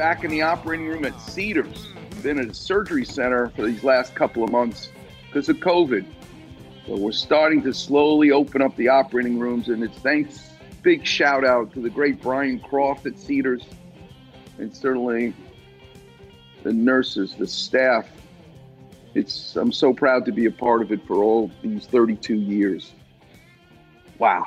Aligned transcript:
back 0.00 0.24
in 0.24 0.30
the 0.30 0.40
operating 0.40 0.88
room 0.88 1.04
at 1.04 1.20
Cedars. 1.20 1.88
Been 2.22 2.38
at 2.38 2.46
a 2.46 2.54
surgery 2.54 3.04
center 3.04 3.50
for 3.50 3.66
these 3.66 3.84
last 3.84 4.14
couple 4.14 4.42
of 4.42 4.50
months 4.50 4.88
because 5.26 5.50
of 5.50 5.58
COVID. 5.58 6.06
But 6.88 7.00
we're 7.00 7.12
starting 7.12 7.62
to 7.64 7.74
slowly 7.74 8.30
open 8.30 8.62
up 8.62 8.74
the 8.76 8.88
operating 8.88 9.38
rooms, 9.38 9.68
and 9.68 9.84
it's 9.84 9.98
thanks, 9.98 10.52
big 10.80 11.06
shout 11.06 11.44
out 11.44 11.74
to 11.74 11.80
the 11.80 11.90
great 11.90 12.22
Brian 12.22 12.60
Croft 12.60 13.04
at 13.04 13.18
Cedars, 13.18 13.62
and 14.56 14.74
certainly 14.74 15.34
the 16.62 16.72
nurses, 16.72 17.34
the 17.34 17.46
staff. 17.46 18.08
It's 19.12 19.54
I'm 19.54 19.70
so 19.70 19.92
proud 19.92 20.24
to 20.24 20.32
be 20.32 20.46
a 20.46 20.50
part 20.50 20.80
of 20.80 20.92
it 20.92 21.06
for 21.06 21.16
all 21.16 21.50
these 21.60 21.84
32 21.84 22.36
years. 22.36 22.94
Wow, 24.18 24.46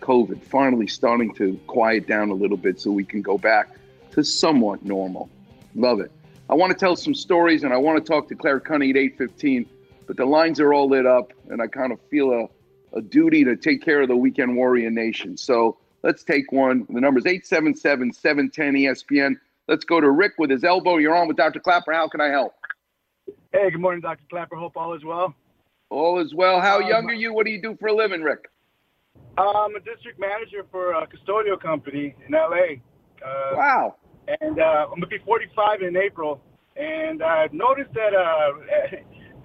COVID 0.00 0.42
finally 0.42 0.88
starting 0.88 1.32
to 1.34 1.60
quiet 1.68 2.08
down 2.08 2.30
a 2.30 2.34
little 2.34 2.56
bit 2.56 2.80
so 2.80 2.90
we 2.90 3.04
can 3.04 3.22
go 3.22 3.38
back 3.38 3.76
to 4.12 4.24
somewhat 4.24 4.84
normal. 4.84 5.28
Love 5.74 6.00
it. 6.00 6.10
I 6.48 6.54
want 6.54 6.72
to 6.72 6.78
tell 6.78 6.96
some 6.96 7.14
stories 7.14 7.62
and 7.62 7.72
I 7.72 7.76
want 7.76 8.04
to 8.04 8.12
talk 8.12 8.28
to 8.28 8.34
Claire 8.34 8.60
Kunny 8.60 8.90
at 8.90 8.96
815, 8.96 9.66
but 10.06 10.16
the 10.16 10.24
lines 10.24 10.58
are 10.60 10.72
all 10.74 10.88
lit 10.88 11.06
up 11.06 11.32
and 11.48 11.62
I 11.62 11.66
kind 11.68 11.92
of 11.92 12.00
feel 12.10 12.32
a, 12.32 12.96
a 12.98 13.00
duty 13.02 13.44
to 13.44 13.54
take 13.56 13.82
care 13.82 14.02
of 14.02 14.08
the 14.08 14.16
Weekend 14.16 14.56
Warrior 14.56 14.90
Nation. 14.90 15.36
So 15.36 15.78
let's 16.02 16.24
take 16.24 16.50
one. 16.50 16.86
The 16.90 17.00
number 17.00 17.18
is 17.18 17.26
877 17.26 18.12
710 18.12 18.74
ESPN. 18.74 19.36
Let's 19.68 19.84
go 19.84 20.00
to 20.00 20.10
Rick 20.10 20.32
with 20.38 20.50
his 20.50 20.64
elbow. 20.64 20.96
You're 20.96 21.14
on 21.14 21.28
with 21.28 21.36
Dr. 21.36 21.60
Clapper. 21.60 21.92
How 21.92 22.08
can 22.08 22.20
I 22.20 22.28
help? 22.28 22.54
Hey, 23.52 23.70
good 23.70 23.80
morning, 23.80 24.00
Dr. 24.00 24.24
Clapper. 24.28 24.56
Hope 24.56 24.76
all 24.76 24.94
is 24.94 25.04
well. 25.04 25.32
All 25.90 26.18
is 26.18 26.34
well. 26.34 26.60
How 26.60 26.80
Um, 26.80 26.88
young 26.88 27.10
are 27.10 27.14
you? 27.14 27.32
What 27.32 27.46
do 27.46 27.52
you 27.52 27.62
do 27.62 27.76
for 27.78 27.88
a 27.88 27.92
living, 27.92 28.22
Rick? 28.22 28.48
I'm 29.38 29.74
a 29.76 29.80
district 29.80 30.18
manager 30.18 30.66
for 30.72 30.92
a 30.92 31.06
custodial 31.06 31.60
company 31.60 32.16
in 32.26 32.32
LA. 32.32 32.78
Uh, 33.24 33.54
Wow. 33.56 33.96
And 34.28 34.60
uh, 34.60 34.86
I'm 34.86 35.00
gonna 35.00 35.06
be 35.06 35.18
45 35.18 35.82
in 35.82 35.96
April. 35.96 36.40
And 36.76 37.22
I've 37.22 37.52
noticed 37.52 37.92
that 37.94 38.14
uh, 38.14 38.52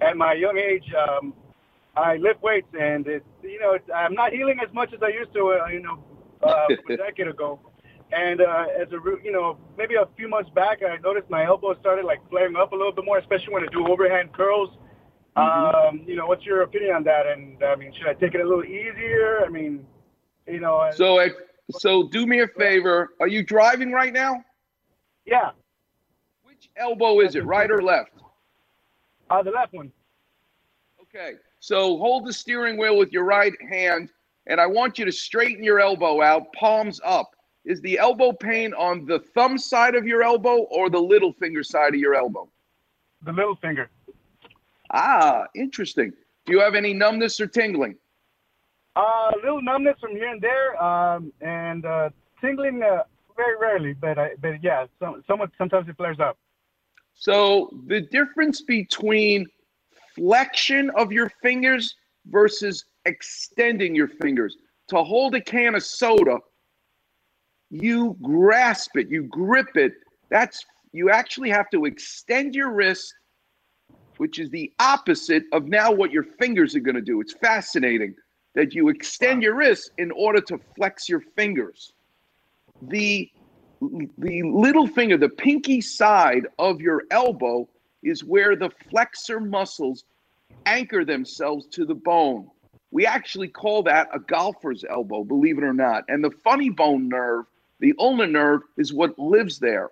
at 0.06 0.16
my 0.16 0.32
young 0.32 0.56
age, 0.58 0.84
um, 0.94 1.34
I 1.96 2.16
lift 2.16 2.42
weights, 2.42 2.68
and 2.78 3.06
it, 3.06 3.24
you 3.42 3.58
know, 3.58 3.72
it's, 3.72 3.88
I'm 3.94 4.14
not 4.14 4.32
healing 4.32 4.58
as 4.66 4.72
much 4.74 4.92
as 4.92 5.00
I 5.02 5.08
used 5.08 5.32
to, 5.34 5.58
uh, 5.62 5.68
you 5.68 5.80
know, 5.80 6.04
uh, 6.42 6.66
a 6.90 6.96
decade 6.96 7.28
ago. 7.28 7.58
And 8.12 8.40
uh, 8.40 8.66
as 8.80 8.88
a, 8.92 8.98
you 9.24 9.32
know, 9.32 9.58
maybe 9.76 9.94
a 9.96 10.06
few 10.16 10.28
months 10.28 10.50
back, 10.50 10.78
I 10.82 10.96
noticed 10.98 11.28
my 11.28 11.44
elbows 11.44 11.76
started 11.80 12.04
like 12.04 12.20
flaring 12.30 12.54
up 12.54 12.72
a 12.72 12.76
little 12.76 12.92
bit 12.92 13.04
more, 13.04 13.18
especially 13.18 13.52
when 13.52 13.64
I 13.64 13.66
do 13.72 13.86
overhand 13.88 14.32
curls. 14.32 14.70
Um, 15.34 16.02
you 16.06 16.16
know, 16.16 16.26
what's 16.26 16.44
your 16.44 16.62
opinion 16.62 16.94
on 16.94 17.04
that? 17.04 17.26
And 17.26 17.62
I 17.62 17.74
mean, 17.76 17.92
should 17.98 18.06
I 18.06 18.14
take 18.14 18.34
it 18.34 18.40
a 18.40 18.44
little 18.44 18.64
easier? 18.64 19.42
I 19.44 19.48
mean, 19.48 19.84
you 20.46 20.60
know, 20.60 20.88
So, 20.94 21.18
if, 21.18 21.32
so 21.72 22.08
do 22.08 22.26
me 22.26 22.40
a 22.40 22.48
favor. 22.48 23.10
Are 23.20 23.28
you 23.28 23.42
driving 23.42 23.90
right 23.90 24.12
now? 24.12 24.42
Yeah, 25.26 25.50
Which 26.44 26.70
elbow 26.76 27.20
is 27.20 27.34
it, 27.34 27.44
right 27.44 27.70
or 27.70 27.82
left? 27.82 28.12
uh, 29.30 29.42
the 29.42 29.50
left 29.50 29.72
one. 29.72 29.90
Okay. 31.02 31.34
So 31.60 31.96
hold 31.98 32.26
the 32.26 32.32
steering 32.32 32.76
wheel 32.78 32.96
with 32.96 33.12
your 33.12 33.24
right 33.24 33.52
hand, 33.68 34.10
and 34.46 34.60
I 34.60 34.66
want 34.66 34.98
you 34.98 35.04
to 35.04 35.12
straighten 35.12 35.64
your 35.64 35.80
elbow 35.80 36.22
out, 36.22 36.52
palms 36.52 37.00
up. 37.04 37.30
Is 37.64 37.80
the 37.80 37.98
elbow 37.98 38.32
pain 38.32 38.72
on 38.74 39.04
the 39.06 39.18
thumb 39.18 39.58
side 39.58 39.96
of 39.96 40.06
your 40.06 40.22
elbow 40.22 40.58
or 40.70 40.88
the 40.88 41.00
little 41.00 41.32
finger 41.32 41.64
side 41.64 41.94
of 41.94 42.00
your 42.00 42.14
elbow? 42.14 42.48
The 43.22 43.32
little 43.32 43.56
finger. 43.56 43.90
Ah, 44.92 45.46
interesting. 45.56 46.12
Do 46.44 46.52
you 46.52 46.60
have 46.60 46.76
any 46.76 46.94
numbness 46.94 47.40
or 47.40 47.48
tingling? 47.48 47.96
Uh, 48.94 49.32
a 49.34 49.36
little 49.42 49.60
numbness 49.60 49.96
from 50.00 50.12
here 50.12 50.28
and 50.28 50.40
there, 50.40 50.80
um, 50.80 51.32
and 51.40 51.84
uh, 51.84 52.10
tingling 52.40 52.82
uh, 52.84 53.02
very 53.36 53.56
rarely. 53.58 53.92
But 53.92 54.18
I, 54.18 54.30
but 54.40 54.62
yeah, 54.62 54.86
some, 54.98 55.22
somewhat 55.26 55.50
sometimes 55.58 55.88
it 55.88 55.96
flares 55.96 56.20
up. 56.20 56.38
So 57.14 57.70
the 57.86 58.00
difference 58.00 58.62
between 58.62 59.46
flexion 60.14 60.90
of 60.96 61.12
your 61.12 61.30
fingers 61.42 61.94
versus 62.26 62.84
extending 63.04 63.94
your 63.94 64.08
fingers. 64.08 64.56
To 64.88 65.02
hold 65.02 65.34
a 65.34 65.40
can 65.40 65.74
of 65.74 65.82
soda, 65.82 66.38
you 67.70 68.16
grasp 68.22 68.96
it, 68.96 69.08
you 69.08 69.24
grip 69.24 69.76
it. 69.76 69.92
That's 70.30 70.64
you 70.92 71.10
actually 71.10 71.50
have 71.50 71.68
to 71.70 71.84
extend 71.84 72.54
your 72.54 72.70
wrist, 72.70 73.12
which 74.16 74.38
is 74.38 74.48
the 74.50 74.72
opposite 74.78 75.44
of 75.52 75.66
now 75.66 75.92
what 75.92 76.10
your 76.10 76.22
fingers 76.22 76.74
are 76.74 76.80
going 76.80 76.94
to 76.94 77.02
do. 77.02 77.20
It's 77.20 77.34
fascinating 77.34 78.14
that 78.54 78.74
you 78.74 78.88
extend 78.88 79.42
your 79.42 79.54
wrist 79.54 79.90
in 79.98 80.10
order 80.12 80.40
to 80.42 80.58
flex 80.76 81.08
your 81.08 81.20
fingers. 81.20 81.92
The 82.82 83.30
the 83.80 84.42
little 84.42 84.86
finger, 84.86 85.16
the 85.18 85.28
pinky 85.28 85.80
side 85.80 86.46
of 86.58 86.80
your 86.80 87.04
elbow 87.10 87.68
is 88.02 88.24
where 88.24 88.56
the 88.56 88.70
flexor 88.90 89.40
muscles 89.40 90.04
anchor 90.64 91.04
themselves 91.04 91.66
to 91.68 91.84
the 91.84 91.94
bone. 91.94 92.48
We 92.90 93.04
actually 93.04 93.48
call 93.48 93.82
that 93.84 94.08
a 94.14 94.18
golfer's 94.18 94.84
elbow, 94.88 95.24
believe 95.24 95.58
it 95.58 95.64
or 95.64 95.74
not. 95.74 96.04
And 96.08 96.24
the 96.24 96.30
funny 96.30 96.70
bone 96.70 97.08
nerve, 97.08 97.44
the 97.80 97.94
ulnar 97.98 98.26
nerve, 98.26 98.62
is 98.78 98.92
what 98.92 99.18
lives 99.18 99.58
there. 99.58 99.90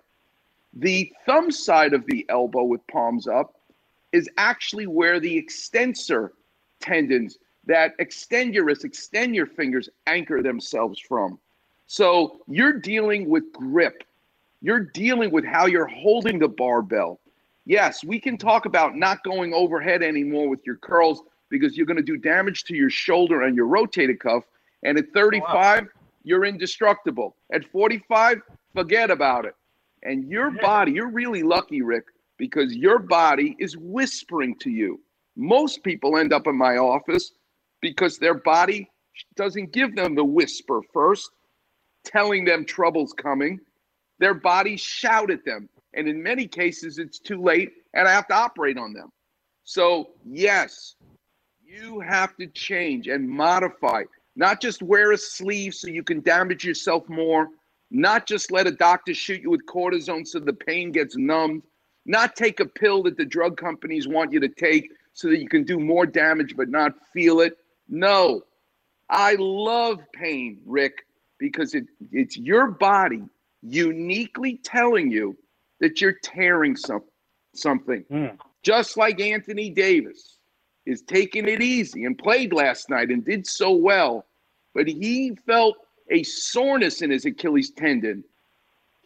The 0.73 1.11
thumb 1.25 1.51
side 1.51 1.93
of 1.93 2.05
the 2.05 2.25
elbow 2.29 2.63
with 2.63 2.85
palms 2.87 3.27
up 3.27 3.53
is 4.11 4.29
actually 4.37 4.87
where 4.87 5.19
the 5.19 5.37
extensor 5.37 6.33
tendons 6.79 7.37
that 7.65 7.93
extend 7.99 8.53
your 8.53 8.65
wrist, 8.65 8.85
extend 8.85 9.35
your 9.35 9.45
fingers, 9.45 9.89
anchor 10.07 10.41
themselves 10.41 10.99
from. 10.99 11.39
So 11.87 12.41
you're 12.47 12.73
dealing 12.73 13.29
with 13.29 13.51
grip. 13.53 14.03
You're 14.61 14.85
dealing 14.93 15.31
with 15.31 15.45
how 15.45 15.65
you're 15.67 15.87
holding 15.87 16.39
the 16.39 16.47
barbell. 16.47 17.19
Yes, 17.65 18.03
we 18.03 18.19
can 18.19 18.37
talk 18.37 18.65
about 18.65 18.95
not 18.95 19.23
going 19.23 19.53
overhead 19.53 20.03
anymore 20.03 20.49
with 20.49 20.59
your 20.65 20.77
curls 20.77 21.21
because 21.49 21.77
you're 21.77 21.85
going 21.85 21.97
to 21.97 22.03
do 22.03 22.17
damage 22.17 22.63
to 22.65 22.75
your 22.75 22.89
shoulder 22.89 23.43
and 23.43 23.55
your 23.55 23.67
rotator 23.67 24.19
cuff. 24.19 24.43
And 24.83 24.97
at 24.97 25.11
35, 25.13 25.87
you're 26.23 26.45
indestructible. 26.45 27.35
At 27.51 27.65
45, 27.65 28.41
forget 28.73 29.11
about 29.11 29.45
it. 29.45 29.55
And 30.03 30.29
your 30.29 30.51
body, 30.51 30.91
you're 30.91 31.09
really 31.09 31.43
lucky, 31.43 31.81
Rick, 31.81 32.05
because 32.37 32.75
your 32.75 32.99
body 32.99 33.55
is 33.59 33.77
whispering 33.77 34.55
to 34.59 34.69
you. 34.69 34.99
Most 35.35 35.83
people 35.83 36.17
end 36.17 36.33
up 36.33 36.47
in 36.47 36.55
my 36.55 36.77
office 36.77 37.31
because 37.81 38.17
their 38.17 38.35
body 38.35 38.89
doesn't 39.35 39.71
give 39.71 39.95
them 39.95 40.15
the 40.15 40.23
whisper 40.23 40.81
first, 40.93 41.31
telling 42.05 42.45
them 42.45 42.65
trouble's 42.65 43.13
coming. 43.13 43.59
Their 44.19 44.33
bodies 44.33 44.81
shout 44.81 45.29
at 45.31 45.43
them. 45.45 45.67
And 45.93 46.07
in 46.07 46.21
many 46.21 46.47
cases, 46.47 46.99
it's 46.99 47.19
too 47.19 47.41
late 47.41 47.71
and 47.93 48.07
I 48.07 48.11
have 48.11 48.27
to 48.27 48.35
operate 48.35 48.77
on 48.77 48.93
them. 48.93 49.09
So, 49.63 50.09
yes, 50.23 50.95
you 51.65 51.99
have 52.01 52.35
to 52.37 52.47
change 52.47 53.07
and 53.07 53.27
modify, 53.27 54.03
not 54.35 54.61
just 54.61 54.83
wear 54.83 55.11
a 55.11 55.17
sleeve 55.17 55.73
so 55.73 55.87
you 55.87 56.03
can 56.03 56.21
damage 56.21 56.63
yourself 56.63 57.07
more, 57.09 57.49
not 57.89 58.27
just 58.27 58.51
let 58.51 58.67
a 58.67 58.71
doctor 58.71 59.13
shoot 59.13 59.41
you 59.41 59.49
with 59.49 59.65
cortisone 59.65 60.27
so 60.27 60.39
the 60.39 60.53
pain 60.53 60.91
gets 60.91 61.15
numbed, 61.17 61.63
not 62.05 62.35
take 62.35 62.59
a 62.59 62.65
pill 62.65 63.01
that 63.03 63.17
the 63.17 63.25
drug 63.25 63.57
companies 63.57 64.07
want 64.07 64.31
you 64.31 64.39
to 64.39 64.49
take 64.49 64.91
so 65.13 65.29
that 65.29 65.39
you 65.39 65.47
can 65.47 65.63
do 65.63 65.79
more 65.79 66.05
damage 66.05 66.55
but 66.55 66.69
not 66.69 66.93
feel 67.13 67.39
it. 67.39 67.57
No, 67.87 68.41
I 69.09 69.35
love 69.39 69.99
pain, 70.13 70.59
Rick, 70.65 71.04
because 71.37 71.73
it, 71.73 71.85
it's 72.11 72.37
your 72.37 72.67
body 72.67 73.23
uniquely 73.61 74.59
telling 74.63 75.11
you 75.11 75.35
that 75.79 76.01
you're 76.01 76.19
tearing 76.23 76.75
some, 76.75 77.03
something. 77.53 78.03
Hmm. 78.09 78.35
Just 78.63 78.97
like 78.97 79.19
Anthony 79.19 79.69
Davis 79.69 80.37
is 80.85 81.01
taking 81.01 81.47
it 81.47 81.61
easy 81.61 82.05
and 82.05 82.17
played 82.17 82.53
last 82.53 82.89
night 82.89 83.09
and 83.09 83.23
did 83.23 83.45
so 83.45 83.71
well, 83.71 84.25
but 84.73 84.87
he 84.87 85.35
felt 85.45 85.75
a 86.09 86.23
soreness 86.23 87.01
in 87.01 87.09
his 87.09 87.25
Achilles 87.25 87.71
tendon. 87.71 88.23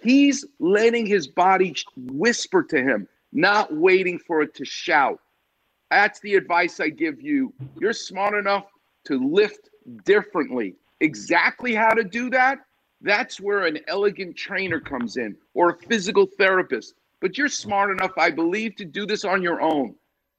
He's 0.01 0.45
letting 0.59 1.05
his 1.05 1.27
body 1.27 1.75
whisper 1.95 2.63
to 2.63 2.81
him, 2.81 3.07
not 3.31 3.75
waiting 3.75 4.19
for 4.19 4.41
it 4.41 4.53
to 4.55 4.65
shout. 4.65 5.19
That's 5.91 6.19
the 6.19 6.35
advice 6.35 6.79
I 6.79 6.89
give 6.89 7.21
you. 7.21 7.53
You're 7.79 7.93
smart 7.93 8.35
enough 8.35 8.65
to 9.05 9.19
lift 9.19 9.69
differently. 10.05 10.75
Exactly 11.01 11.73
how 11.73 11.89
to 11.91 12.03
do 12.03 12.29
that? 12.31 12.59
That's 13.01 13.39
where 13.39 13.65
an 13.65 13.79
elegant 13.87 14.35
trainer 14.35 14.79
comes 14.79 15.17
in 15.17 15.35
or 15.53 15.69
a 15.71 15.77
physical 15.87 16.25
therapist. 16.25 16.95
But 17.21 17.37
you're 17.37 17.47
smart 17.47 17.91
enough, 17.91 18.11
I 18.17 18.31
believe, 18.31 18.75
to 18.77 18.85
do 18.85 19.05
this 19.05 19.23
on 19.25 19.41
your 19.41 19.61
own. 19.61 19.95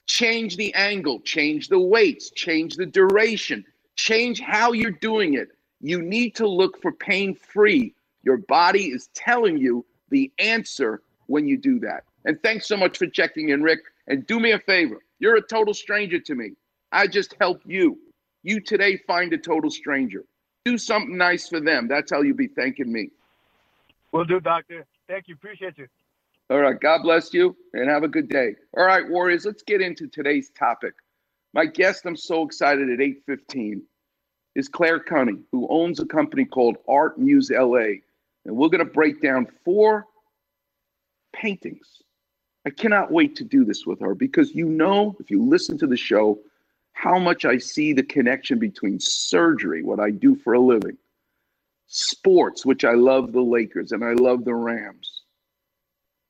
Change 0.07 0.57
the 0.57 0.73
angle, 0.75 1.21
change 1.21 1.69
the 1.69 1.79
weights, 1.79 2.31
change 2.31 2.77
the 2.77 2.87
duration, 2.87 3.65
change 3.97 4.41
how 4.41 4.73
you're 4.73 4.91
doing 4.91 5.35
it. 5.35 5.49
You 5.81 6.03
need 6.03 6.35
to 6.37 6.47
look 6.47 6.81
for 6.83 6.93
pain 6.93 7.35
free. 7.35 7.95
Your 8.23 8.39
body 8.39 8.87
is 8.87 9.09
telling 9.15 9.57
you 9.57 9.85
the 10.11 10.31
answer 10.39 11.03
when 11.27 11.47
you 11.47 11.57
do 11.57 11.79
that. 11.81 12.05
And 12.25 12.43
thanks 12.43 12.67
so 12.67 12.77
much 12.77 12.99
for 12.99 13.07
checking 13.07 13.51
in, 13.51 13.63
Rick. 13.63 13.81
And 14.09 14.27
do 14.27 14.41
me 14.41 14.53
a 14.53 14.59
favor 14.59 15.01
you're 15.21 15.37
a 15.37 15.43
total 15.43 15.75
stranger 15.75 16.19
to 16.19 16.35
me. 16.35 16.53
I 16.91 17.07
just 17.07 17.37
helped 17.41 17.67
you. 17.67 17.99
You 18.43 18.61
today 18.61 18.97
find 19.07 19.33
a 19.33 19.39
total 19.39 19.71
stranger. 19.71 20.25
Do 20.65 20.79
something 20.79 21.17
nice 21.17 21.49
for 21.49 21.61
them. 21.61 21.89
That's 21.89 22.11
how 22.11 22.23
you'll 22.23 22.37
be 22.37 22.49
thanking 22.49 22.93
me. 22.93 23.11
Will 24.13 24.25
do, 24.25 24.41
doctor. 24.41 24.87
Thank 25.09 25.29
you. 25.29 25.35
Appreciate 25.35 25.79
you. 25.79 25.87
All 26.51 26.59
right. 26.59 26.79
God 26.79 27.03
bless 27.03 27.33
you 27.33 27.57
and 27.73 27.89
have 27.89 28.03
a 28.03 28.09
good 28.09 28.29
day. 28.29 28.57
All 28.77 28.85
right, 28.85 29.09
Warriors, 29.09 29.45
let's 29.45 29.63
get 29.63 29.81
into 29.81 30.09
today's 30.09 30.51
topic. 30.51 30.95
My 31.55 31.67
guest, 31.67 32.05
I'm 32.07 32.17
so 32.17 32.45
excited 32.45 32.91
at 32.91 33.01
815, 33.01 33.83
is 34.55 34.69
Claire 34.69 35.01
Kunny, 35.01 35.39
who 35.53 35.67
owns 35.69 36.01
a 36.01 36.07
company 36.07 36.45
called 36.45 36.77
Art 36.89 37.19
Muse 37.19 37.51
LA. 37.51 38.03
And 38.45 38.57
we're 38.57 38.69
going 38.69 38.85
to 38.85 38.93
break 38.93 39.21
down 39.21 39.47
four 39.65 40.07
paintings 41.33 42.03
I 42.67 42.71
cannot 42.71 43.11
wait 43.11 43.37
to 43.37 43.45
do 43.45 43.65
this 43.65 43.87
with 43.87 44.01
her 44.01 44.15
because 44.15 44.55
you 44.55 44.67
know, 44.67 45.17
if 45.19 45.31
you 45.31 45.43
listen 45.43 45.79
to 45.79 45.87
the 45.87 45.97
show, 45.97 46.39
how 46.93 47.19
much 47.19 47.45
I 47.45 47.59
see 47.59 47.93
the 47.93 48.03
connection 48.03 48.59
between 48.59 49.01
surgery, 49.01 49.83
what 49.83 50.01
I 50.01 50.11
do 50.11 50.37
for 50.37 50.55
a 50.55 50.61
living, 50.61 50.99
sports, 51.87 52.65
which 52.67 52.85
I 52.85 52.93
love 52.93 53.33
the 53.33 53.41
Lakers 53.41 53.93
and 53.93 54.05
I 54.05 54.13
love 54.13 54.45
the 54.45 54.55
Rams 54.55 55.23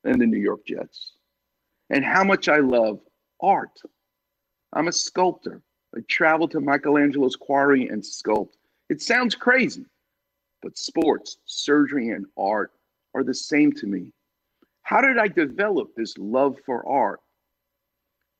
and 0.04 0.20
the 0.20 0.26
New 0.26 0.38
York 0.38 0.64
Jets, 0.66 1.12
and 1.90 2.04
how 2.04 2.24
much 2.24 2.48
I 2.48 2.58
love 2.58 3.00
art. 3.40 3.80
I'm 4.72 4.88
a 4.88 4.92
sculptor. 4.92 5.62
I 5.94 6.00
travel 6.08 6.46
to 6.48 6.60
Michelangelo's 6.60 7.36
quarry 7.36 7.88
and 7.88 8.02
sculpt. 8.02 8.54
It 8.88 9.02
sounds 9.02 9.34
crazy, 9.34 9.84
but 10.62 10.78
sports, 10.78 11.38
surgery, 11.46 12.10
and 12.10 12.26
art 12.36 12.72
are 13.14 13.24
the 13.24 13.34
same 13.34 13.72
to 13.72 13.86
me. 13.86 14.12
How 14.82 15.00
did 15.00 15.18
I 15.18 15.28
develop 15.28 15.94
this 15.94 16.16
love 16.16 16.56
for 16.64 16.86
art? 16.88 17.20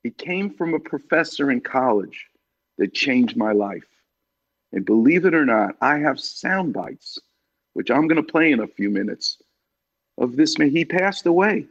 It 0.05 0.17
came 0.19 0.51
from 0.51 0.75
a 0.75 0.81
professor 0.81 1.51
in 1.51 1.61
college 1.61 2.27
that 2.79 2.95
changed 2.95 3.37
my 3.37 3.53
life. 3.53 3.85
And 4.73 4.85
believe 4.85 5.27
it 5.27 5.35
or 5.35 5.45
not, 5.45 5.77
I 5.81 5.99
have 5.99 6.21
sound 6.21 6.73
bites, 6.73 7.19
which 7.75 7.91
I'm 7.91 8.09
going 8.09 8.25
to 8.25 8.33
play 8.33 8.53
in 8.53 8.61
a 8.61 8.67
few 8.67 8.89
minutes, 8.89 9.39
of 10.19 10.37
this 10.37 10.59
man. 10.59 10.71
He 10.71 10.85
passed 10.85 11.27
away. 11.27 11.67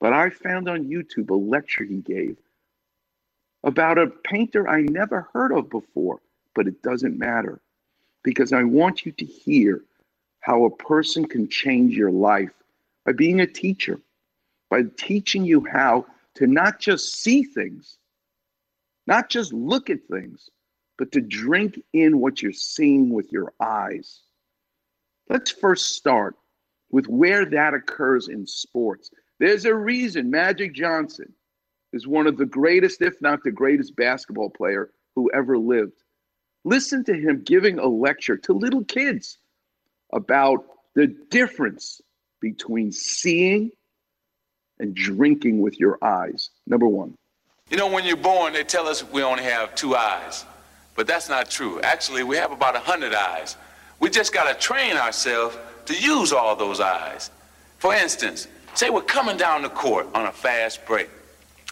But 0.00 0.12
I 0.12 0.30
found 0.30 0.68
on 0.68 0.84
YouTube 0.84 1.30
a 1.30 1.34
lecture 1.34 1.84
he 1.84 1.96
gave 1.96 2.36
about 3.64 3.98
a 3.98 4.06
painter 4.06 4.68
I 4.68 4.82
never 4.82 5.28
heard 5.32 5.52
of 5.52 5.70
before, 5.70 6.20
but 6.54 6.68
it 6.68 6.82
doesn't 6.82 7.18
matter 7.18 7.60
because 8.22 8.52
I 8.52 8.62
want 8.62 9.04
you 9.04 9.12
to 9.12 9.24
hear 9.24 9.82
how 10.40 10.64
a 10.64 10.76
person 10.76 11.26
can 11.26 11.48
change 11.48 11.94
your 11.96 12.10
life 12.12 12.52
by 13.04 13.12
being 13.12 13.40
a 13.40 13.46
teacher, 13.46 14.00
by 14.70 14.82
teaching 14.96 15.44
you 15.44 15.66
how 15.66 16.06
to 16.36 16.46
not 16.46 16.78
just 16.78 17.16
see 17.16 17.42
things, 17.42 17.98
not 19.06 19.28
just 19.28 19.52
look 19.52 19.90
at 19.90 20.04
things, 20.10 20.48
but 20.98 21.12
to 21.12 21.20
drink 21.20 21.80
in 21.92 22.20
what 22.20 22.42
you're 22.42 22.52
seeing 22.52 23.10
with 23.10 23.30
your 23.32 23.52
eyes. 23.60 24.20
Let's 25.28 25.50
first 25.50 25.94
start 25.96 26.36
with 26.90 27.06
where 27.08 27.44
that 27.44 27.74
occurs 27.74 28.28
in 28.28 28.46
sports. 28.46 29.10
There's 29.38 29.64
a 29.64 29.74
reason 29.74 30.30
Magic 30.30 30.74
Johnson 30.74 31.32
is 31.92 32.06
one 32.06 32.26
of 32.26 32.36
the 32.36 32.46
greatest, 32.46 33.02
if 33.02 33.20
not 33.20 33.42
the 33.42 33.50
greatest, 33.50 33.96
basketball 33.96 34.50
player 34.50 34.90
who 35.14 35.30
ever 35.32 35.58
lived. 35.58 36.02
Listen 36.64 37.04
to 37.04 37.14
him 37.14 37.42
giving 37.44 37.78
a 37.78 37.86
lecture 37.86 38.36
to 38.36 38.52
little 38.52 38.84
kids 38.84 39.38
about 40.12 40.64
the 40.94 41.06
difference 41.30 42.00
between 42.40 42.92
seeing 42.92 43.70
and 44.78 44.94
drinking 44.94 45.60
with 45.60 45.78
your 45.78 45.98
eyes. 46.02 46.50
Number 46.66 46.86
one. 46.86 47.16
You 47.70 47.76
know, 47.76 47.88
when 47.88 48.04
you're 48.04 48.16
born, 48.16 48.52
they 48.52 48.64
tell 48.64 48.86
us 48.86 49.04
we 49.04 49.22
only 49.22 49.42
have 49.42 49.74
two 49.74 49.96
eyes. 49.96 50.44
But 50.94 51.06
that's 51.06 51.28
not 51.28 51.50
true. 51.50 51.80
Actually, 51.80 52.22
we 52.22 52.36
have 52.36 52.52
about 52.52 52.74
a 52.74 52.78
100 52.78 53.14
eyes. 53.14 53.56
We 54.00 54.10
just 54.10 54.32
got 54.32 54.50
to 54.52 54.54
train 54.58 54.96
ourselves 54.96 55.56
to 55.86 55.94
use 55.94 56.32
all 56.32 56.56
those 56.56 56.80
eyes. 56.80 57.30
For 57.78 57.94
instance, 57.94 58.48
say 58.74 58.90
we're 58.90 59.02
coming 59.02 59.36
down 59.36 59.62
the 59.62 59.68
court 59.68 60.08
on 60.14 60.26
a 60.26 60.32
fast 60.32 60.84
break. 60.86 61.08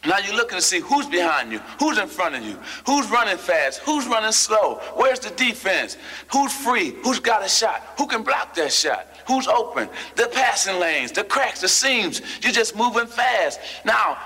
Now 0.06 0.18
you're 0.18 0.36
looking 0.36 0.58
to 0.58 0.62
see 0.62 0.80
who's 0.80 1.06
behind 1.06 1.50
you, 1.50 1.60
who's 1.78 1.98
in 1.98 2.08
front 2.08 2.34
of 2.34 2.44
you, 2.44 2.58
who's 2.86 3.10
running 3.10 3.38
fast, 3.38 3.80
who's 3.80 4.06
running 4.06 4.32
slow, 4.32 4.74
where's 4.96 5.18
the 5.18 5.30
defense, 5.30 5.96
who's 6.30 6.52
free, 6.52 6.90
who's 7.02 7.20
got 7.20 7.42
a 7.42 7.48
shot, 7.48 7.82
who 7.96 8.06
can 8.06 8.22
block 8.22 8.54
that 8.54 8.70
shot, 8.70 9.06
who's 9.26 9.46
open, 9.46 9.88
the 10.16 10.28
passing 10.32 10.78
lanes, 10.78 11.12
the 11.12 11.24
cracks, 11.24 11.60
the 11.60 11.68
seams. 11.68 12.20
You're 12.42 12.52
just 12.52 12.76
moving 12.76 13.06
fast. 13.06 13.60
Now, 13.84 14.18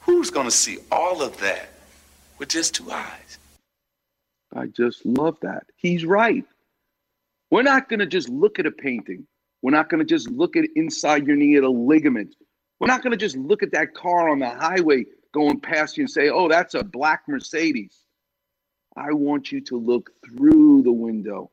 who's 0.00 0.30
going 0.30 0.46
to 0.46 0.50
see 0.50 0.78
all 0.90 1.22
of 1.22 1.36
that 1.38 1.70
with 2.38 2.48
just 2.48 2.74
two 2.74 2.90
eyes? 2.90 3.38
I 4.54 4.66
just 4.66 5.04
love 5.04 5.38
that. 5.40 5.64
He's 5.76 6.04
right. 6.04 6.44
We're 7.50 7.62
not 7.62 7.88
going 7.88 8.00
to 8.00 8.06
just 8.06 8.28
look 8.28 8.58
at 8.58 8.66
a 8.66 8.70
painting. 8.70 9.26
We're 9.62 9.70
not 9.70 9.88
going 9.88 10.00
to 10.00 10.04
just 10.04 10.30
look 10.30 10.56
at 10.56 10.64
inside 10.76 11.26
your 11.26 11.36
knee 11.36 11.56
at 11.56 11.64
a 11.64 11.70
ligament. 11.70 12.34
We're 12.80 12.88
not 12.88 13.02
going 13.02 13.12
to 13.12 13.16
just 13.16 13.36
look 13.36 13.62
at 13.62 13.72
that 13.72 13.94
car 13.94 14.28
on 14.28 14.38
the 14.38 14.50
highway 14.50 15.06
going 15.32 15.60
past 15.60 15.96
you 15.96 16.02
and 16.02 16.10
say, 16.10 16.28
oh, 16.28 16.48
that's 16.48 16.74
a 16.74 16.84
black 16.84 17.22
Mercedes. 17.28 18.00
I 18.96 19.12
want 19.12 19.50
you 19.50 19.60
to 19.62 19.76
look 19.76 20.10
through 20.24 20.82
the 20.82 20.92
window. 20.92 21.50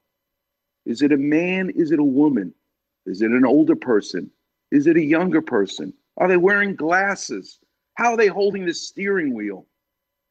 Is 0.85 1.01
it 1.01 1.11
a 1.11 1.17
man? 1.17 1.69
Is 1.71 1.91
it 1.91 1.99
a 1.99 2.03
woman? 2.03 2.53
Is 3.11 3.21
it 3.21 3.31
an 3.31 3.45
older 3.45 3.75
person? 3.75 4.31
Is 4.71 4.87
it 4.87 4.95
a 4.95 5.03
younger 5.03 5.41
person? 5.41 5.93
Are 6.15 6.29
they 6.29 6.37
wearing 6.37 6.75
glasses? 6.75 7.59
How 7.95 8.11
are 8.13 8.17
they 8.17 8.27
holding 8.27 8.65
the 8.65 8.73
steering 8.73 9.33
wheel? 9.33 9.65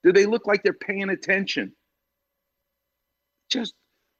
Do 0.02 0.14
they 0.14 0.24
look 0.24 0.46
like 0.46 0.62
they're 0.62 0.72
paying 0.72 1.10
attention? 1.10 1.74
Just 3.50 3.74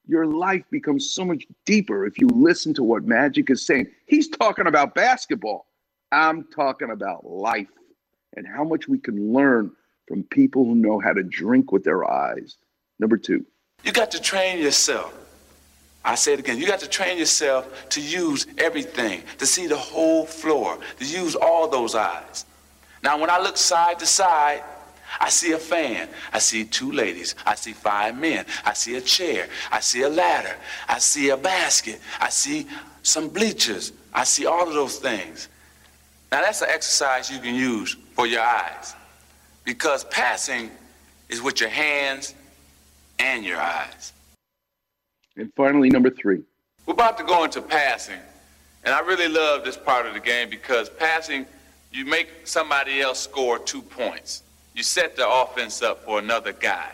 your 0.07 0.27
life 0.27 0.63
becomes 0.71 1.15
so 1.15 1.25
much 1.25 1.47
deeper 1.65 2.05
if 2.05 2.21
you 2.21 2.29
listen 2.29 2.75
to 2.75 2.83
what 2.83 3.05
Magic 3.05 3.49
is 3.49 3.65
saying. 3.65 3.87
He's 4.05 4.29
talking 4.29 4.67
about 4.67 4.95
basketball. 4.95 5.65
I'm 6.13 6.45
talking 6.55 6.91
about 6.91 7.25
life 7.25 7.73
and 8.37 8.47
how 8.47 8.65
much 8.65 8.89
we 8.89 8.99
can 8.99 9.33
learn 9.33 9.73
from 10.07 10.23
people 10.25 10.67
who 10.67 10.75
know 10.75 11.01
how 11.01 11.15
to 11.15 11.23
drink 11.23 11.73
with 11.73 11.85
their 11.85 12.05
eyes. 12.11 12.59
Number 12.99 13.17
two, 13.17 13.47
you 13.85 13.93
got 13.93 14.11
to 14.11 14.21
train 14.21 14.59
yourself 14.59 15.20
I 16.05 16.15
say 16.15 16.33
it 16.33 16.41
again, 16.41 16.59
you 16.59 16.67
got 16.67 16.81
to 16.81 16.89
train 16.89 17.19
yourself 17.19 17.89
to 17.91 18.01
use 18.01 18.47
everything, 18.57 19.23
to 19.39 19.47
see 19.47 19.67
the 19.67 19.77
whole 19.77 20.25
floor, 20.25 20.79
to 20.99 21.05
use 21.05 21.37
all 21.37 21.69
those 21.69 21.95
eyes. 21.95 22.47
Now, 23.03 23.19
when 23.19 23.31
I 23.31 23.39
look 23.39 23.57
side 23.57 23.99
to 23.99 24.07
side, 24.07 24.63
I 25.19 25.29
see 25.29 25.53
a 25.53 25.59
fan. 25.59 26.09
I 26.33 26.39
see 26.39 26.65
two 26.65 26.93
ladies. 26.93 27.35
I 27.45 27.55
see 27.55 27.73
five 27.73 28.19
men. 28.19 28.47
I 28.65 28.75
see 28.75 28.97
a 28.97 29.01
chair. 29.01 29.49
I 29.71 29.81
see 29.81 30.03
a 30.03 30.09
ladder. 30.09 30.55
I 30.89 30.99
see 30.99 31.31
a 31.31 31.37
basket. 31.37 32.01
I 32.21 32.29
see 32.29 32.67
some 33.03 33.29
bleachers. 33.29 33.93
I 34.15 34.25
see 34.25 34.47
all 34.47 34.69
of 34.69 34.75
those 34.75 34.99
things. 34.99 35.49
Now, 36.31 36.43
that's 36.43 36.63
an 36.63 36.69
exercise 36.71 37.31
you 37.31 37.41
can 37.41 37.55
use 37.55 37.97
for 38.15 38.27
your 38.27 38.43
eyes 38.43 38.95
because 39.65 40.05
passing 40.05 40.71
is 41.29 41.43
with 41.43 41.61
your 41.61 41.71
hands 41.71 42.35
and 43.19 43.45
your 43.45 43.59
eyes. 43.59 44.13
And 45.37 45.53
finally, 45.57 45.91
number 45.91 46.11
three. 46.11 46.43
We're 46.87 46.95
about 46.95 47.19
to 47.19 47.25
go 47.25 47.45
into 47.45 47.63
passing. 47.63 48.19
And 48.85 48.95
I 48.95 49.01
really 49.01 49.29
love 49.29 49.65
this 49.65 49.77
part 49.77 50.07
of 50.07 50.15
the 50.15 50.21
game 50.21 50.49
because 50.49 50.89
passing, 50.89 51.47
you 51.93 52.05
make 52.05 52.29
somebody 52.45 53.01
else 53.01 53.21
score 53.21 53.59
two 53.59 53.83
points. 53.83 54.43
You 54.75 54.83
set 54.83 55.17
the 55.17 55.29
offense 55.29 55.83
up 55.83 56.05
for 56.05 56.19
another 56.19 56.53
guy. 56.53 56.93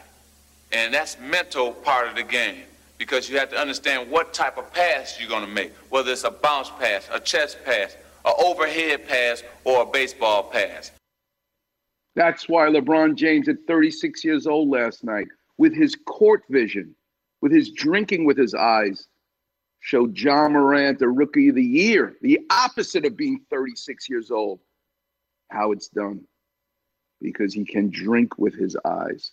And 0.73 0.93
that's 0.93 1.17
mental 1.21 1.73
part 1.73 2.09
of 2.09 2.17
the 2.17 2.23
game 2.23 2.65
because 2.99 3.29
you 3.29 3.39
have 3.39 3.51
to 3.51 3.59
understand 3.59 4.11
what 4.11 4.35
type 4.35 4.59
of 4.59 4.73
pass 4.73 5.19
you're 5.21 5.29
going 5.29 5.45
to 5.45 5.51
make, 5.51 5.73
whether 5.91 6.11
it's 6.11 6.25
a 6.25 6.31
bounce 6.31 6.71
pass, 6.71 7.09
a 7.13 7.21
chest 7.21 7.59
pass, 7.65 7.97
an 8.25 8.33
overhead 8.39 9.07
pass, 9.07 9.43
or 9.65 9.83
a 9.83 9.87
baseball 9.87 10.43
pass. 10.45 10.91
That's 12.15 12.49
why 12.49 12.69
LeBron 12.69 13.15
James, 13.15 13.49
at 13.49 13.59
36 13.69 14.25
years 14.25 14.47
old 14.47 14.71
last 14.71 15.05
night, 15.05 15.29
with 15.59 15.75
his 15.75 15.95
court 16.07 16.43
vision, 16.49 16.95
with 17.41 17.53
his 17.53 17.71
drinking 17.71 18.25
with 18.25 18.37
his 18.39 18.55
eyes, 18.55 19.07
showed 19.81 20.19
Ja 20.19 20.49
Morant 20.49 20.99
the 20.99 21.09
rookie 21.09 21.49
of 21.51 21.55
the 21.55 21.63
year, 21.65 22.17
the 22.23 22.41
opposite 22.51 23.05
of 23.07 23.17
being 23.17 23.41
36 23.51 24.09
years 24.09 24.31
old, 24.31 24.61
how 25.51 25.73
it's 25.73 25.89
done. 25.89 26.25
because 27.21 27.55
he 27.55 27.65
can 27.65 27.89
drink 27.91 28.39
with 28.39 28.55
his 28.55 28.77
eyes. 28.85 29.33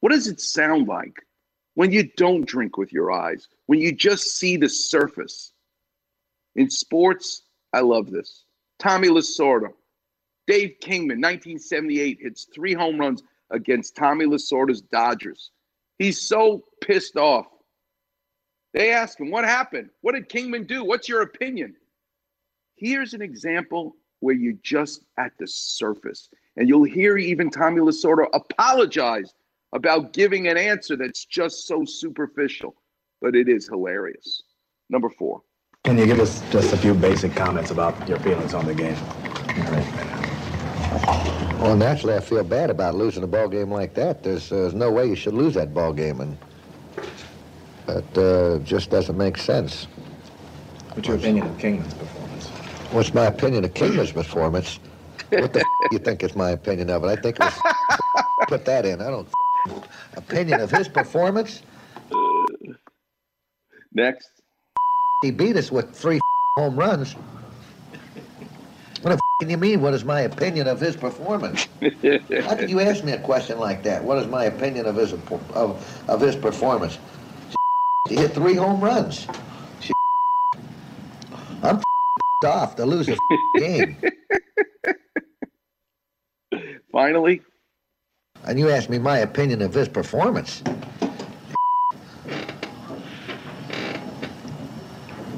What 0.00 0.12
does 0.12 0.28
it 0.28 0.40
sound 0.40 0.86
like 0.88 1.26
when 1.74 1.92
you 1.92 2.04
don't 2.16 2.46
drink 2.46 2.76
with 2.76 2.92
your 2.92 3.10
eyes, 3.10 3.48
when 3.66 3.80
you 3.80 3.92
just 3.92 4.36
see 4.38 4.56
the 4.56 4.68
surface? 4.68 5.52
In 6.54 6.70
sports, 6.70 7.42
I 7.72 7.80
love 7.80 8.10
this. 8.10 8.44
Tommy 8.78 9.08
Lasorda, 9.08 9.72
Dave 10.46 10.76
Kingman, 10.80 11.20
1978, 11.20 12.18
hits 12.20 12.46
three 12.54 12.74
home 12.74 12.98
runs 12.98 13.22
against 13.50 13.96
Tommy 13.96 14.24
Lasorda's 14.26 14.80
Dodgers. 14.82 15.50
He's 16.00 16.22
so 16.22 16.64
pissed 16.80 17.18
off. 17.18 17.44
They 18.72 18.90
ask 18.90 19.20
him, 19.20 19.30
What 19.30 19.44
happened? 19.44 19.90
What 20.00 20.14
did 20.14 20.30
Kingman 20.30 20.66
do? 20.66 20.82
What's 20.82 21.10
your 21.10 21.20
opinion? 21.20 21.76
Here's 22.76 23.12
an 23.12 23.20
example 23.20 23.96
where 24.20 24.34
you're 24.34 24.54
just 24.62 25.04
at 25.18 25.32
the 25.38 25.46
surface. 25.46 26.30
And 26.56 26.66
you'll 26.66 26.84
hear 26.84 27.18
even 27.18 27.50
Tommy 27.50 27.82
Lasorda 27.82 28.28
apologize 28.32 29.34
about 29.74 30.14
giving 30.14 30.48
an 30.48 30.56
answer 30.56 30.96
that's 30.96 31.26
just 31.26 31.66
so 31.66 31.84
superficial, 31.84 32.74
but 33.20 33.36
it 33.36 33.50
is 33.50 33.68
hilarious. 33.68 34.42
Number 34.88 35.10
four. 35.10 35.42
Can 35.84 35.98
you 35.98 36.06
give 36.06 36.18
us 36.18 36.42
just 36.50 36.72
a 36.72 36.78
few 36.78 36.94
basic 36.94 37.34
comments 37.36 37.72
about 37.72 38.08
your 38.08 38.18
feelings 38.20 38.54
on 38.54 38.64
the 38.64 38.74
game? 38.74 38.96
Well, 41.60 41.76
naturally, 41.76 42.14
I 42.16 42.20
feel 42.20 42.42
bad 42.42 42.70
about 42.70 42.94
losing 42.94 43.22
a 43.22 43.26
ball 43.26 43.46
game 43.46 43.70
like 43.70 43.92
that. 43.94 44.22
There's, 44.22 44.50
uh, 44.50 44.56
there's 44.56 44.74
no 44.74 44.90
way 44.90 45.06
you 45.06 45.14
should 45.14 45.34
lose 45.34 45.54
that 45.54 45.74
ball 45.74 45.92
game, 45.92 46.22
and 46.22 46.38
that 47.86 48.18
uh, 48.18 48.58
just 48.64 48.88
doesn't 48.88 49.18
make 49.18 49.36
sense. 49.36 49.84
What's 50.94 51.06
your 51.06 51.18
opinion 51.18 51.46
of 51.46 51.58
Kingman's 51.58 51.92
performance? 51.92 52.48
What's 52.92 53.12
my 53.12 53.26
opinion 53.26 53.64
of 53.66 53.74
Kingman's 53.74 54.10
performance? 54.10 54.80
What 55.30 55.52
the 55.52 55.60
f- 55.60 55.66
you 55.92 55.98
think 55.98 56.22
is 56.22 56.34
my 56.34 56.50
opinion 56.50 56.88
of 56.88 57.04
it? 57.04 57.08
I 57.08 57.16
think 57.16 57.38
it 57.38 57.42
was 57.44 58.24
put 58.46 58.64
that 58.64 58.86
in. 58.86 59.02
I 59.02 59.10
don't 59.10 59.28
opinion 60.16 60.60
of 60.60 60.70
his 60.70 60.88
performance. 60.88 61.60
Next. 63.92 64.30
He 65.22 65.30
beat 65.30 65.56
us 65.56 65.70
with 65.70 65.94
three 65.94 66.20
home 66.56 66.76
runs. 66.76 67.16
Can 69.40 69.48
you 69.48 69.56
mean? 69.56 69.80
What 69.80 69.94
is 69.94 70.04
my 70.04 70.20
opinion 70.20 70.68
of 70.68 70.78
his 70.78 70.94
performance? 70.96 71.66
How 71.80 72.54
can 72.54 72.68
you 72.68 72.78
ask 72.78 73.02
me 73.02 73.12
a 73.12 73.18
question 73.18 73.58
like 73.58 73.82
that? 73.84 74.04
What 74.04 74.18
is 74.18 74.26
my 74.26 74.44
opinion 74.44 74.84
of 74.84 74.96
his 74.96 75.14
of, 75.14 76.04
of 76.08 76.20
his 76.20 76.36
performance? 76.36 76.98
He 78.06 78.16
hit 78.16 78.32
three 78.32 78.54
home 78.54 78.82
runs. 78.82 79.26
I'm 81.62 81.80
off 82.44 82.76
to 82.76 82.84
lose 82.84 83.08
a 83.08 83.16
game. 83.58 83.96
Finally. 86.92 87.40
And 88.44 88.58
you 88.58 88.68
asked 88.68 88.90
me 88.90 88.98
my 88.98 89.18
opinion 89.18 89.62
of 89.62 89.72
his 89.72 89.88
performance. 89.88 90.62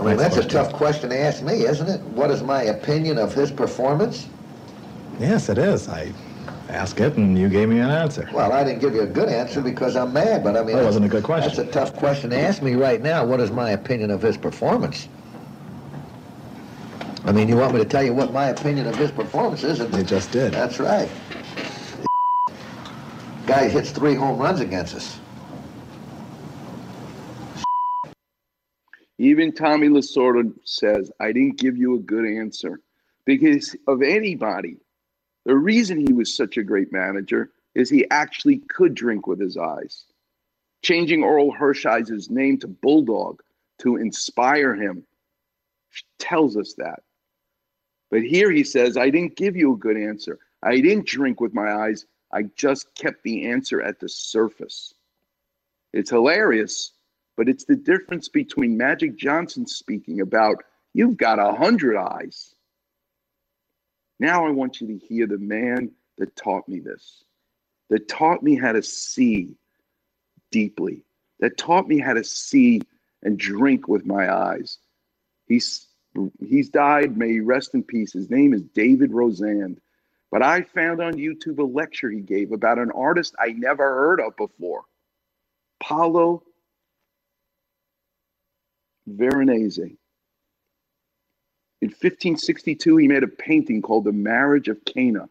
I 0.03 0.05
mean, 0.07 0.17
that's 0.17 0.37
a 0.37 0.45
tough 0.45 0.73
question 0.73 1.11
to 1.11 1.19
ask 1.19 1.43
me, 1.43 1.65
isn't 1.65 1.89
it? 1.89 2.01
What 2.01 2.33
is 2.33 2.43
my 2.43 2.65
opinion 2.65 3.19
of 3.19 3.33
his 3.33 3.53
performance? 3.53 4.27
Yes, 5.21 5.49
it 5.49 5.59
is. 5.59 5.89
I 5.89 6.13
asked 6.69 6.99
it, 6.99 7.17
and 7.17 7.39
you 7.39 7.49
gave 7.49 7.69
me 7.69 7.79
an 7.79 7.91
answer. 7.91 8.29
Well, 8.33 8.53
I 8.53 8.65
didn't 8.65 8.81
give 8.81 8.95
you 8.95 9.03
a 9.03 9.07
good 9.07 9.29
answer 9.29 9.61
because 9.61 9.95
I'm 9.95 10.13
mad, 10.13 10.43
but 10.43 10.57
I 10.57 10.65
mean... 10.65 10.75
That 10.75 10.85
wasn't 10.85 11.05
a 11.05 11.09
good 11.09 11.23
question. 11.23 11.55
That's 11.55 11.69
a 11.69 11.71
tough 11.71 11.95
question 11.95 12.31
to 12.31 12.39
ask 12.39 12.63
me 12.63 12.75
right 12.75 13.01
now. 13.01 13.25
What 13.25 13.39
is 13.39 13.53
my 13.53 13.71
opinion 13.71 14.11
of 14.11 14.21
his 14.21 14.37
performance? 14.37 15.09
I 17.25 17.31
mean, 17.31 17.49
you 17.49 17.57
want 17.57 17.75
me 17.75 17.79
to 17.79 17.89
tell 17.89 18.03
you 18.03 18.13
what 18.13 18.33
my 18.33 18.49
opinion 18.49 18.89
of 18.89 18.97
his 18.97 19.13
performance 19.13 19.63
is? 19.63 19.79
You 19.79 20.03
just 20.03 20.33
did. 20.33 20.53
That's 20.53 20.81
right. 20.81 21.09
Guy 23.47 23.69
hits 23.69 23.93
three 23.93 24.17
home 24.17 24.39
runs 24.39 24.59
against 24.59 24.97
us. 24.97 25.21
Even 29.23 29.53
Tommy 29.53 29.87
Lasorda 29.87 30.53
says, 30.65 31.13
I 31.21 31.31
didn't 31.31 31.61
give 31.61 31.77
you 31.77 31.95
a 31.95 32.01
good 32.01 32.25
answer. 32.25 32.81
Because 33.25 33.77
of 33.87 34.03
anybody, 34.03 34.79
the 35.45 35.57
reason 35.57 36.05
he 36.05 36.13
was 36.13 36.37
such 36.37 36.57
a 36.57 36.65
great 36.65 36.91
manager 36.91 37.53
is 37.77 37.89
he 37.89 38.05
actually 38.11 38.59
could 38.69 38.97
drink 38.97 39.29
with 39.29 39.39
his 39.39 39.57
eyes. 39.57 40.07
Changing 40.83 41.21
Orel 41.21 41.57
Hershiser's 41.57 42.31
name 42.31 42.59
to 42.59 42.67
Bulldog 42.67 43.41
to 43.79 43.95
inspire 43.95 44.75
him 44.75 45.05
tells 46.19 46.57
us 46.57 46.75
that. 46.79 47.05
But 48.11 48.23
here 48.23 48.51
he 48.51 48.65
says, 48.65 48.97
I 48.97 49.09
didn't 49.09 49.37
give 49.37 49.55
you 49.55 49.75
a 49.75 49.79
good 49.79 49.97
answer. 49.97 50.41
I 50.65 50.81
didn't 50.81 51.07
drink 51.07 51.41
with 51.41 51.55
my 51.55 51.73
eyes. 51.73 52.07
I 52.33 52.43
just 52.57 52.93
kept 52.97 53.23
the 53.23 53.47
answer 53.47 53.83
at 53.83 54.01
the 54.01 54.09
surface. 54.09 54.93
It's 55.93 56.11
hilarious 56.11 56.91
but 57.37 57.49
it's 57.49 57.65
the 57.65 57.77
difference 57.77 58.29
between 58.29 58.77
Magic 58.77 59.17
Johnson 59.17 59.67
speaking 59.67 60.21
about, 60.21 60.57
you've 60.95 61.17
got 61.17 61.39
a 61.39 61.53
hundred 61.53 61.97
eyes. 61.97 62.55
Now 64.19 64.47
I 64.47 64.51
want 64.51 64.81
you 64.81 64.87
to 64.89 65.07
hear 65.07 65.27
the 65.27 65.39
man 65.39 65.91
that 66.19 66.37
taught 66.37 66.69
me 66.69 66.79
this, 66.79 67.25
that 67.91 68.09
taught 68.09 68.43
me 68.43 68.57
how 68.57 68.73
to 68.73 68.83
see 68.83 69.57
deeply, 70.51 71.05
that 71.41 71.57
taught 71.57 71.89
me 71.89 71.99
how 71.99 72.13
to 72.13 72.23
see 72.23 72.83
and 73.23 73.39
drink 73.39 73.89
with 73.89 74.05
my 74.07 74.33
eyes. 74.33 74.79
He's 75.47 75.87
he's 76.47 76.69
died. 76.69 77.17
May 77.17 77.33
he 77.33 77.41
rest 77.41 77.75
in 77.75 77.83
peace. 77.83 78.13
His 78.13 78.31
name 78.31 78.53
is 78.53 78.63
David 78.63 79.11
Rosand. 79.11 79.79
But 80.31 80.43
I 80.43 80.63
found 80.63 81.01
on 81.01 81.15
YouTube 81.15 81.59
a 81.59 81.63
lecture 81.63 82.11
he 82.11 82.21
gave 82.21 82.53
about 82.53 82.79
an 82.79 82.91
artist 82.93 83.35
I 83.39 83.53
never 83.53 83.85
heard 83.85 84.21
of 84.21 84.37
before, 84.37 84.85
Paolo 85.83 86.43
Veronese. 89.07 89.97
In 91.83 91.89
1562, 91.89 92.97
he 92.97 93.09
made 93.09 93.25
a 93.25 93.29
painting 93.29 93.83
called 93.83 94.05
The 94.05 94.13
Marriage 94.13 94.69
of 94.69 94.85
Cana. 94.85 95.29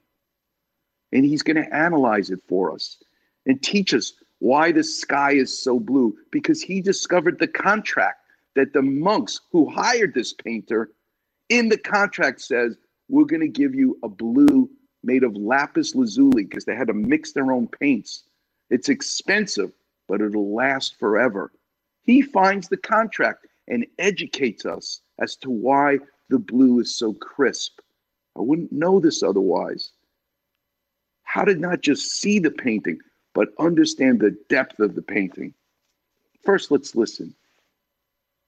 And 1.13 1.25
he's 1.25 1.43
going 1.43 1.57
to 1.57 1.73
analyze 1.73 2.29
it 2.29 2.41
for 2.47 2.73
us 2.73 2.97
and 3.45 3.61
teach 3.61 3.93
us 3.93 4.13
why 4.39 4.71
the 4.71 4.83
sky 4.83 5.33
is 5.33 5.57
so 5.57 5.79
blue 5.79 6.17
because 6.31 6.61
he 6.61 6.81
discovered 6.81 7.39
the 7.39 7.47
contract 7.47 8.19
that 8.55 8.73
the 8.73 8.81
monks 8.81 9.39
who 9.51 9.69
hired 9.69 10.13
this 10.13 10.33
painter 10.33 10.91
in 11.49 11.69
the 11.69 11.77
contract 11.77 12.41
says, 12.41 12.77
We're 13.07 13.25
going 13.25 13.41
to 13.41 13.47
give 13.47 13.75
you 13.75 13.97
a 14.03 14.09
blue 14.09 14.69
made 15.03 15.23
of 15.23 15.35
lapis 15.35 15.95
lazuli 15.95 16.43
because 16.43 16.65
they 16.65 16.75
had 16.75 16.87
to 16.87 16.93
mix 16.93 17.31
their 17.31 17.51
own 17.51 17.67
paints. 17.67 18.23
It's 18.69 18.89
expensive, 18.89 19.71
but 20.07 20.21
it'll 20.21 20.55
last 20.55 20.97
forever. 20.99 21.51
He 22.03 22.21
finds 22.21 22.67
the 22.67 22.77
contract 22.77 23.47
and 23.67 23.85
educates 23.99 24.65
us 24.65 25.01
as 25.19 25.35
to 25.37 25.49
why 25.49 25.99
the 26.29 26.39
blue 26.39 26.79
is 26.79 26.97
so 26.97 27.13
crisp. 27.13 27.79
I 28.37 28.41
wouldn't 28.41 28.71
know 28.71 28.99
this 28.99 29.23
otherwise. 29.23 29.91
How 31.23 31.43
to 31.43 31.55
not 31.55 31.81
just 31.81 32.11
see 32.11 32.39
the 32.39 32.51
painting, 32.51 32.99
but 33.33 33.49
understand 33.59 34.19
the 34.19 34.37
depth 34.49 34.79
of 34.79 34.95
the 34.95 35.01
painting. 35.01 35.53
First, 36.43 36.71
let's 36.71 36.95
listen 36.95 37.35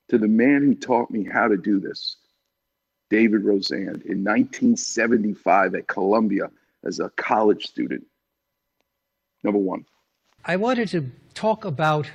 to 0.10 0.18
the 0.18 0.28
man 0.28 0.62
who 0.62 0.76
taught 0.76 1.12
me 1.12 1.24
how 1.24 1.48
to 1.48 1.58
do 1.58 1.80
this, 1.80 2.18
David 3.10 3.44
Rosand, 3.44 4.06
in 4.06 4.24
1975 4.24 5.76
at 5.76 5.88
Columbia 5.88 6.50
as 6.84 7.00
a 7.00 7.10
college 7.12 7.66
student. 7.68 8.06
Number 9.44 9.60
one. 9.60 9.86
I 10.46 10.58
wanted 10.58 10.90
to 10.90 11.10
talk 11.34 11.66
about 11.66 12.10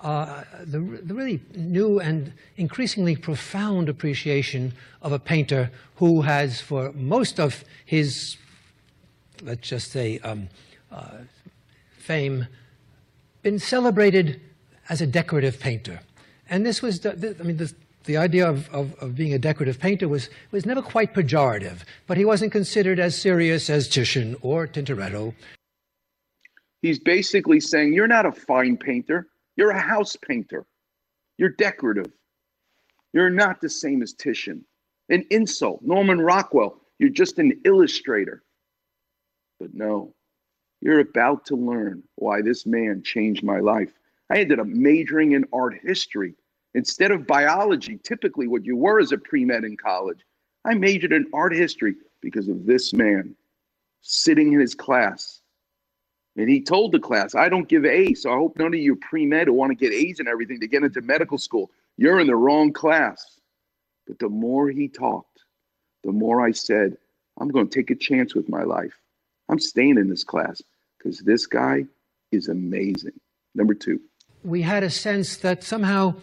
uh, 0.00 0.44
the, 0.60 0.78
the, 0.78 1.12
really 1.12 1.40
new 1.56 1.98
and 1.98 2.32
increasingly 2.56 3.16
profound 3.16 3.88
appreciation 3.88 4.72
of 5.02 5.12
a 5.12 5.18
painter 5.18 5.70
who 5.96 6.22
has, 6.22 6.60
for 6.60 6.92
most 6.92 7.40
of 7.40 7.64
his, 7.84 8.36
let's 9.42 9.68
just 9.68 9.90
say, 9.90 10.20
um, 10.20 10.48
uh, 10.92 11.18
fame, 11.96 12.46
been 13.42 13.58
celebrated 13.58 14.40
as 14.88 15.00
a 15.00 15.06
decorative 15.06 15.58
painter. 15.58 16.00
And 16.48 16.64
this 16.64 16.80
was, 16.80 17.00
the, 17.00 17.10
the, 17.10 17.36
I 17.40 17.42
mean, 17.42 17.56
the, 17.56 17.72
the 18.04 18.16
idea 18.16 18.48
of, 18.48 18.72
of, 18.72 18.94
of, 19.00 19.16
being 19.16 19.34
a 19.34 19.38
decorative 19.38 19.80
painter 19.80 20.08
was, 20.08 20.30
was 20.52 20.64
never 20.64 20.80
quite 20.80 21.12
pejorative, 21.12 21.80
but 22.06 22.16
he 22.16 22.24
wasn't 22.24 22.52
considered 22.52 23.00
as 23.00 23.20
serious 23.20 23.68
as 23.68 23.88
Titian 23.88 24.36
or 24.42 24.68
Tintoretto. 24.68 25.34
He's 26.82 27.00
basically 27.00 27.58
saying, 27.58 27.92
You're 27.92 28.06
not 28.06 28.24
a 28.24 28.32
fine 28.32 28.76
painter 28.76 29.26
you're 29.58 29.72
a 29.72 29.80
house 29.80 30.16
painter. 30.16 30.66
You're 31.38 31.50
decorative. 31.50 32.12
You're 33.14 33.30
not 33.30 33.60
the 33.60 33.70
same 33.70 34.02
as 34.02 34.14
Titian. 34.14 34.64
An 35.10 35.26
insult. 35.30 35.82
Norman 35.82 36.20
Rockwell, 36.20 36.80
you're 37.00 37.10
just 37.10 37.38
an 37.40 37.60
illustrator. 37.66 38.44
But 39.60 39.74
no, 39.74 40.14
you're 40.82 41.00
about 41.00 41.46
to 41.46 41.56
learn 41.56 42.04
why 42.16 42.42
this 42.42 42.66
man 42.66 43.02
changed 43.04 43.44
my 43.44 43.60
life. 43.60 43.92
I 44.30 44.38
ended 44.40 44.60
up 44.60 44.68
majoring 44.68 45.32
in 45.32 45.46
art 45.52 45.76
history 45.82 46.34
instead 46.74 47.12
of 47.12 47.26
biology, 47.26 47.98
typically 48.04 48.48
what 48.48 48.66
you 48.66 48.76
were 48.76 49.00
as 49.00 49.12
a 49.12 49.18
pre 49.18 49.44
med 49.44 49.64
in 49.64 49.76
college. 49.76 50.20
I 50.66 50.74
majored 50.74 51.12
in 51.14 51.26
art 51.34 51.54
history 51.54 51.96
because 52.22 52.48
of 52.48 52.66
this 52.66 52.94
man. 52.94 53.34
sitting 54.02 54.52
in 54.54 54.60
his 54.60 54.74
class. 54.74 55.37
And 56.38 56.48
he 56.48 56.60
told 56.60 56.92
the 56.92 57.00
class, 57.00 57.34
I 57.34 57.48
don't 57.48 57.68
give 57.68 57.84
A's, 57.84 58.22
so 58.22 58.30
I 58.30 58.36
hope 58.36 58.56
none 58.56 58.72
of 58.72 58.78
you 58.78 58.94
pre 58.94 59.26
med 59.26 59.48
who 59.48 59.52
want 59.52 59.70
to 59.70 59.74
get 59.74 59.92
A's 59.92 60.20
and 60.20 60.28
everything 60.28 60.60
to 60.60 60.68
get 60.68 60.84
into 60.84 61.00
medical 61.00 61.36
school. 61.36 61.72
You're 61.96 62.20
in 62.20 62.28
the 62.28 62.36
wrong 62.36 62.72
class. 62.72 63.40
But 64.06 64.20
the 64.20 64.28
more 64.28 64.70
he 64.70 64.86
talked, 64.86 65.42
the 66.04 66.12
more 66.12 66.46
I 66.46 66.52
said, 66.52 66.96
I'm 67.40 67.48
going 67.48 67.68
to 67.68 67.74
take 67.74 67.90
a 67.90 67.96
chance 67.96 68.36
with 68.36 68.48
my 68.48 68.62
life. 68.62 68.94
I'm 69.48 69.58
staying 69.58 69.98
in 69.98 70.08
this 70.08 70.22
class 70.22 70.62
because 70.96 71.18
this 71.18 71.44
guy 71.46 71.84
is 72.30 72.48
amazing. 72.48 73.18
Number 73.56 73.74
two. 73.74 74.00
We 74.44 74.62
had 74.62 74.84
a 74.84 74.90
sense 74.90 75.38
that 75.38 75.64
somehow 75.64 76.14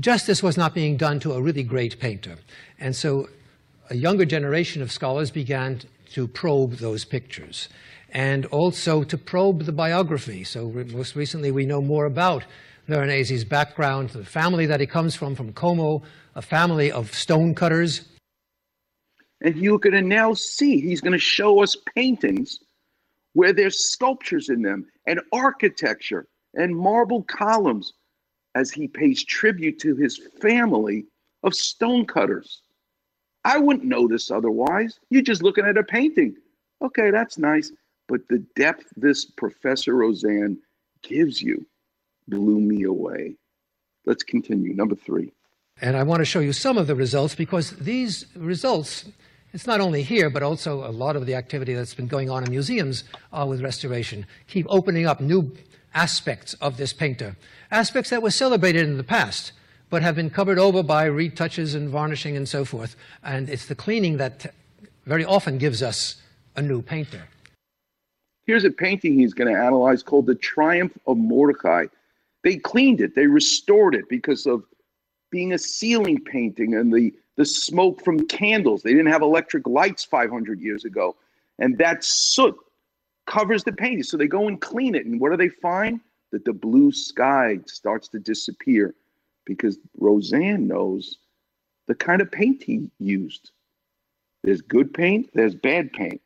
justice 0.00 0.42
was 0.42 0.56
not 0.56 0.74
being 0.74 0.96
done 0.96 1.20
to 1.20 1.32
a 1.32 1.40
really 1.40 1.62
great 1.62 2.00
painter. 2.00 2.38
And 2.80 2.96
so 2.96 3.28
a 3.88 3.94
younger 3.94 4.24
generation 4.24 4.82
of 4.82 4.90
scholars 4.90 5.30
began 5.30 5.80
to 6.12 6.26
probe 6.26 6.74
those 6.74 7.04
pictures 7.04 7.68
and 8.12 8.46
also 8.46 9.02
to 9.04 9.18
probe 9.18 9.64
the 9.64 9.72
biography. 9.72 10.44
So 10.44 10.68
most 10.92 11.16
recently 11.16 11.50
we 11.50 11.66
know 11.66 11.80
more 11.80 12.06
about 12.06 12.44
Veronese's 12.86 13.44
background, 13.44 14.10
the 14.10 14.24
family 14.24 14.66
that 14.66 14.80
he 14.80 14.86
comes 14.86 15.14
from, 15.14 15.34
from 15.34 15.52
Como, 15.52 16.02
a 16.34 16.42
family 16.42 16.90
of 16.90 17.14
stonecutters. 17.14 18.08
And 19.40 19.56
you're 19.56 19.78
going 19.78 19.94
to 19.94 20.02
now 20.02 20.34
see, 20.34 20.80
he's 20.80 21.00
going 21.00 21.12
to 21.12 21.18
show 21.18 21.62
us 21.62 21.76
paintings 21.94 22.58
where 23.32 23.52
there's 23.52 23.90
sculptures 23.92 24.48
in 24.48 24.62
them 24.62 24.86
and 25.06 25.20
architecture 25.32 26.26
and 26.54 26.76
marble 26.76 27.22
columns 27.22 27.92
as 28.54 28.70
he 28.70 28.88
pays 28.88 29.24
tribute 29.24 29.78
to 29.78 29.94
his 29.94 30.20
family 30.40 31.04
of 31.44 31.54
stonecutters. 31.54 32.62
I 33.44 33.58
wouldn't 33.58 33.86
notice 33.86 34.30
otherwise. 34.30 34.98
You're 35.10 35.22
just 35.22 35.42
looking 35.42 35.64
at 35.64 35.78
a 35.78 35.84
painting. 35.84 36.36
Okay, 36.82 37.10
that's 37.10 37.38
nice. 37.38 37.72
But 38.10 38.26
the 38.28 38.44
depth 38.56 38.86
this 38.96 39.24
Professor 39.24 39.94
Rosand 39.94 40.56
gives 41.02 41.40
you 41.40 41.64
blew 42.26 42.58
me 42.58 42.82
away. 42.82 43.36
Let's 44.04 44.24
continue. 44.24 44.74
Number 44.74 44.96
three. 44.96 45.32
And 45.80 45.96
I 45.96 46.02
want 46.02 46.18
to 46.18 46.24
show 46.24 46.40
you 46.40 46.52
some 46.52 46.76
of 46.76 46.88
the 46.88 46.96
results 46.96 47.36
because 47.36 47.70
these 47.76 48.26
results, 48.34 49.04
it's 49.52 49.68
not 49.68 49.80
only 49.80 50.02
here, 50.02 50.28
but 50.28 50.42
also 50.42 50.84
a 50.84 50.90
lot 50.90 51.14
of 51.14 51.24
the 51.24 51.36
activity 51.36 51.72
that's 51.72 51.94
been 51.94 52.08
going 52.08 52.28
on 52.28 52.42
in 52.42 52.50
museums 52.50 53.04
uh, 53.32 53.46
with 53.48 53.62
restoration, 53.62 54.26
keep 54.48 54.66
opening 54.68 55.06
up 55.06 55.20
new 55.20 55.52
aspects 55.94 56.54
of 56.54 56.78
this 56.78 56.92
painter, 56.92 57.36
aspects 57.70 58.10
that 58.10 58.22
were 58.22 58.32
celebrated 58.32 58.88
in 58.88 58.96
the 58.96 59.04
past, 59.04 59.52
but 59.88 60.02
have 60.02 60.16
been 60.16 60.30
covered 60.30 60.58
over 60.58 60.82
by 60.82 61.08
retouches 61.08 61.76
and 61.76 61.88
varnishing 61.88 62.36
and 62.36 62.48
so 62.48 62.64
forth. 62.64 62.96
And 63.22 63.48
it's 63.48 63.66
the 63.66 63.76
cleaning 63.76 64.16
that 64.16 64.52
very 65.06 65.24
often 65.24 65.58
gives 65.58 65.80
us 65.80 66.16
a 66.56 66.62
new 66.62 66.82
painter. 66.82 67.28
Here's 68.50 68.64
a 68.64 68.70
painting 68.70 69.16
he's 69.16 69.32
going 69.32 69.54
to 69.54 69.56
analyze 69.56 70.02
called 70.02 70.26
The 70.26 70.34
Triumph 70.34 70.98
of 71.06 71.16
Mordecai. 71.16 71.86
They 72.42 72.56
cleaned 72.56 73.00
it, 73.00 73.14
they 73.14 73.28
restored 73.28 73.94
it 73.94 74.08
because 74.08 74.44
of 74.44 74.64
being 75.30 75.52
a 75.52 75.58
ceiling 75.58 76.20
painting 76.24 76.74
and 76.74 76.92
the, 76.92 77.14
the 77.36 77.44
smoke 77.44 78.04
from 78.04 78.26
candles. 78.26 78.82
They 78.82 78.90
didn't 78.90 79.12
have 79.12 79.22
electric 79.22 79.68
lights 79.68 80.04
500 80.04 80.60
years 80.60 80.84
ago. 80.84 81.14
And 81.60 81.78
that 81.78 82.02
soot 82.02 82.56
covers 83.28 83.62
the 83.62 83.70
painting. 83.70 84.02
So 84.02 84.16
they 84.16 84.26
go 84.26 84.48
and 84.48 84.60
clean 84.60 84.96
it. 84.96 85.06
And 85.06 85.20
what 85.20 85.30
do 85.30 85.36
they 85.36 85.48
find? 85.48 86.00
That 86.32 86.44
the 86.44 86.52
blue 86.52 86.90
sky 86.90 87.60
starts 87.66 88.08
to 88.08 88.18
disappear 88.18 88.96
because 89.46 89.78
Rosand 90.00 90.66
knows 90.66 91.18
the 91.86 91.94
kind 91.94 92.20
of 92.20 92.32
paint 92.32 92.64
he 92.64 92.90
used. 92.98 93.52
There's 94.42 94.60
good 94.60 94.92
paint, 94.92 95.30
there's 95.34 95.54
bad 95.54 95.92
paint, 95.92 96.20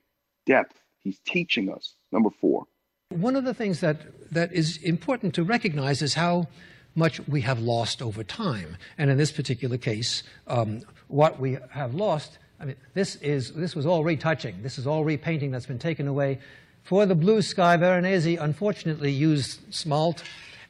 depth. 0.47 0.81
He's 1.01 1.21
teaching 1.27 1.71
us. 1.71 1.97
Number 2.15 2.31
four. 2.41 2.67
One 3.11 3.37
of 3.37 3.45
the 3.45 3.53
things 3.53 3.81
that, 3.81 3.99
that 4.33 4.53
is 4.53 4.79
important 4.79 5.35
to 5.35 5.43
recognize 5.45 6.01
is 6.01 6.15
how 6.15 6.47
much 6.95 7.21
we 7.27 7.41
have 7.41 7.59
lost 7.59 8.01
over 8.01 8.23
time. 8.23 8.77
And 8.97 9.11
in 9.11 9.19
this 9.19 9.33
particular 9.33 9.77
case, 9.77 10.23
um, 10.47 10.83
what 11.09 11.41
we 11.41 11.59
have 11.71 11.95
lost, 11.95 12.39
I 12.61 12.67
mean, 12.67 12.77
this, 12.95 13.17
is, 13.17 13.53
this 13.53 13.75
was 13.75 13.85
all 13.85 14.05
retouching. 14.05 14.63
This 14.63 14.79
is 14.79 14.87
all 14.87 15.05
repainting 15.05 15.51
that's 15.51 15.67
been 15.67 15.79
taken 15.79 16.07
away. 16.07 16.39
For 16.85 17.05
the 17.05 17.17
blue 17.17 17.43
sky, 17.43 17.77
Veronese 17.77 18.39
unfortunately 18.39 19.11
used 19.11 19.75
smalt, 19.75 20.23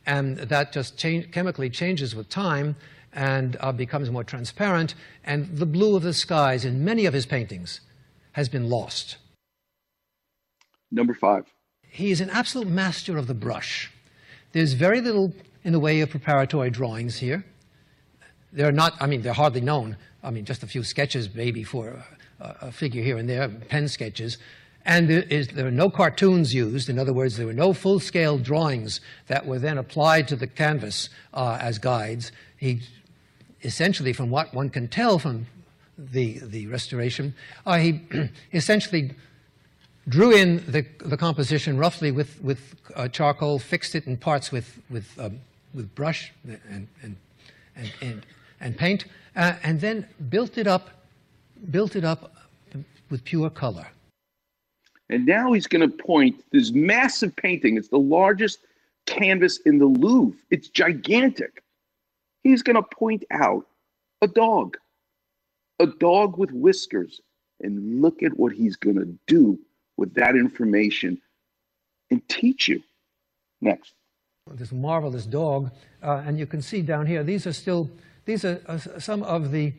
and 0.06 0.38
that 0.38 0.72
just 0.72 0.96
change, 0.96 1.30
chemically 1.30 1.68
changes 1.68 2.14
with 2.14 2.30
time 2.30 2.76
and 3.12 3.58
uh, 3.60 3.70
becomes 3.72 4.10
more 4.10 4.24
transparent. 4.24 4.94
And 5.24 5.58
the 5.58 5.66
blue 5.66 5.94
of 5.94 6.02
the 6.02 6.14
skies 6.14 6.64
in 6.64 6.84
many 6.84 7.04
of 7.04 7.12
his 7.12 7.26
paintings 7.26 7.80
has 8.32 8.48
been 8.48 8.70
lost. 8.70 9.18
Number 10.94 11.12
five. 11.12 11.52
He 11.88 12.12
is 12.12 12.20
an 12.20 12.30
absolute 12.30 12.68
master 12.68 13.18
of 13.18 13.26
the 13.26 13.34
brush. 13.34 13.90
There's 14.52 14.74
very 14.74 15.00
little 15.00 15.32
in 15.64 15.72
the 15.72 15.80
way 15.80 16.00
of 16.00 16.10
preparatory 16.10 16.70
drawings 16.70 17.18
here. 17.18 17.44
They're 18.52 18.70
not, 18.70 18.94
I 19.00 19.06
mean, 19.08 19.22
they're 19.22 19.32
hardly 19.32 19.60
known. 19.60 19.96
I 20.22 20.30
mean, 20.30 20.44
just 20.44 20.62
a 20.62 20.68
few 20.68 20.84
sketches 20.84 21.34
maybe 21.34 21.64
for 21.64 22.04
a, 22.40 22.56
a 22.62 22.72
figure 22.72 23.02
here 23.02 23.18
and 23.18 23.28
there, 23.28 23.48
pen 23.48 23.88
sketches. 23.88 24.38
And 24.84 25.10
there, 25.10 25.22
is, 25.22 25.48
there, 25.48 25.66
are 25.66 25.72
no 25.72 25.90
cartoons 25.90 26.54
used. 26.54 26.88
In 26.88 26.98
other 26.98 27.12
words, 27.12 27.36
there 27.36 27.46
were 27.46 27.52
no 27.52 27.72
full-scale 27.72 28.38
drawings 28.38 29.00
that 29.26 29.46
were 29.46 29.58
then 29.58 29.78
applied 29.78 30.28
to 30.28 30.36
the 30.36 30.46
canvas 30.46 31.08
uh, 31.32 31.58
as 31.60 31.78
guides. 31.78 32.30
He 32.56 32.82
essentially, 33.64 34.12
from 34.12 34.30
what 34.30 34.54
one 34.54 34.70
can 34.70 34.86
tell 34.86 35.18
from 35.18 35.46
the, 35.98 36.38
the 36.40 36.68
restoration, 36.68 37.34
uh, 37.66 37.78
he 37.78 38.02
essentially 38.52 39.14
drew 40.08 40.32
in 40.32 40.56
the, 40.70 40.86
the 40.98 41.16
composition 41.16 41.78
roughly 41.78 42.10
with, 42.10 42.42
with 42.42 42.74
uh, 42.94 43.08
charcoal, 43.08 43.58
fixed 43.58 43.94
it 43.94 44.06
in 44.06 44.16
parts 44.16 44.52
with, 44.52 44.80
with, 44.90 45.18
um, 45.18 45.40
with 45.74 45.94
brush 45.94 46.32
and, 46.44 46.88
and, 47.02 47.16
and, 47.76 47.92
and, 48.00 48.26
and 48.60 48.76
paint, 48.76 49.06
uh, 49.36 49.54
and 49.62 49.80
then 49.80 50.06
built 50.28 50.58
it 50.58 50.66
up, 50.66 50.90
built 51.70 51.96
it 51.96 52.04
up 52.04 52.32
with 53.10 53.24
pure 53.24 53.50
color. 53.50 53.86
And 55.10 55.26
now 55.26 55.52
he's 55.52 55.66
going 55.66 55.88
to 55.88 55.96
point 55.96 56.42
this 56.50 56.72
massive 56.72 57.34
painting. 57.36 57.76
It's 57.76 57.88
the 57.88 57.98
largest 57.98 58.60
canvas 59.06 59.58
in 59.66 59.78
the 59.78 59.86
Louvre. 59.86 60.38
It's 60.50 60.68
gigantic. 60.68 61.62
He's 62.42 62.62
going 62.62 62.76
to 62.76 62.82
point 62.82 63.24
out 63.30 63.66
a 64.22 64.26
dog, 64.26 64.76
a 65.78 65.86
dog 65.86 66.38
with 66.38 66.50
whiskers. 66.52 67.20
And 67.60 68.02
look 68.02 68.22
at 68.22 68.36
what 68.36 68.52
he's 68.52 68.76
going 68.76 68.96
to 68.96 69.16
do 69.26 69.58
with 69.96 70.14
that 70.14 70.36
information 70.36 71.20
and 72.10 72.26
teach 72.28 72.68
you. 72.68 72.82
Next. 73.60 73.94
This 74.50 74.72
marvelous 74.72 75.24
dog, 75.24 75.70
uh, 76.02 76.22
and 76.26 76.38
you 76.38 76.46
can 76.46 76.60
see 76.60 76.82
down 76.82 77.06
here, 77.06 77.24
these 77.24 77.46
are 77.46 77.52
still, 77.52 77.90
these 78.26 78.44
are 78.44 78.60
uh, 78.66 78.78
some 78.98 79.22
of 79.22 79.50
the, 79.52 79.72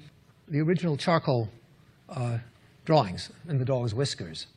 the 0.47 0.59
original 0.59 0.97
charcoal 0.97 1.49
uh, 2.09 2.39
drawings 2.83 3.29
in 3.47 3.59
the 3.59 3.65
dog's 3.65 3.93
whiskers. 3.93 4.47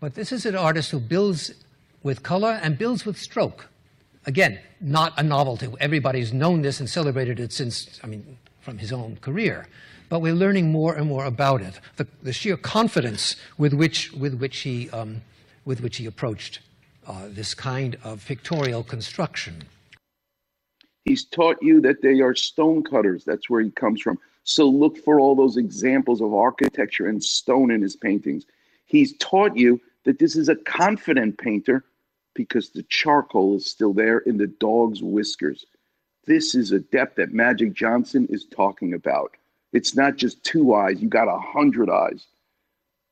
But 0.00 0.14
this 0.14 0.32
is 0.32 0.44
an 0.44 0.54
artist 0.54 0.90
who 0.90 1.00
builds 1.00 1.52
with 2.02 2.22
color 2.22 2.60
and 2.62 2.76
builds 2.76 3.06
with 3.06 3.18
stroke. 3.18 3.68
Again, 4.26 4.58
not 4.80 5.14
a 5.16 5.22
novelty. 5.22 5.68
Everybody's 5.80 6.32
known 6.32 6.60
this 6.60 6.80
and 6.80 6.88
celebrated 6.88 7.40
it 7.40 7.52
since, 7.52 7.98
I 8.04 8.06
mean, 8.06 8.38
from 8.60 8.76
his 8.76 8.92
own 8.92 9.16
career 9.16 9.66
but 10.08 10.20
we're 10.20 10.34
learning 10.34 10.70
more 10.70 10.94
and 10.94 11.06
more 11.06 11.24
about 11.24 11.62
it. 11.62 11.80
The, 11.96 12.06
the 12.22 12.32
sheer 12.32 12.56
confidence 12.56 13.36
with 13.56 13.72
which, 13.72 14.12
with 14.12 14.34
which, 14.34 14.58
he, 14.58 14.90
um, 14.90 15.22
with 15.64 15.80
which 15.80 15.96
he 15.96 16.06
approached 16.06 16.60
uh, 17.06 17.26
this 17.28 17.54
kind 17.54 17.96
of 18.04 18.24
pictorial 18.26 18.82
construction. 18.82 19.64
He's 21.04 21.24
taught 21.24 21.56
you 21.62 21.80
that 21.80 22.02
they 22.02 22.20
are 22.20 22.34
stone 22.34 22.82
cutters. 22.82 23.24
That's 23.24 23.48
where 23.48 23.62
he 23.62 23.70
comes 23.70 24.02
from. 24.02 24.18
So 24.44 24.66
look 24.66 24.98
for 24.98 25.20
all 25.20 25.34
those 25.34 25.56
examples 25.56 26.20
of 26.20 26.34
architecture 26.34 27.06
and 27.06 27.22
stone 27.22 27.70
in 27.70 27.82
his 27.82 27.96
paintings. 27.96 28.44
He's 28.86 29.16
taught 29.18 29.56
you 29.56 29.80
that 30.04 30.18
this 30.18 30.36
is 30.36 30.48
a 30.48 30.56
confident 30.56 31.38
painter 31.38 31.84
because 32.34 32.70
the 32.70 32.82
charcoal 32.84 33.56
is 33.56 33.66
still 33.66 33.92
there 33.92 34.18
in 34.20 34.36
the 34.36 34.46
dog's 34.46 35.02
whiskers. 35.02 35.66
This 36.26 36.54
is 36.54 36.72
a 36.72 36.78
depth 36.78 37.16
that 37.16 37.32
Magic 37.32 37.72
Johnson 37.74 38.26
is 38.30 38.46
talking 38.46 38.94
about. 38.94 39.36
It's 39.72 39.94
not 39.94 40.16
just 40.16 40.42
two 40.44 40.74
eyes, 40.74 41.00
you 41.00 41.08
got 41.08 41.28
a 41.28 41.38
hundred 41.38 41.90
eyes. 41.90 42.26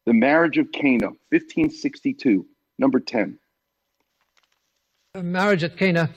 The 0.07 0.14
Marriage 0.14 0.57
of 0.59 0.73
Cana, 0.73 1.09
1562, 1.31 2.47
number 2.79 3.01
10. 3.01 3.38
A 5.14 5.23
marriage 5.23 5.64
at 5.64 5.77
Cana 5.77 6.11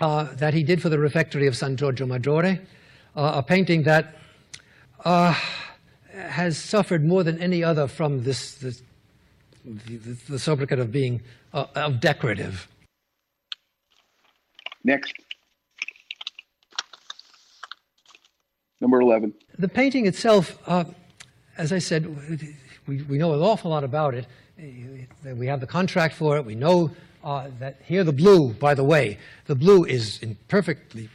uh, 0.00 0.24
that 0.34 0.54
he 0.54 0.62
did 0.62 0.80
for 0.80 0.88
the 0.88 0.98
refectory 0.98 1.46
of 1.46 1.56
San 1.56 1.76
Giorgio 1.76 2.06
Maggiore, 2.06 2.60
uh, 3.16 3.32
a 3.36 3.42
painting 3.42 3.82
that 3.82 4.16
uh, 5.04 5.34
has 6.12 6.56
suffered 6.56 7.04
more 7.04 7.22
than 7.22 7.38
any 7.38 7.62
other 7.62 7.86
from 7.86 8.22
this, 8.22 8.54
this 8.54 8.82
the, 9.64 9.96
the, 9.96 10.16
the 10.28 10.38
sobriquet 10.38 10.78
of 10.78 10.90
being 10.90 11.20
uh, 11.52 11.66
of 11.74 12.00
decorative. 12.00 12.68
Next. 14.84 15.12
Number 18.80 19.00
11. 19.00 19.34
The 19.58 19.68
painting 19.68 20.06
itself, 20.06 20.58
uh, 20.66 20.84
as 21.56 21.72
I 21.72 21.78
said, 21.78 22.06
we, 22.86 23.02
we 23.02 23.18
know 23.18 23.34
an 23.34 23.40
awful 23.40 23.70
lot 23.70 23.84
about 23.84 24.14
it. 24.14 24.26
We 25.24 25.46
have 25.46 25.60
the 25.60 25.66
contract 25.66 26.14
for 26.14 26.36
it. 26.36 26.44
We 26.44 26.54
know 26.54 26.90
uh, 27.24 27.48
that 27.58 27.80
here 27.84 28.04
the 28.04 28.12
blue, 28.12 28.52
by 28.54 28.74
the 28.74 28.84
way, 28.84 29.18
the 29.46 29.54
blue 29.54 29.84
is 29.84 30.18
in 30.22 30.36
perfectly 30.48 31.08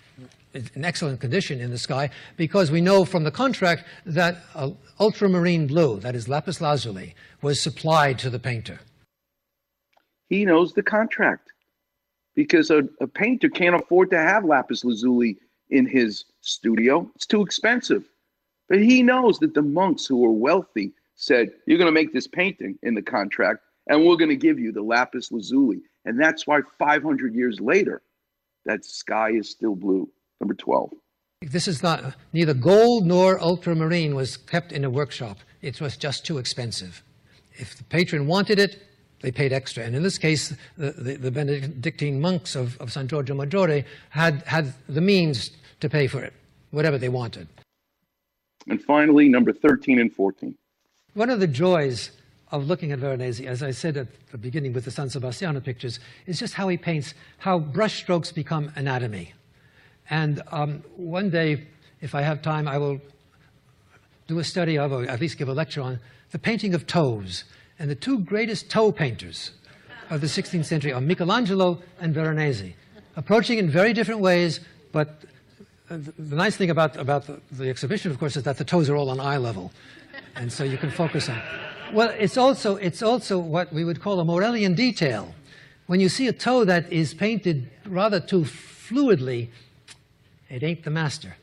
in 0.54 0.86
excellent 0.86 1.20
condition 1.20 1.60
in 1.60 1.72
the 1.72 1.78
sky 1.78 2.10
because 2.38 2.70
we 2.70 2.80
know 2.80 3.06
from 3.06 3.24
the 3.24 3.32
contract 3.32 3.86
that 4.06 4.38
uh, 4.54 4.70
ultramarine 5.00 5.66
blue, 5.66 6.00
that 6.00 6.16
is 6.16 6.28
lapis 6.30 6.62
lazuli, 6.62 7.16
was 7.42 7.60
supplied 7.60 8.20
to 8.20 8.30
the 8.30 8.40
painter. 8.40 8.80
He 10.30 10.46
knows 10.46 10.74
the 10.74 10.84
contract 10.84 11.50
because 12.36 12.70
a, 12.70 12.84
a 13.02 13.08
painter 13.08 13.50
can't 13.50 13.76
afford 13.76 14.12
to 14.12 14.18
have 14.18 14.46
lapis 14.46 14.84
lazuli 14.84 15.38
in 15.74 15.88
his 15.88 16.26
studio. 16.42 17.10
It's 17.16 17.26
too 17.26 17.42
expensive. 17.42 18.08
But 18.70 18.80
he 18.80 19.04
knows 19.04 19.40
that 19.40 19.56
the 19.56 19.62
monks 19.62 20.06
who 20.06 20.18
were 20.18 20.32
wealthy 20.32 20.94
said, 21.16 21.52
You're 21.66 21.80
going 21.80 21.94
to 21.94 22.00
make 22.00 22.14
this 22.14 22.28
painting 22.28 22.78
in 22.84 22.94
the 22.94 23.02
contract, 23.02 23.62
and 23.88 24.06
we're 24.06 24.16
going 24.16 24.30
to 24.30 24.36
give 24.36 24.60
you 24.60 24.72
the 24.72 24.84
lapis 24.84 25.32
lazuli. 25.32 25.82
And 26.06 26.20
that's 26.20 26.46
why 26.48 26.62
500 26.78 27.34
years 27.34 27.60
later, 27.60 28.02
that 28.66 28.86
sky 28.86 29.32
is 29.32 29.50
still 29.50 29.76
blue. 29.76 30.10
Number 30.40 30.54
12. 30.54 30.92
This 31.42 31.68
is 31.68 31.84
not, 31.84 32.16
neither 32.32 32.54
gold 32.54 33.06
nor 33.06 33.40
ultramarine 33.40 34.16
was 34.16 34.38
kept 34.38 34.72
in 34.72 34.86
a 34.86 34.90
workshop. 34.90 35.40
It 35.62 35.82
was 35.82 35.98
just 35.98 36.26
too 36.26 36.38
expensive. 36.38 37.04
If 37.54 37.78
the 37.78 37.84
patron 37.86 38.28
wanted 38.28 38.60
it, 38.60 38.82
they 39.22 39.32
paid 39.32 39.54
extra. 39.54 39.84
And 39.84 39.96
in 39.96 40.04
this 40.04 40.18
case, 40.18 40.54
the, 40.78 40.92
the, 40.92 41.16
the 41.16 41.32
Benedictine 41.32 42.20
monks 42.20 42.56
of, 42.56 42.80
of 42.80 42.92
San 42.92 43.08
Giorgio 43.08 43.36
Maggiore 43.36 43.86
had, 44.10 44.44
had 44.44 44.74
the 44.88 45.02
means 45.02 45.52
to 45.84 45.90
pay 45.90 46.08
for 46.08 46.24
it, 46.24 46.34
whatever 46.72 46.98
they 46.98 47.10
wanted. 47.10 47.48
And 48.68 48.82
finally, 48.82 49.28
number 49.28 49.52
13 49.52 50.00
and 50.00 50.12
14. 50.12 50.56
One 51.14 51.30
of 51.30 51.42
the 51.42 51.48
joys 51.48 52.12
of 52.52 52.68
looking 52.68 52.94
at 52.94 53.00
Veronese, 53.00 53.42
as 53.42 53.62
I 53.62 53.72
said 53.72 53.98
at 53.98 54.08
the 54.32 54.38
beginning 54.38 54.72
with 54.72 54.86
the 54.86 54.92
San 54.92 55.10
Sebastiano 55.10 55.60
pictures, 55.60 56.00
is 56.26 56.40
just 56.40 56.54
how 56.54 56.70
he 56.70 56.78
paints, 56.78 57.14
how 57.38 57.60
brushstrokes 57.60 58.34
become 58.34 58.72
anatomy. 58.78 59.34
And 60.10 60.42
um, 60.52 60.84
one 60.96 61.30
day, 61.30 61.68
if 62.00 62.16
I 62.16 62.22
have 62.22 62.42
time, 62.42 62.66
I 62.68 62.78
will 62.78 63.02
do 64.28 64.40
a 64.40 64.44
study 64.44 64.78
of, 64.78 64.94
or 64.94 65.04
at 65.04 65.20
least 65.20 65.38
give 65.38 65.50
a 65.50 65.54
lecture 65.54 65.82
on, 65.82 66.00
the 66.32 66.40
painting 66.40 66.74
of 66.74 66.88
toes. 66.88 67.44
And 67.78 67.90
the 67.90 67.96
two 67.96 68.20
greatest 68.20 68.70
toe 68.70 68.94
painters 68.94 69.52
of 70.10 70.22
the 70.22 70.28
16th 70.28 70.66
century 70.66 70.94
are 70.94 71.02
Michelangelo 71.02 71.82
and 72.00 72.14
Veronese, 72.14 72.74
approaching 73.18 73.58
in 73.58 73.70
very 73.70 73.92
different 73.92 74.22
ways, 74.22 74.62
but 74.94 75.26
the 75.98 76.36
nice 76.36 76.56
thing 76.56 76.70
about, 76.70 76.98
about 76.98 77.26
the, 77.26 77.40
the, 77.52 77.70
exhibition, 77.70 78.12
of 78.12 78.20
course, 78.20 78.36
is 78.36 78.44
that 78.44 78.58
the 78.58 78.66
toes 78.66 78.90
are 78.90 78.96
all 78.96 79.10
on 79.10 79.20
eye 79.20 79.38
level. 79.38 79.72
And 80.36 80.52
so 80.52 80.64
you 80.64 80.78
can 80.78 80.90
focus 80.90 81.30
on. 81.30 81.42
Well, 81.94 82.14
it's 82.18 82.38
also, 82.38 82.76
it's 82.78 83.02
also 83.02 83.38
what 83.38 83.72
we 83.72 83.84
would 83.84 84.02
call 84.02 84.20
a 84.20 84.26
Morellian 84.26 84.76
detail. 84.76 85.34
When 85.88 86.00
you 86.00 86.10
see 86.10 86.28
a 86.28 86.34
toe 86.34 86.66
that 86.66 86.92
is 86.92 87.14
painted 87.14 87.70
rather 87.86 88.20
too 88.20 88.42
fluidly, 88.42 89.50
it 90.50 90.64
ain't 90.64 90.84
the 90.84 90.90
master. 90.90 91.36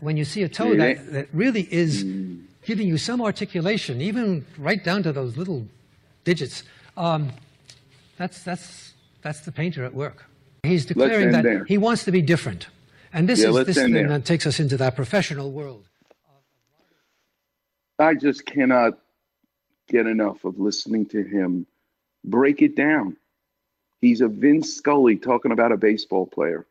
When 0.00 0.16
you 0.16 0.24
see 0.24 0.42
a 0.42 0.48
toe 0.48 0.76
that, 0.76 1.12
that 1.12 1.28
really 1.32 1.68
is 1.70 2.04
giving 2.64 2.88
you 2.88 2.98
some 2.98 3.20
articulation, 3.20 4.00
even 4.00 4.46
right 4.58 4.82
down 4.82 5.02
to 5.02 5.12
those 5.12 5.36
little 5.36 5.66
digits, 6.24 6.62
um, 6.96 7.32
that's, 8.16 8.42
that's, 8.42 8.94
that's 9.22 9.40
the 9.40 9.52
painter 9.52 9.84
at 9.84 9.94
work. 9.94 10.24
He's 10.62 10.86
declaring 10.86 11.32
that 11.32 11.44
there. 11.44 11.64
he 11.64 11.78
wants 11.78 12.04
to 12.04 12.12
be 12.12 12.22
different. 12.22 12.66
And 13.16 13.26
this 13.26 13.40
Yeah, 13.42 13.48
is 13.48 13.66
this 13.66 13.76
there. 13.76 14.12
uh, 14.12 14.18
takes 14.18 14.46
us 14.46 14.60
into 14.60 14.76
that 14.76 14.94
professional 14.94 15.50
world. 15.50 15.88
I 17.98 18.12
just 18.12 18.44
cannot 18.44 18.98
get 19.88 20.06
enough 20.06 20.44
of 20.44 20.60
listening 20.60 21.06
to 21.06 21.22
him 21.22 21.66
break 22.24 22.60
it 22.60 22.76
down. 22.76 23.16
He's 24.02 24.20
a 24.20 24.28
Vince 24.28 24.74
Scully 24.74 25.16
talking 25.16 25.50
about 25.50 25.72
a 25.72 25.78
baseball 25.78 26.26
player. 26.26 26.66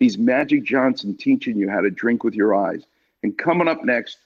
He's 0.00 0.18
Magic 0.18 0.64
Johnson 0.64 1.16
teaching 1.16 1.56
you 1.56 1.70
how 1.70 1.82
to 1.82 1.90
drink 1.90 2.24
with 2.24 2.34
your 2.34 2.56
eyes. 2.56 2.82
And 3.22 3.38
coming 3.38 3.68
up 3.68 3.84
next, 3.84 4.18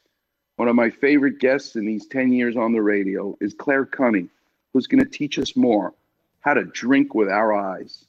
one 0.56 0.68
of 0.68 0.76
my 0.76 0.88
favorite 0.88 1.40
guests 1.40 1.76
in 1.76 1.84
these 1.84 2.06
10 2.06 2.32
years 2.32 2.56
on 2.56 2.72
the 2.72 2.80
radio 2.80 3.36
is 3.42 3.52
Claire 3.52 3.84
Kunny, 3.84 4.28
who's 4.72 4.86
going 4.86 5.04
to 5.04 5.10
teach 5.10 5.38
us 5.38 5.56
more 5.56 5.92
how 6.40 6.54
to 6.54 6.64
drink 6.64 7.14
with 7.14 7.28
our 7.28 7.52
eyes. 7.52 8.06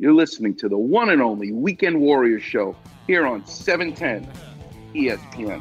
You're 0.00 0.14
listening 0.14 0.54
to 0.56 0.68
the 0.68 0.78
one 0.78 1.10
and 1.10 1.20
only 1.20 1.50
Weekend 1.50 2.00
Warrior 2.00 2.38
Show 2.38 2.76
here 3.08 3.26
on 3.26 3.40
E 3.40 3.46
710 3.46 4.30
ESPN. 4.94 5.60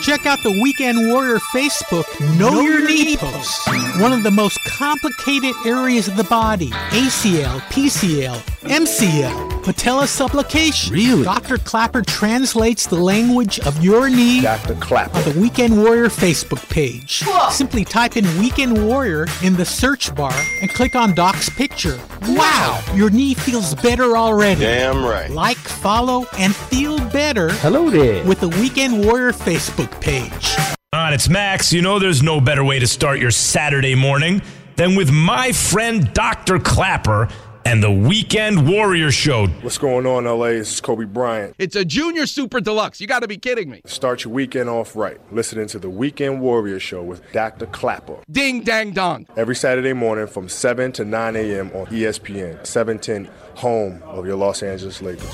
Check 0.00 0.26
out 0.26 0.38
the 0.44 0.60
Weekend 0.62 1.08
Warrior 1.08 1.38
Facebook 1.52 2.06
Know, 2.38 2.60
Your 2.60 2.86
Knee 2.86 3.16
posts. 3.16 3.66
One 4.00 4.12
of 4.12 4.22
the 4.22 4.30
most 4.30 4.62
complicated 4.64 5.54
areas 5.66 6.06
of 6.06 6.16
the 6.16 6.24
body 6.24 6.70
ACL, 6.70 7.58
PCL, 7.62 8.36
MCL, 8.62 9.59
patella 9.62 10.04
subluxation. 10.04 10.90
Really? 10.90 11.24
Dr. 11.24 11.58
Clapper 11.58 12.02
translates 12.02 12.86
the 12.86 12.96
language 12.96 13.60
of 13.60 13.82
your 13.82 14.08
knee 14.08 14.40
Dr. 14.40 14.74
Clapper. 14.76 15.16
on 15.18 15.24
the 15.24 15.40
Weekend 15.40 15.82
Warrior 15.82 16.06
Facebook 16.06 16.68
page. 16.70 17.22
Simply 17.50 17.84
type 17.84 18.16
in 18.16 18.24
Weekend 18.38 18.86
Warrior 18.86 19.26
in 19.42 19.54
the 19.54 19.64
search 19.64 20.14
bar 20.14 20.34
and 20.60 20.70
click 20.70 20.94
on 20.94 21.14
Doc's 21.14 21.48
picture. 21.50 21.98
Wow! 22.22 22.82
Your 22.94 23.10
knee 23.10 23.34
feels 23.34 23.74
better 23.74 24.16
already. 24.16 24.60
Damn 24.60 25.04
right. 25.04 25.30
Like, 25.30 25.56
follow, 25.56 26.26
and 26.38 26.54
feel 26.54 26.98
better. 27.10 27.50
Hello 27.54 27.90
there. 27.90 28.24
With 28.24 28.40
the 28.40 28.48
Weekend 28.48 29.04
Warrior 29.04 29.32
Facebook 29.32 30.00
page. 30.00 30.56
On, 30.92 31.12
it's 31.12 31.28
Max. 31.28 31.72
You 31.72 31.82
know 31.82 31.98
there's 31.98 32.22
no 32.22 32.40
better 32.40 32.64
way 32.64 32.78
to 32.78 32.86
start 32.86 33.20
your 33.20 33.30
Saturday 33.30 33.94
morning 33.94 34.42
than 34.76 34.96
with 34.96 35.10
my 35.12 35.52
friend 35.52 36.12
Dr. 36.14 36.58
Clapper 36.58 37.28
and 37.64 37.82
the 37.82 37.90
Weekend 37.90 38.68
Warrior 38.68 39.10
Show. 39.10 39.46
What's 39.46 39.78
going 39.78 40.06
on, 40.06 40.24
LA? 40.24 40.46
This 40.48 40.74
is 40.74 40.80
Kobe 40.80 41.04
Bryant. 41.04 41.54
It's 41.58 41.76
a 41.76 41.84
junior 41.84 42.26
super 42.26 42.60
deluxe. 42.60 43.00
You 43.00 43.06
got 43.06 43.20
to 43.20 43.28
be 43.28 43.36
kidding 43.36 43.70
me. 43.70 43.82
Start 43.84 44.24
your 44.24 44.32
weekend 44.32 44.68
off 44.68 44.96
right. 44.96 45.18
Listening 45.32 45.66
to 45.68 45.78
the 45.78 45.90
Weekend 45.90 46.40
Warrior 46.40 46.80
Show 46.80 47.02
with 47.02 47.22
Dr. 47.32 47.66
Clapper. 47.66 48.16
Ding 48.30 48.62
dang 48.62 48.92
dong. 48.92 49.26
Every 49.36 49.54
Saturday 49.54 49.92
morning 49.92 50.26
from 50.26 50.48
7 50.48 50.92
to 50.92 51.04
9 51.04 51.36
a.m. 51.36 51.70
on 51.74 51.86
ESPN, 51.86 52.66
710, 52.66 53.30
home 53.56 54.02
of 54.04 54.26
your 54.26 54.36
Los 54.36 54.62
Angeles 54.62 55.02
Lakers. 55.02 55.30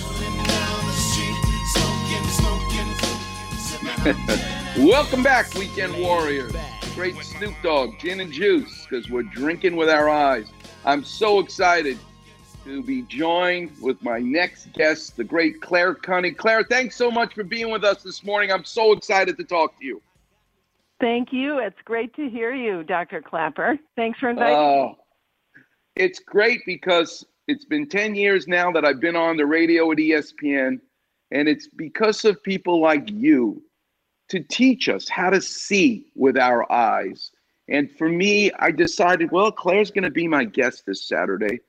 Welcome 4.77 5.23
back, 5.23 5.53
Weekend 5.55 5.97
Warriors. 5.99 6.53
Great 6.95 7.17
Snoop 7.17 7.55
Dogg, 7.63 7.99
gin 7.99 8.21
and 8.21 8.33
juice, 8.33 8.87
because 8.89 9.11
we're 9.11 9.23
drinking 9.23 9.77
with 9.77 9.89
our 9.89 10.09
eyes. 10.09 10.47
I'm 10.85 11.03
so 11.03 11.41
excited 11.41 11.99
to 12.67 12.83
be 12.83 13.03
joined 13.03 13.71
with 13.81 14.03
my 14.03 14.19
next 14.19 14.73
guest, 14.73 15.17
the 15.17 15.25
great 15.25 15.61
Claire 15.63 15.95
Kunny. 15.95 16.33
Claire, 16.33 16.65
thanks 16.65 16.97
so 16.97 17.11
much 17.11 17.33
for 17.33 17.45
being 17.45 17.71
with 17.71 17.85
us 17.85 18.03
this 18.03 18.25
morning. 18.25 18.51
I'm 18.51 18.65
so 18.65 18.93
excited 18.93 19.37
to 19.37 19.45
talk 19.45 19.79
to 19.79 19.87
you. 19.87 20.03
Thank 21.01 21.33
you. 21.33 21.59
It's 21.59 21.81
great 21.85 22.15
to 22.17 22.29
hear 22.29 22.53
you, 22.53 22.83
Dr. 22.83 23.23
Clapper. 23.23 23.79
Thanks 23.95 24.19
for 24.19 24.31
inviting 24.31 24.59
me. 24.59 24.65
Oh, 24.65 24.97
it's 25.95 26.19
great 26.19 26.61
because 26.67 27.25
it's 27.47 27.65
been 27.65 27.89
10 27.89 28.17
years 28.17 28.49
now 28.49 28.73
that 28.73 28.85
I've 28.85 29.01
been 29.01 29.17
on 29.17 29.37
the 29.37 29.47
radio 29.47 29.93
at 29.93 29.99
ESPN, 29.99 30.81
and 31.31 31.49
it's 31.49 31.69
because 31.69 32.25
of 32.25 32.43
people 32.43 32.81
like 32.81 33.09
you 33.11 33.63
to 34.29 34.41
teach 34.41 34.89
us 34.89 35.09
how 35.09 35.31
to 35.31 35.41
see 35.41 36.11
with 36.17 36.37
our 36.37 36.71
eyes. 36.73 37.31
And 37.69 37.91
for 37.97 38.09
me, 38.09 38.51
I 38.59 38.73
decided, 38.73 39.31
well, 39.31 39.53
Claire's 39.53 39.93
going 39.93 40.05
to 40.05 40.11
be 40.11 40.27
my 40.27 40.45
guest 40.45 40.85
this 40.85 41.07
Saturday. 41.07 41.61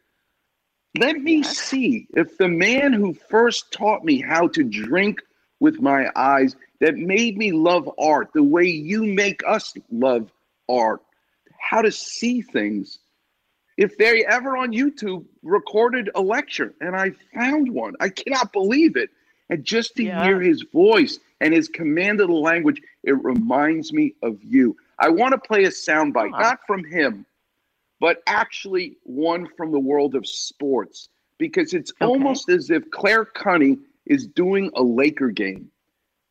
Let 0.99 1.21
me 1.21 1.43
see 1.43 2.07
if 2.15 2.37
the 2.37 2.47
man 2.47 2.93
who 2.93 3.13
first 3.13 3.71
taught 3.71 4.03
me 4.03 4.21
how 4.21 4.47
to 4.49 4.63
drink 4.63 5.21
with 5.59 5.79
my 5.81 6.09
eyes, 6.15 6.55
that 6.79 6.95
made 6.95 7.37
me 7.37 7.51
love 7.51 7.89
art 7.99 8.29
the 8.33 8.43
way 8.43 8.65
you 8.65 9.03
make 9.03 9.41
us 9.47 9.73
love 9.91 10.31
art, 10.69 11.01
how 11.59 11.81
to 11.81 11.91
see 11.91 12.41
things. 12.41 12.99
If 13.77 13.97
they 13.97 14.25
ever 14.25 14.57
on 14.57 14.71
YouTube 14.71 15.25
recorded 15.43 16.09
a 16.15 16.21
lecture, 16.21 16.73
and 16.81 16.95
I 16.95 17.11
found 17.33 17.71
one, 17.71 17.95
I 17.99 18.09
cannot 18.09 18.53
believe 18.53 18.95
it. 18.95 19.09
And 19.49 19.63
just 19.63 19.95
to 19.95 20.03
Yeah. 20.03 20.23
hear 20.23 20.41
his 20.41 20.63
voice 20.63 21.19
and 21.41 21.53
his 21.53 21.67
command 21.67 22.19
of 22.21 22.27
the 22.27 22.33
language, 22.33 22.81
it 23.03 23.23
reminds 23.23 23.93
me 23.93 24.13
of 24.21 24.43
you. 24.43 24.75
I 24.99 25.09
want 25.09 25.31
to 25.33 25.37
play 25.37 25.63
a 25.65 25.69
soundbite, 25.69 26.31
not 26.39 26.59
from 26.65 26.83
him, 26.83 27.25
but 27.99 28.21
actually 28.27 28.97
one 29.03 29.47
from 29.57 29.71
the 29.71 29.79
world 29.79 30.15
of 30.15 30.27
sports, 30.27 31.09
because 31.37 31.73
it's 31.73 31.91
almost 32.01 32.49
as 32.49 32.69
if 32.69 32.89
Claire 32.91 33.25
Kunny 33.25 33.77
is 34.05 34.27
doing 34.27 34.71
a 34.75 34.83
Laker 34.83 35.29
game. 35.29 35.71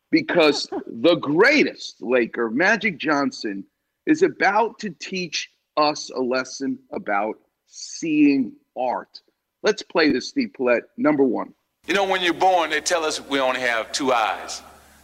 Because 0.09 0.69
the 0.87 1.15
greatest 1.15 2.01
Laker, 2.01 2.49
Magic 2.49 2.97
Johnson, 2.97 3.65
is 4.05 4.23
about 4.23 4.79
to 4.79 4.89
teach 4.89 5.49
us 5.75 6.09
a 6.09 6.19
lesson 6.19 6.79
about 6.91 7.39
seeing 7.67 8.53
art. 8.77 9.21
Let's 9.63 9.83
play 9.83 10.11
this, 10.11 10.29
Steve 10.29 10.51
Paulette, 10.55 10.83
number 10.97 11.23
one. 11.23 11.53
You 11.87 11.93
know, 11.93 12.05
when 12.05 12.21
you're 12.21 12.33
born, 12.33 12.69
they 12.69 12.81
tell 12.81 13.03
us 13.03 13.21
we 13.21 13.39
only 13.39 13.61
have 13.61 13.91
two 13.91 14.11
eyes. 14.13 14.61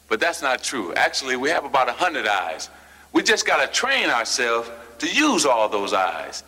but 0.10 0.20
that's 0.20 0.42
not 0.42 0.62
true. 0.64 0.94
Actually, 0.94 1.38
we 1.38 1.50
have 1.50 1.66
about 1.66 1.88
100 1.88 2.28
eyes. 2.28 2.70
We 3.14 3.24
just 3.24 3.46
got 3.46 3.66
to 3.66 3.72
train 3.72 4.10
ourselves 4.10 4.70
to 5.00 5.08
use 5.08 5.46
all 5.46 5.68
those 5.70 5.94
eyes. 5.94 6.44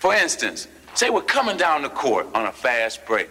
For 0.00 0.14
instance, 0.14 0.66
say 0.94 1.10
we're 1.10 1.20
coming 1.20 1.58
down 1.58 1.82
the 1.82 1.90
court 1.90 2.26
on 2.34 2.46
a 2.46 2.52
fast 2.52 3.04
break. 3.04 3.28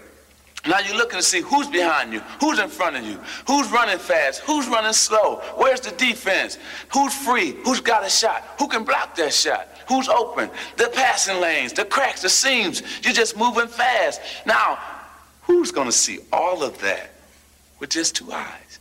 Now 0.67 0.77
you're 0.77 0.95
looking 0.95 1.17
to 1.17 1.23
see 1.23 1.41
who's 1.41 1.67
behind 1.67 2.13
you, 2.13 2.19
who's 2.39 2.59
in 2.59 2.69
front 2.69 2.95
of 2.95 3.03
you, 3.03 3.19
who's 3.47 3.71
running 3.71 3.97
fast, 3.97 4.41
who's 4.41 4.67
running 4.67 4.93
slow, 4.93 5.37
where's 5.55 5.79
the 5.79 5.89
defense, 5.91 6.59
who's 6.93 7.11
free, 7.11 7.53
who's 7.63 7.81
got 7.81 8.05
a 8.05 8.09
shot, 8.09 8.43
who 8.59 8.67
can 8.67 8.83
block 8.83 9.15
that 9.15 9.33
shot, 9.33 9.67
who's 9.87 10.07
open, 10.09 10.51
the 10.77 10.91
passing 10.93 11.41
lanes, 11.41 11.73
the 11.73 11.85
cracks, 11.85 12.21
the 12.21 12.29
seams. 12.29 12.83
You're 13.03 13.13
just 13.13 13.35
moving 13.35 13.67
fast. 13.67 14.21
Now, 14.45 14.77
who's 15.41 15.71
going 15.71 15.87
to 15.87 15.91
see 15.91 16.19
all 16.31 16.61
of 16.61 16.79
that 16.81 17.09
with 17.79 17.89
just 17.89 18.15
two 18.15 18.31
eyes? 18.31 18.79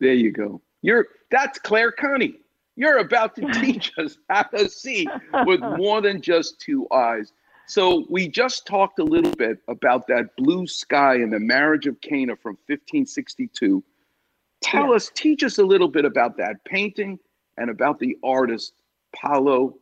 There 0.00 0.12
you 0.12 0.32
go. 0.32 0.60
You're 0.82 1.06
that's 1.30 1.58
Claire 1.60 1.92
Kunny. 1.92 2.34
You're 2.76 2.98
about 2.98 3.34
to 3.36 3.50
teach 3.52 3.92
us 3.98 4.18
how 4.28 4.42
to 4.42 4.68
see 4.68 5.08
with 5.44 5.60
more 5.60 6.00
than 6.00 6.20
just 6.20 6.60
two 6.60 6.86
eyes. 6.92 7.32
So 7.66 8.06
we 8.08 8.28
just 8.28 8.66
talked 8.66 9.00
a 9.00 9.04
little 9.04 9.32
bit 9.32 9.58
about 9.66 10.06
that 10.06 10.36
blue 10.36 10.66
sky 10.66 11.14
and 11.16 11.32
the 11.32 11.40
marriage 11.40 11.86
of 11.86 12.00
Cana 12.00 12.36
from 12.36 12.52
1562. 12.66 13.82
Tell 14.62 14.92
us, 14.92 15.10
teach 15.14 15.42
us 15.42 15.58
a 15.58 15.64
little 15.64 15.88
bit 15.88 16.04
about 16.04 16.36
that 16.36 16.64
painting 16.64 17.18
and 17.56 17.70
about 17.70 17.98
the 17.98 18.16
artist 18.22 18.74
Paolo 19.14 19.76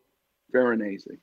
Veronese. 0.50 1.18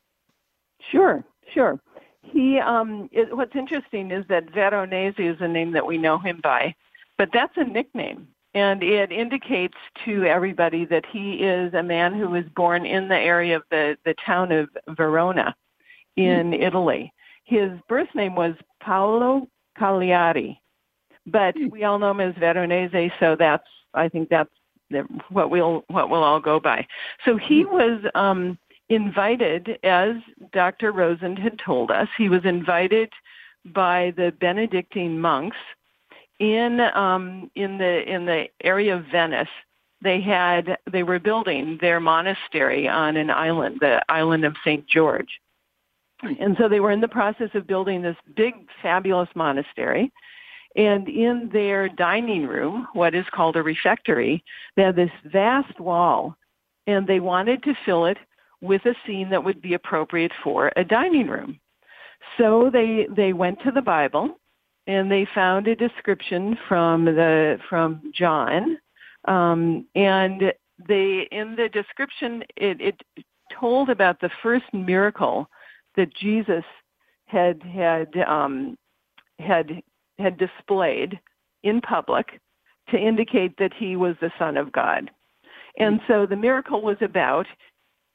Sure, 0.92 1.24
sure. 1.54 1.82
He, 2.22 2.60
um, 2.60 3.10
it, 3.12 3.36
what's 3.36 3.56
interesting 3.56 4.12
is 4.12 4.26
that 4.30 4.52
Veronese 4.52 5.16
is 5.18 5.38
a 5.40 5.48
name 5.48 5.72
that 5.72 5.86
we 5.86 5.98
know 5.98 6.20
him 6.20 6.40
by, 6.44 6.76
but 7.18 7.30
that's 7.34 7.58
a 7.58 7.64
nickname. 7.64 8.28
And 8.54 8.84
it 8.84 9.12
indicates 9.12 9.78
to 10.06 10.26
everybody 10.26 10.86
that 10.86 11.06
he 11.06 11.36
is 11.36 11.74
a 11.74 11.84
man 11.84 12.14
who 12.14 12.30
was 12.30 12.44
born 12.56 12.86
in 12.86 13.08
the 13.08 13.16
area 13.16 13.56
of 13.56 13.64
the, 13.72 13.98
the 14.04 14.16
town 14.26 14.52
of 14.52 14.70
Verona 14.90 15.56
in 16.18 16.48
hmm. 16.48 16.62
Italy. 16.62 17.14
His 17.46 17.72
birth 17.88 18.10
name 18.14 18.36
was 18.36 18.56
Paolo 18.82 19.48
Cagliari, 19.78 20.62
but 21.26 21.56
hmm. 21.56 21.70
we 21.70 21.84
all 21.86 22.00
know 22.00 22.12
him 22.12 22.20
as 22.20 22.36
Veronese, 22.36 23.12
so 23.20 23.36
that's 23.38 23.68
I 23.94 24.10
think 24.10 24.30
that's 24.30 24.50
what 25.30 25.50
we'll 25.50 25.84
what 25.88 26.10
we'll 26.10 26.24
all 26.24 26.42
go 26.42 26.60
by. 26.60 26.86
So 27.24 27.38
he 27.38 27.64
hmm. 27.64 27.74
was 27.74 28.12
um, 28.16 28.58
invited, 28.90 29.80
as 29.84 30.16
Dr. 30.52 30.92
Rosen 30.92 31.38
had 31.38 31.58
told 31.58 31.92
us, 31.92 32.10
he 32.18 32.28
was 32.28 32.44
invited 32.44 33.12
by 33.66 34.14
the 34.18 34.34
Benedictine 34.40 35.20
monks 35.20 35.58
in 36.42 36.82
um, 36.96 37.52
in 37.56 37.78
the 37.78 38.12
in 38.12 38.26
the 38.26 38.48
area 38.64 38.96
of 38.96 39.06
Venice. 39.12 39.48
They 40.04 40.20
had 40.20 40.78
they 40.92 41.04
were 41.04 41.20
building 41.20 41.78
their 41.80 42.00
monastery 42.00 42.90
on 42.90 43.16
an 43.16 43.30
island, 43.30 43.78
the 43.80 44.02
island 44.10 44.44
of 44.44 44.56
Saint 44.66 44.88
George. 44.88 45.40
And 46.24 46.56
so 46.60 46.68
they 46.68 46.80
were 46.80 46.92
in 46.92 47.02
the 47.02 47.08
process 47.08 47.50
of 47.54 47.68
building 47.68 48.02
this 48.02 48.18
big, 48.36 48.54
fabulous 48.82 49.30
monastery. 49.36 50.12
And 50.76 51.08
in 51.08 51.50
their 51.52 51.90
dining 51.90 52.48
room, 52.48 52.88
what 52.94 53.14
is 53.14 53.26
called 53.32 53.56
a 53.56 53.64
refectory, 53.64 54.44
they 54.76 54.84
had 54.84 54.96
this 54.96 55.12
vast 55.26 55.80
wall, 55.80 56.36
and 56.88 57.06
they 57.06 57.20
wanted 57.20 57.62
to 57.64 57.74
fill 57.86 58.06
it 58.06 58.18
with 58.62 58.86
a 58.86 58.96
scene 59.06 59.30
that 59.30 59.44
would 59.44 59.62
be 59.62 59.74
appropriate 59.74 60.32
for 60.44 60.72
a 60.76 60.84
dining 60.84 61.28
room. 61.28 61.60
So 62.38 62.70
they 62.72 63.08
they 63.16 63.34
went 63.34 63.60
to 63.64 63.72
the 63.72 63.82
Bible, 63.82 64.40
and 64.88 65.12
they 65.12 65.28
found 65.34 65.68
a 65.68 65.76
description 65.76 66.58
from 66.68 67.06
the 67.06 67.58
from 67.70 68.02
John, 68.14 68.78
um, 69.28 69.86
and 69.96 70.54
they 70.88 71.28
in 71.32 71.56
the 71.56 71.70
description 71.72 72.44
it, 72.58 72.82
it 72.82 73.02
told 73.60 73.90
about 73.90 74.20
the 74.20 74.32
first 74.42 74.66
miracle 74.74 75.48
that 75.96 76.14
Jesus 76.16 76.64
had 77.26 77.62
had 77.64 78.16
um, 78.28 78.78
had 79.40 79.82
had 80.18 80.38
displayed 80.38 81.20
in 81.64 81.82
public 81.82 82.40
to 82.90 82.98
indicate 82.98 83.58
that 83.58 83.74
he 83.74 83.96
was 83.96 84.16
the 84.20 84.32
Son 84.38 84.58
of 84.58 84.72
God. 84.72 85.10
And 85.78 86.02
so 86.08 86.26
the 86.26 86.36
miracle 86.36 86.82
was 86.82 86.98
about 87.02 87.46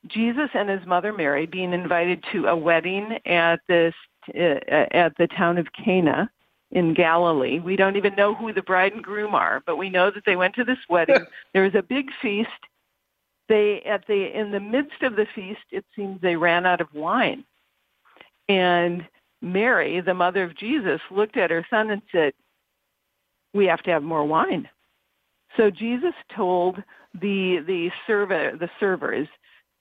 Jesus 0.09 0.51
and 0.55 0.69
his 0.69 0.87
mother 0.87 1.13
Mary 1.13 1.47
being 1.47 1.73
invited 1.73 2.23
to 2.33 2.47
a 2.47 2.57
wedding 2.57 3.19
at 3.25 3.61
this 3.69 3.95
uh, 4.35 4.59
at 4.93 5.17
the 5.17 5.29
town 5.37 5.59
of 5.59 5.67
Cana 5.73 6.31
in 6.73 6.95
Galilee. 6.95 7.61
We 7.61 7.77
don't 7.77 7.97
even 7.97 8.15
know 8.17 8.35
who 8.35 8.53
the 8.53 8.63
bride 8.63 8.93
and 8.93 9.03
groom 9.03 9.35
are, 9.35 9.63
but 9.67 9.77
we 9.77 9.91
know 9.91 10.11
that 10.11 10.25
they 10.25 10.37
went 10.37 10.55
to 10.57 10.65
this 10.65 10.79
wedding. 10.89 11.25
there 11.53 11.65
was 11.65 11.75
a 11.75 11.83
big 11.83 12.11
feast. 12.21 12.51
They 13.49 13.83
at 13.83 14.07
the 14.09 14.39
in 14.39 14.51
the 14.51 14.61
midst 14.61 15.03
of 15.03 15.15
the 15.15 15.27
feast, 15.35 15.61
it 15.71 15.85
seems 15.95 16.21
they 16.21 16.37
ran 16.37 16.67
out 16.67 16.81
of 16.81 16.93
wine. 16.93 17.45
And 18.49 19.07
Mary, 19.41 20.01
the 20.01 20.15
mother 20.15 20.43
of 20.43 20.57
Jesus, 20.57 21.01
looked 21.11 21.37
at 21.37 21.51
her 21.51 21.65
son 21.71 21.91
and 21.91 22.03
said, 22.11 22.33
"We 23.55 23.67
have 23.67 23.83
to 23.85 23.91
have 23.91 24.03
more 24.03 24.25
wine." 24.25 24.69
So 25.57 25.71
Jesus 25.71 26.15
told 26.35 26.83
the 27.15 27.59
the 27.67 27.91
server 28.07 28.57
the 28.59 28.71
servers 28.81 29.29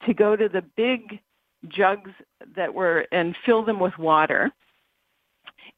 to 0.06 0.13
go 0.13 0.36
to 0.36 0.48
the 0.48 0.62
big 0.62 1.19
jugs 1.67 2.12
that 2.56 2.74
were 2.74 3.08
and 3.12 3.36
fill 3.45 3.63
them 3.63 3.80
with 3.80 3.98
water. 3.98 4.52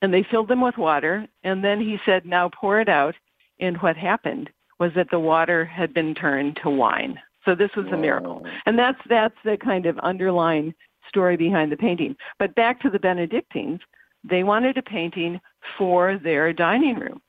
And 0.02 0.14
they 0.14 0.24
filled 0.24 0.48
them 0.48 0.62
with 0.62 0.78
water, 0.78 1.28
and 1.44 1.64
then 1.64 1.80
he 1.80 2.00
said, 2.06 2.26
"Now 2.26 2.50
pour 2.50 2.80
it 2.80 2.90
out." 2.90 3.16
And 3.60 3.78
what 3.82 3.98
happened 3.98 4.50
was 4.80 4.94
that 4.94 5.10
the 5.10 5.20
water 5.20 5.66
had 5.66 5.94
been 5.94 6.14
turned 6.14 6.58
to 6.58 6.70
wine. 6.70 7.20
So 7.46 7.56
this 7.56 7.76
was 7.76 7.88
a 7.88 7.98
miracle, 7.98 8.46
and 8.66 8.78
that's 8.78 9.00
that's 9.08 9.38
the 9.44 9.58
kind 9.58 9.86
of 9.86 9.98
underlying 10.00 10.76
story 11.08 11.38
behind 11.38 11.72
the 11.72 11.78
painting. 11.78 12.16
But 12.38 12.54
back 12.56 12.80
to 12.82 12.90
the 12.90 13.00
Benedictines, 13.00 13.80
they 14.24 14.44
wanted 14.44 14.78
a 14.78 14.84
painting 14.84 15.40
for 15.78 16.18
their 16.18 16.52
dining 16.54 17.00
room. 17.00 17.22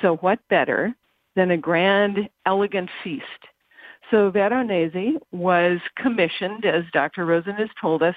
So 0.00 0.16
what 0.16 0.40
better 0.48 0.94
than 1.34 1.50
a 1.50 1.56
grand, 1.56 2.28
elegant 2.46 2.90
feast? 3.04 3.24
So 4.10 4.30
Veronese 4.30 5.18
was 5.32 5.78
commissioned, 5.96 6.64
as 6.64 6.84
Dr. 6.92 7.26
Rosen 7.26 7.54
has 7.56 7.68
told 7.80 8.02
us, 8.02 8.14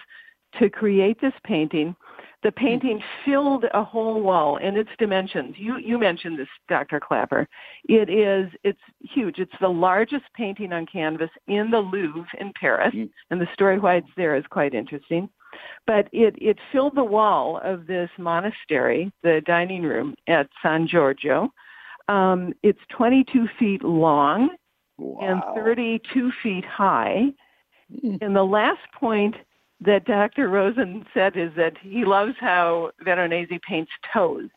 to 0.59 0.69
create 0.69 1.19
this 1.19 1.33
painting. 1.43 1.95
The 2.43 2.51
hmm. 2.51 2.65
painting 2.65 3.03
filled 3.25 3.65
a 3.73 3.83
whole 3.83 4.21
wall 4.21 4.57
in 4.57 4.77
its 4.77 4.89
dimensions. 4.97 5.55
You 5.57 5.77
you 5.77 5.97
mentioned 5.97 6.39
this, 6.39 6.47
Dr. 6.67 6.99
Clapper. 6.99 7.47
It 7.85 8.09
is 8.09 8.51
it's 8.63 8.79
huge. 9.01 9.39
It's 9.39 9.51
the 9.59 9.67
largest 9.67 10.25
painting 10.35 10.73
on 10.73 10.85
canvas 10.85 11.31
in 11.47 11.69
the 11.71 11.79
Louvre 11.79 12.25
in 12.39 12.53
Paris, 12.59 12.93
hmm. 12.93 13.05
and 13.31 13.39
the 13.39 13.47
story 13.53 13.79
why 13.79 13.95
it's 13.95 14.07
there 14.15 14.35
is 14.35 14.45
quite 14.49 14.73
interesting. 14.73 15.29
But 15.87 16.07
it 16.11 16.35
it 16.37 16.57
filled 16.71 16.95
the 16.95 17.03
wall 17.03 17.59
of 17.63 17.87
this 17.87 18.09
monastery, 18.17 19.11
the 19.23 19.41
dining 19.45 19.83
room 19.83 20.15
at 20.27 20.47
San 20.61 20.87
Giorgio. 20.87 21.51
Um, 22.07 22.53
it's 22.63 22.79
22 22.89 23.47
feet 23.59 23.83
long 23.83 24.49
and 25.21 25.41
32 25.55 26.31
feet 26.41 26.65
high. 26.65 27.27
Hmm. 28.01 28.15
And 28.21 28.35
the 28.35 28.43
last 28.43 28.81
point 28.99 29.35
that 29.81 30.05
Dr. 30.05 30.49
Rosen 30.49 31.05
said 31.13 31.37
is 31.37 31.51
that 31.55 31.73
he 31.81 32.03
loves 32.03 32.33
how 32.39 32.91
Veronese 33.03 33.59
paints 33.67 33.91
toes. 34.13 34.49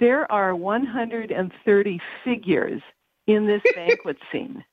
There 0.00 0.30
are 0.32 0.56
130 0.56 2.00
figures 2.24 2.82
in 3.26 3.46
this 3.46 3.62
banquet 3.74 4.16
scene. 4.30 4.64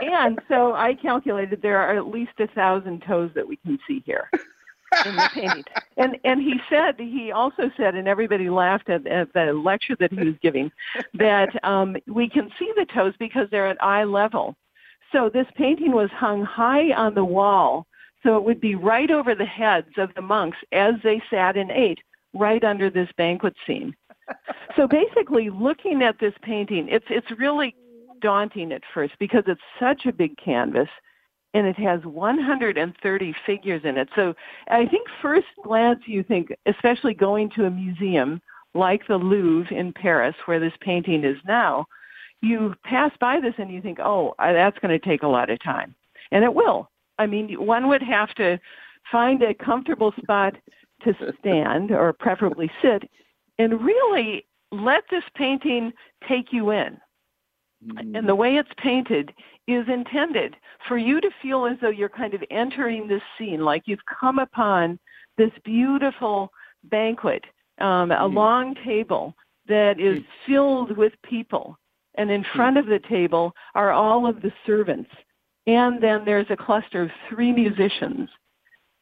And 0.00 0.38
so 0.48 0.74
I 0.74 0.94
calculated 0.94 1.60
there 1.60 1.78
are 1.78 1.94
at 1.94 2.06
least 2.06 2.32
a 2.38 2.46
thousand 2.48 3.02
toes 3.06 3.30
that 3.34 3.46
we 3.46 3.56
can 3.56 3.78
see 3.86 4.02
here 4.06 4.30
in 5.04 5.16
the 5.16 5.30
painting. 5.34 5.64
And 5.96 6.16
and 6.24 6.40
he 6.40 6.54
said 6.70 6.98
he 6.98 7.30
also 7.30 7.70
said, 7.76 7.94
and 7.94 8.08
everybody 8.08 8.48
laughed 8.48 8.88
at, 8.88 9.06
at 9.06 9.30
the 9.34 9.52
lecture 9.52 9.94
that 9.96 10.10
he 10.10 10.24
was 10.24 10.36
giving, 10.40 10.72
that 11.12 11.62
um, 11.62 11.94
we 12.06 12.26
can 12.26 12.50
see 12.58 12.72
the 12.74 12.86
toes 12.86 13.12
because 13.18 13.46
they're 13.50 13.66
at 13.66 13.82
eye 13.82 14.04
level. 14.04 14.56
So 15.12 15.28
this 15.28 15.46
painting 15.56 15.92
was 15.92 16.08
hung 16.12 16.42
high 16.42 16.92
on 16.92 17.14
the 17.14 17.24
wall 17.24 17.86
so 18.22 18.36
it 18.36 18.44
would 18.44 18.60
be 18.60 18.74
right 18.74 19.10
over 19.10 19.34
the 19.34 19.44
heads 19.44 19.90
of 19.96 20.10
the 20.14 20.22
monks 20.22 20.58
as 20.72 20.94
they 21.02 21.22
sat 21.30 21.56
and 21.56 21.70
ate, 21.70 22.00
right 22.34 22.62
under 22.62 22.90
this 22.90 23.08
banquet 23.16 23.54
scene. 23.66 23.94
so 24.76 24.86
basically, 24.86 25.50
looking 25.50 26.02
at 26.02 26.18
this 26.20 26.34
painting, 26.42 26.88
it's 26.88 27.06
it's 27.08 27.30
really 27.38 27.74
daunting 28.20 28.72
at 28.72 28.82
first 28.92 29.14
because 29.18 29.44
it's 29.46 29.60
such 29.78 30.06
a 30.06 30.12
big 30.12 30.36
canvas 30.36 30.88
and 31.54 31.66
it 31.66 31.76
has 31.76 32.00
130 32.04 33.34
figures 33.44 33.82
in 33.84 33.96
it. 33.96 34.08
So 34.14 34.34
I 34.68 34.86
think 34.86 35.08
first 35.20 35.48
glance 35.64 36.00
you 36.06 36.22
think, 36.22 36.52
especially 36.66 37.14
going 37.14 37.50
to 37.56 37.64
a 37.64 37.70
museum 37.70 38.40
like 38.74 39.06
the 39.08 39.16
Louvre 39.16 39.74
in 39.74 39.92
Paris 39.92 40.36
where 40.44 40.60
this 40.60 40.72
painting 40.80 41.24
is 41.24 41.38
now, 41.46 41.86
you 42.40 42.74
pass 42.84 43.10
by 43.20 43.40
this 43.40 43.54
and 43.58 43.70
you 43.70 43.82
think, 43.82 43.98
oh, 44.00 44.34
that's 44.38 44.78
going 44.78 44.98
to 44.98 45.06
take 45.06 45.22
a 45.24 45.28
lot 45.28 45.50
of 45.50 45.62
time. 45.62 45.94
And 46.30 46.44
it 46.44 46.54
will. 46.54 46.88
I 47.20 47.26
mean, 47.26 47.54
one 47.64 47.88
would 47.88 48.02
have 48.02 48.34
to 48.36 48.58
find 49.12 49.42
a 49.42 49.54
comfortable 49.54 50.12
spot 50.22 50.54
to 51.04 51.14
stand 51.38 51.90
or 51.90 52.12
preferably 52.12 52.70
sit 52.82 53.02
and 53.58 53.80
really 53.80 54.46
let 54.72 55.04
this 55.10 55.24
painting 55.36 55.92
take 56.28 56.52
you 56.52 56.70
in. 56.70 56.98
Mm. 57.86 58.18
and 58.18 58.28
the 58.28 58.34
way 58.34 58.56
it's 58.56 58.68
painted 58.76 59.32
is 59.66 59.86
intended 59.88 60.54
for 60.86 60.98
you 60.98 61.18
to 61.20 61.30
feel 61.40 61.64
as 61.64 61.78
though 61.80 61.88
you're 61.88 62.10
kind 62.10 62.34
of 62.34 62.42
entering 62.50 63.08
this 63.08 63.22
scene, 63.38 63.64
like 63.64 63.84
you've 63.86 64.04
come 64.20 64.38
upon 64.38 64.98
this 65.38 65.52
beautiful 65.64 66.50
banquet, 66.84 67.42
um, 67.80 68.10
a 68.10 68.16
mm. 68.16 68.34
long 68.34 68.74
table 68.84 69.34
that 69.66 69.98
is 69.98 70.18
mm. 70.18 70.24
filled 70.46 70.96
with 70.96 71.12
people. 71.22 71.78
And 72.16 72.30
in 72.30 72.44
front 72.54 72.76
of 72.76 72.86
the 72.86 73.00
table 73.08 73.52
are 73.74 73.92
all 73.92 74.26
of 74.28 74.42
the 74.42 74.52
servants. 74.66 75.10
And 75.66 76.02
then 76.02 76.24
there's 76.24 76.50
a 76.50 76.56
cluster 76.56 77.02
of 77.02 77.10
three 77.28 77.52
musicians. 77.52 78.28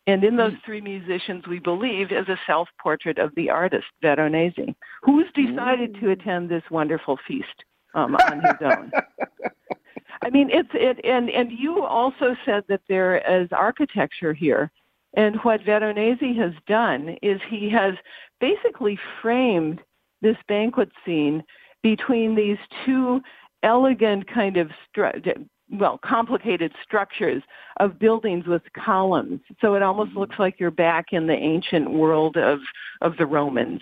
And 0.06 0.24
in 0.24 0.36
those 0.36 0.54
three 0.64 0.80
musicians, 0.80 1.46
we 1.46 1.58
believe, 1.58 2.12
is 2.12 2.28
a 2.28 2.40
self 2.46 2.68
portrait 2.80 3.18
of 3.18 3.34
the 3.34 3.50
artist, 3.50 3.86
Veronese, 4.00 4.74
who's 5.02 5.26
decided 5.34 5.96
to 6.00 6.10
attend 6.10 6.48
this 6.48 6.62
wonderful 6.70 7.18
feast 7.28 7.64
um, 7.94 8.16
on 8.16 8.40
his 8.40 8.54
own. 8.62 8.90
I 10.22 10.30
mean, 10.30 10.48
it's 10.50 10.70
it, 10.72 10.98
and 11.04 11.28
and 11.30 11.52
you 11.52 11.84
also 11.84 12.34
said 12.44 12.64
that 12.68 12.80
there 12.88 13.18
is 13.18 13.48
architecture 13.52 14.32
here, 14.32 14.70
and 15.14 15.36
what 15.42 15.62
Veronese 15.64 16.36
has 16.38 16.52
done 16.66 17.16
is 17.22 17.40
he 17.48 17.70
has 17.70 17.94
basically 18.40 18.98
framed 19.20 19.80
this 20.22 20.36
banquet 20.48 20.90
scene 21.04 21.42
between 21.82 22.34
these 22.34 22.58
two 22.84 23.20
elegant 23.62 24.26
kind 24.26 24.56
of 24.56 24.70
stru- 24.88 25.46
well 25.70 25.98
complicated 26.04 26.72
structures 26.82 27.42
of 27.78 27.98
buildings 27.98 28.46
with 28.46 28.62
columns. 28.74 29.40
So 29.60 29.74
it 29.74 29.82
almost 29.82 30.10
mm-hmm. 30.10 30.20
looks 30.20 30.38
like 30.38 30.58
you're 30.58 30.70
back 30.70 31.06
in 31.12 31.26
the 31.26 31.34
ancient 31.34 31.90
world 31.90 32.36
of 32.36 32.60
of 33.00 33.16
the 33.16 33.26
romans. 33.26 33.80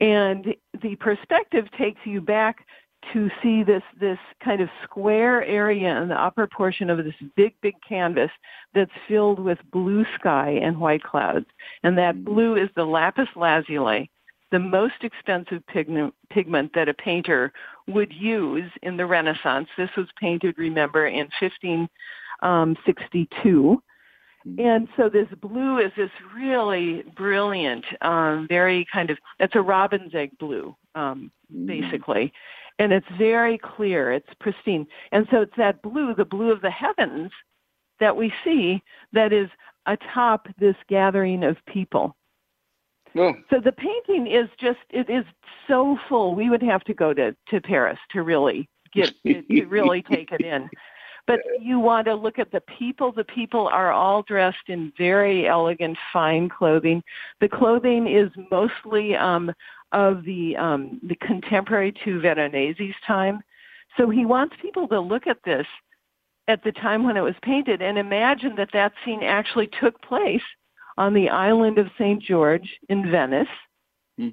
And 0.00 0.54
the 0.82 0.96
perspective 0.96 1.66
takes 1.76 2.00
you 2.04 2.20
back 2.20 2.66
to 3.12 3.30
see 3.42 3.62
this 3.62 3.82
this 4.00 4.18
kind 4.44 4.60
of 4.60 4.68
square 4.84 5.44
area 5.44 6.00
in 6.00 6.08
the 6.08 6.20
upper 6.20 6.46
portion 6.46 6.90
of 6.90 6.98
this 6.98 7.14
big 7.36 7.54
big 7.60 7.74
canvas 7.86 8.30
that's 8.74 8.90
filled 9.06 9.38
with 9.38 9.58
blue 9.70 10.04
sky 10.18 10.58
and 10.62 10.78
white 10.78 11.02
clouds. 11.02 11.46
And 11.82 11.96
that 11.98 12.16
mm. 12.16 12.24
blue 12.24 12.56
is 12.56 12.68
the 12.76 12.84
lapis 12.84 13.28
lazuli 13.36 14.10
the 14.50 14.58
most 14.58 14.94
expensive 15.02 15.64
pigment, 15.66 16.14
pigment 16.30 16.72
that 16.74 16.88
a 16.88 16.94
painter 16.94 17.52
would 17.86 18.10
use 18.12 18.70
in 18.82 18.96
the 18.96 19.06
Renaissance. 19.06 19.68
This 19.76 19.90
was 19.96 20.08
painted, 20.20 20.58
remember, 20.58 21.06
in 21.06 21.28
1562. 21.40 23.82
And 24.56 24.88
so 24.96 25.10
this 25.10 25.28
blue 25.42 25.78
is 25.78 25.92
this 25.96 26.10
really 26.34 27.02
brilliant, 27.16 27.84
um, 28.00 28.46
very 28.48 28.86
kind 28.90 29.10
of, 29.10 29.18
it's 29.38 29.56
a 29.56 29.60
robin's 29.60 30.14
egg 30.14 30.30
blue, 30.38 30.74
um, 30.94 31.30
basically. 31.66 32.32
And 32.78 32.90
it's 32.92 33.06
very 33.18 33.58
clear, 33.58 34.12
it's 34.12 34.32
pristine. 34.40 34.86
And 35.12 35.26
so 35.30 35.42
it's 35.42 35.56
that 35.58 35.82
blue, 35.82 36.14
the 36.14 36.24
blue 36.24 36.50
of 36.52 36.62
the 36.62 36.70
heavens, 36.70 37.30
that 38.00 38.16
we 38.16 38.32
see 38.44 38.82
that 39.12 39.32
is 39.32 39.48
atop 39.86 40.46
this 40.58 40.76
gathering 40.88 41.42
of 41.42 41.56
people. 41.66 42.14
So 43.50 43.60
the 43.60 43.72
painting 43.72 44.26
is 44.26 44.48
just 44.60 44.78
it 44.90 45.08
is 45.08 45.24
so 45.66 45.98
full. 46.08 46.34
We 46.34 46.50
would 46.50 46.62
have 46.62 46.84
to 46.84 46.94
go 46.94 47.12
to 47.14 47.34
to 47.48 47.60
Paris 47.60 47.98
to 48.12 48.22
really 48.22 48.68
get 48.92 49.12
to 49.26 49.64
really 49.66 50.02
take 50.10 50.32
it 50.32 50.40
in. 50.40 50.68
But 51.26 51.40
you 51.60 51.78
want 51.78 52.06
to 52.06 52.14
look 52.14 52.38
at 52.38 52.50
the 52.50 52.62
people. 52.78 53.12
The 53.12 53.24
people 53.24 53.68
are 53.68 53.92
all 53.92 54.22
dressed 54.22 54.68
in 54.68 54.92
very 54.96 55.46
elegant, 55.46 55.98
fine 56.10 56.48
clothing. 56.48 57.02
The 57.40 57.50
clothing 57.50 58.06
is 58.06 58.30
mostly 58.50 59.14
um, 59.14 59.52
of 59.92 60.24
the 60.24 60.56
um, 60.56 61.00
the 61.02 61.16
contemporary 61.16 61.92
to 62.04 62.20
Veronese's 62.20 62.94
time. 63.06 63.40
So 63.96 64.08
he 64.08 64.24
wants 64.24 64.56
people 64.62 64.88
to 64.88 65.00
look 65.00 65.26
at 65.26 65.42
this 65.44 65.66
at 66.46 66.64
the 66.64 66.72
time 66.72 67.04
when 67.04 67.16
it 67.16 67.20
was 67.20 67.34
painted 67.42 67.82
and 67.82 67.98
imagine 67.98 68.54
that 68.56 68.72
that 68.72 68.92
scene 69.04 69.22
actually 69.22 69.68
took 69.80 70.00
place 70.02 70.42
on 70.98 71.14
the 71.14 71.28
island 71.30 71.78
of 71.78 71.86
St. 71.98 72.22
George 72.22 72.68
in 72.88 73.10
Venice 73.10 73.48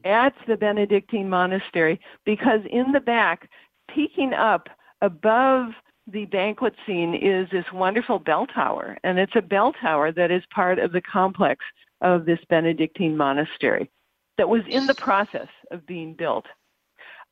at 0.04 0.34
the 0.48 0.58
Benedictine 0.58 1.30
monastery 1.30 2.00
because 2.26 2.62
in 2.70 2.92
the 2.92 3.00
back, 3.00 3.50
peeking 3.94 4.34
up 4.34 4.68
above 5.02 5.74
the 6.12 6.26
banquet 6.26 6.74
scene 6.86 7.14
is 7.14 7.48
this 7.52 7.66
wonderful 7.72 8.20
bell 8.20 8.48
tower. 8.48 8.98
And 9.04 9.20
it's 9.20 9.36
a 9.36 9.42
bell 9.42 9.74
tower 9.74 10.12
that 10.12 10.32
is 10.32 10.44
part 10.54 10.80
of 10.80 10.92
the 10.92 11.02
complex 11.02 11.64
of 12.02 12.26
this 12.26 12.40
Benedictine 12.50 13.16
monastery 13.16 13.90
that 14.38 14.50
was 14.50 14.64
in 14.68 14.88
the 14.88 14.96
process 14.96 15.50
of 15.72 15.86
being 15.86 16.14
built. 16.14 16.46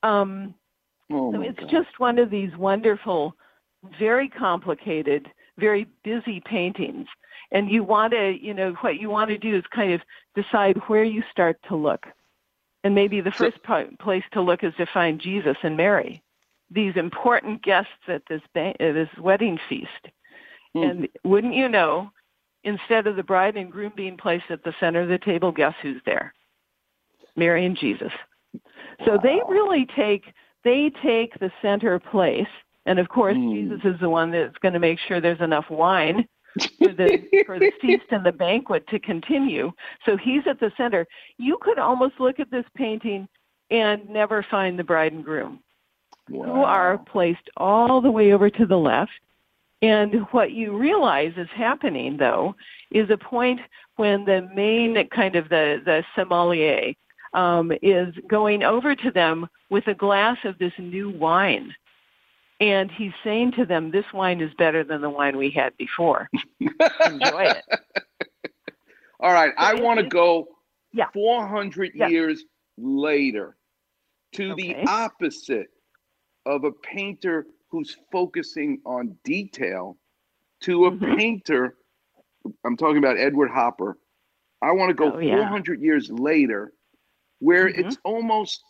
Um, 0.04 0.56
Oh, 1.12 1.32
so 1.34 1.41
it's 1.41 1.60
God. 1.60 1.69
just 1.69 2.00
one 2.00 2.17
of 2.17 2.30
these 2.30 2.56
wonderful, 2.58 3.36
very 4.00 4.30
complicated, 4.30 5.28
very 5.58 5.88
busy 6.04 6.42
paintings. 6.46 7.08
And 7.52 7.70
you 7.70 7.84
want 7.84 8.13
to, 8.13 8.38
you 8.42 8.54
know, 8.54 8.74
what 8.82 9.00
you 9.00 9.10
want 9.10 9.30
to 9.30 9.38
do 9.38 9.56
is 9.56 9.63
kind 9.74 9.94
of 9.94 10.02
decide 10.36 10.78
where 10.88 11.04
you 11.04 11.24
start 11.32 11.58
to 11.68 11.76
look. 11.76 12.06
And 12.84 12.96
maybe 12.96 13.22
the 13.22 13.32
first 13.32 13.62
po- 13.63 13.89
place 14.00 14.24
to 14.34 14.42
look 14.42 14.63
is 14.63 14.74
to 14.78 14.86
find 14.88 15.22
Jesus 15.22 15.56
and 15.63 15.78
Mary, 15.78 16.22
these 16.70 16.96
important 16.96 17.63
guests 17.63 17.92
at 18.08 18.24
this 18.28 18.42
ba- 18.54 18.76
uh, 18.80 18.92
this 18.92 19.10
wedding 19.20 19.60
feast. 19.70 19.89
And 20.76 21.08
wouldn't 21.24 21.54
you 21.54 21.70
know, 21.70 22.12
instead 22.63 23.06
of 23.06 23.16
the 23.16 23.24
bride 23.24 23.56
and 23.56 23.72
groom 23.72 23.94
being 23.96 24.18
placed 24.18 24.50
at 24.50 24.63
the 24.63 24.74
center 24.80 25.02
of 25.02 25.10
the 25.10 25.20
table, 25.20 25.52
guess 25.52 25.76
who's 25.82 26.02
there? 26.06 26.34
Mary 27.36 27.66
and 27.66 27.78
Jesus. 27.78 28.12
So 29.06 29.18
they 29.22 29.39
really 29.48 29.86
take 29.96 30.26
they 30.63 30.92
take 31.04 31.38
the 31.39 31.52
center 31.62 32.00
place, 32.00 32.48
and 32.86 33.00
of 33.00 33.10
course 33.10 33.36
Jesus 33.36 33.80
is 33.84 34.00
the 34.00 34.10
one 34.10 34.32
that's 34.32 34.58
going 34.60 34.74
to 34.74 34.80
make 34.80 35.00
sure 35.08 35.22
there's 35.22 35.41
enough 35.41 35.69
wine 35.69 36.28
for 36.80 36.93
the 36.93 37.43
for 37.46 37.60
the 37.60 37.72
feast 37.82 38.06
and 38.12 38.26
the 38.26 38.32
banquet 38.32 38.86
to 38.88 39.00
continue. 39.00 39.72
So 40.06 40.17
he's 40.17 40.43
at 40.48 40.60
the 40.60 40.72
center. 40.78 41.08
You 41.38 41.58
could 41.62 41.80
almost 41.80 42.19
look 42.19 42.39
at 42.39 42.52
this 42.52 42.65
painting 42.76 43.28
and 43.72 44.08
never 44.10 44.46
find 44.50 44.78
the 44.78 44.84
bride 44.84 45.13
and 45.13 45.24
groom, 45.24 45.60
who 46.28 46.43
are 46.43 46.98
placed 46.98 47.50
all 47.58 48.02
the 48.02 48.12
way 48.12 48.34
over 48.34 48.50
to 48.50 48.65
the 48.65 48.78
left. 48.78 49.12
And 49.82 50.22
what 50.32 50.52
you 50.52 50.78
realize 50.78 51.34
is 51.36 51.50
happening, 51.54 52.15
though, 52.17 52.56
is 52.91 53.10
a 53.10 53.17
point 53.17 53.60
when 53.98 54.24
the 54.24 54.50
main 54.54 54.96
kind 55.10 55.36
of 55.36 55.50
the 55.50 55.82
the 55.84 56.04
sommelier 56.15 56.93
um, 57.34 57.72
is 57.82 58.13
going 58.28 58.63
over 58.63 58.96
to 58.96 59.12
them 59.12 59.48
with 59.69 59.88
a 59.88 59.93
glass 59.93 60.38
of 60.46 60.58
this 60.60 60.74
new 60.78 61.10
wine. 61.10 61.74
And 62.63 62.89
he's 62.89 63.12
saying 63.26 63.52
to 63.54 63.65
them, 63.65 63.91
This 63.91 64.06
wine 64.13 64.39
is 64.39 64.54
better 64.54 64.86
than 64.86 65.02
the 65.02 65.10
wine 65.10 65.36
we 65.36 65.49
had 65.49 65.76
before. 65.78 66.30
Enjoy 67.06 67.43
it. 67.43 67.63
All 69.19 69.34
right, 69.34 69.52
I 69.58 69.73
want 69.73 69.99
to 69.99 70.06
go 70.08 70.47
Yeah. 70.93 71.08
400 71.13 71.91
Yeah. 71.93 72.08
years 72.08 72.45
later 72.78 73.58
to 74.34 74.56
the 74.56 74.76
opposite 74.88 75.67
of 76.45 76.63
a 76.63 76.71
painter 76.71 77.45
who's 77.69 77.97
focusing 78.12 78.80
on 78.86 79.17
detail 79.26 79.97
to 80.62 80.86
a 80.86 80.91
Mm-hmm. 80.91 81.15
painter. 81.17 81.76
I'm 82.65 82.78
talking 82.78 82.97
about 82.97 83.17
Edward 83.17 83.49
Hopper. 83.52 83.97
I 84.62 84.71
want 84.71 84.89
to 84.89 84.93
go 84.93 85.12
Oh, 85.13 85.19
yeah. 85.19 85.36
400 85.36 85.82
years 85.82 86.10
later 86.12 86.73
where 87.39 87.67
Mhm. 87.67 87.80
it's 87.80 87.97
almost 88.06 88.63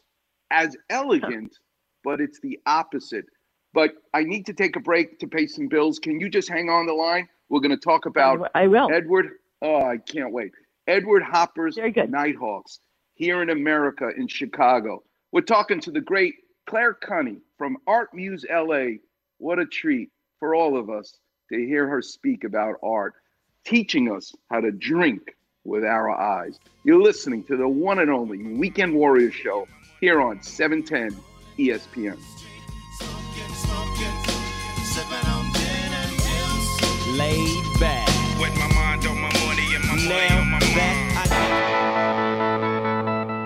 as 0.49 0.75
elegant, 0.89 1.55
but 2.03 2.19
it's 2.21 2.39
the 2.39 2.59
opposite. 2.65 3.25
But 3.73 3.95
I 4.13 4.23
need 4.23 4.45
to 4.47 4.53
take 4.53 4.75
a 4.75 4.79
break 4.79 5.19
to 5.19 5.27
pay 5.27 5.47
some 5.47 5.67
bills. 5.67 5.99
Can 5.99 6.19
you 6.19 6.29
just 6.29 6.47
hang 6.47 6.69
on 6.69 6.85
the 6.85 6.93
line? 6.93 7.27
We're 7.49 7.59
going 7.59 7.71
to 7.71 7.77
talk 7.77 8.05
about 8.05 8.51
I 8.55 8.67
will. 8.67 8.91
Edward. 8.91 9.27
Oh, 9.61 9.83
I 9.83 9.97
can't 9.97 10.31
wait. 10.31 10.51
Edward 10.87 11.23
Hopper's 11.23 11.77
Nighthawks 11.77 12.79
here 13.15 13.41
in 13.41 13.49
America 13.49 14.09
in 14.15 14.27
Chicago. 14.27 15.03
We're 15.31 15.41
talking 15.41 15.79
to 15.81 15.91
the 15.91 16.01
great 16.01 16.35
Claire 16.67 16.93
Kunny 16.93 17.37
from 17.57 17.77
Art 17.87 18.13
Muse 18.13 18.45
LA. 18.49 18.97
What 19.37 19.59
a 19.59 19.65
treat 19.65 20.09
for 20.39 20.55
all 20.55 20.77
of 20.77 20.89
us 20.89 21.17
to 21.51 21.57
hear 21.57 21.87
her 21.87 22.01
speak 22.01 22.43
about 22.43 22.75
art, 22.83 23.13
teaching 23.65 24.11
us 24.11 24.33
how 24.49 24.59
to 24.59 24.71
drink 24.71 25.35
with 25.63 25.83
our 25.83 26.09
eyes. 26.11 26.59
You're 26.83 27.01
listening 27.01 27.43
to 27.45 27.57
the 27.57 27.67
one 27.67 27.99
and 27.99 28.11
only 28.11 28.43
Weekend 28.43 28.93
Warrior 28.93 29.31
Show 29.31 29.67
here 30.01 30.21
on 30.21 30.37
E 30.37 30.43
710 30.43 31.17
ESPN. 31.57 32.19
Laid 37.13 37.79
back. 37.79 38.07
With 38.39 38.55
my 38.57 38.67
mind 38.73 39.05
on 39.05 39.21
my 39.21 39.31
money 39.45 39.75
and 39.75 39.85
my 39.85 39.95
money 39.95 40.29
on 40.31 40.49
my 40.49 40.59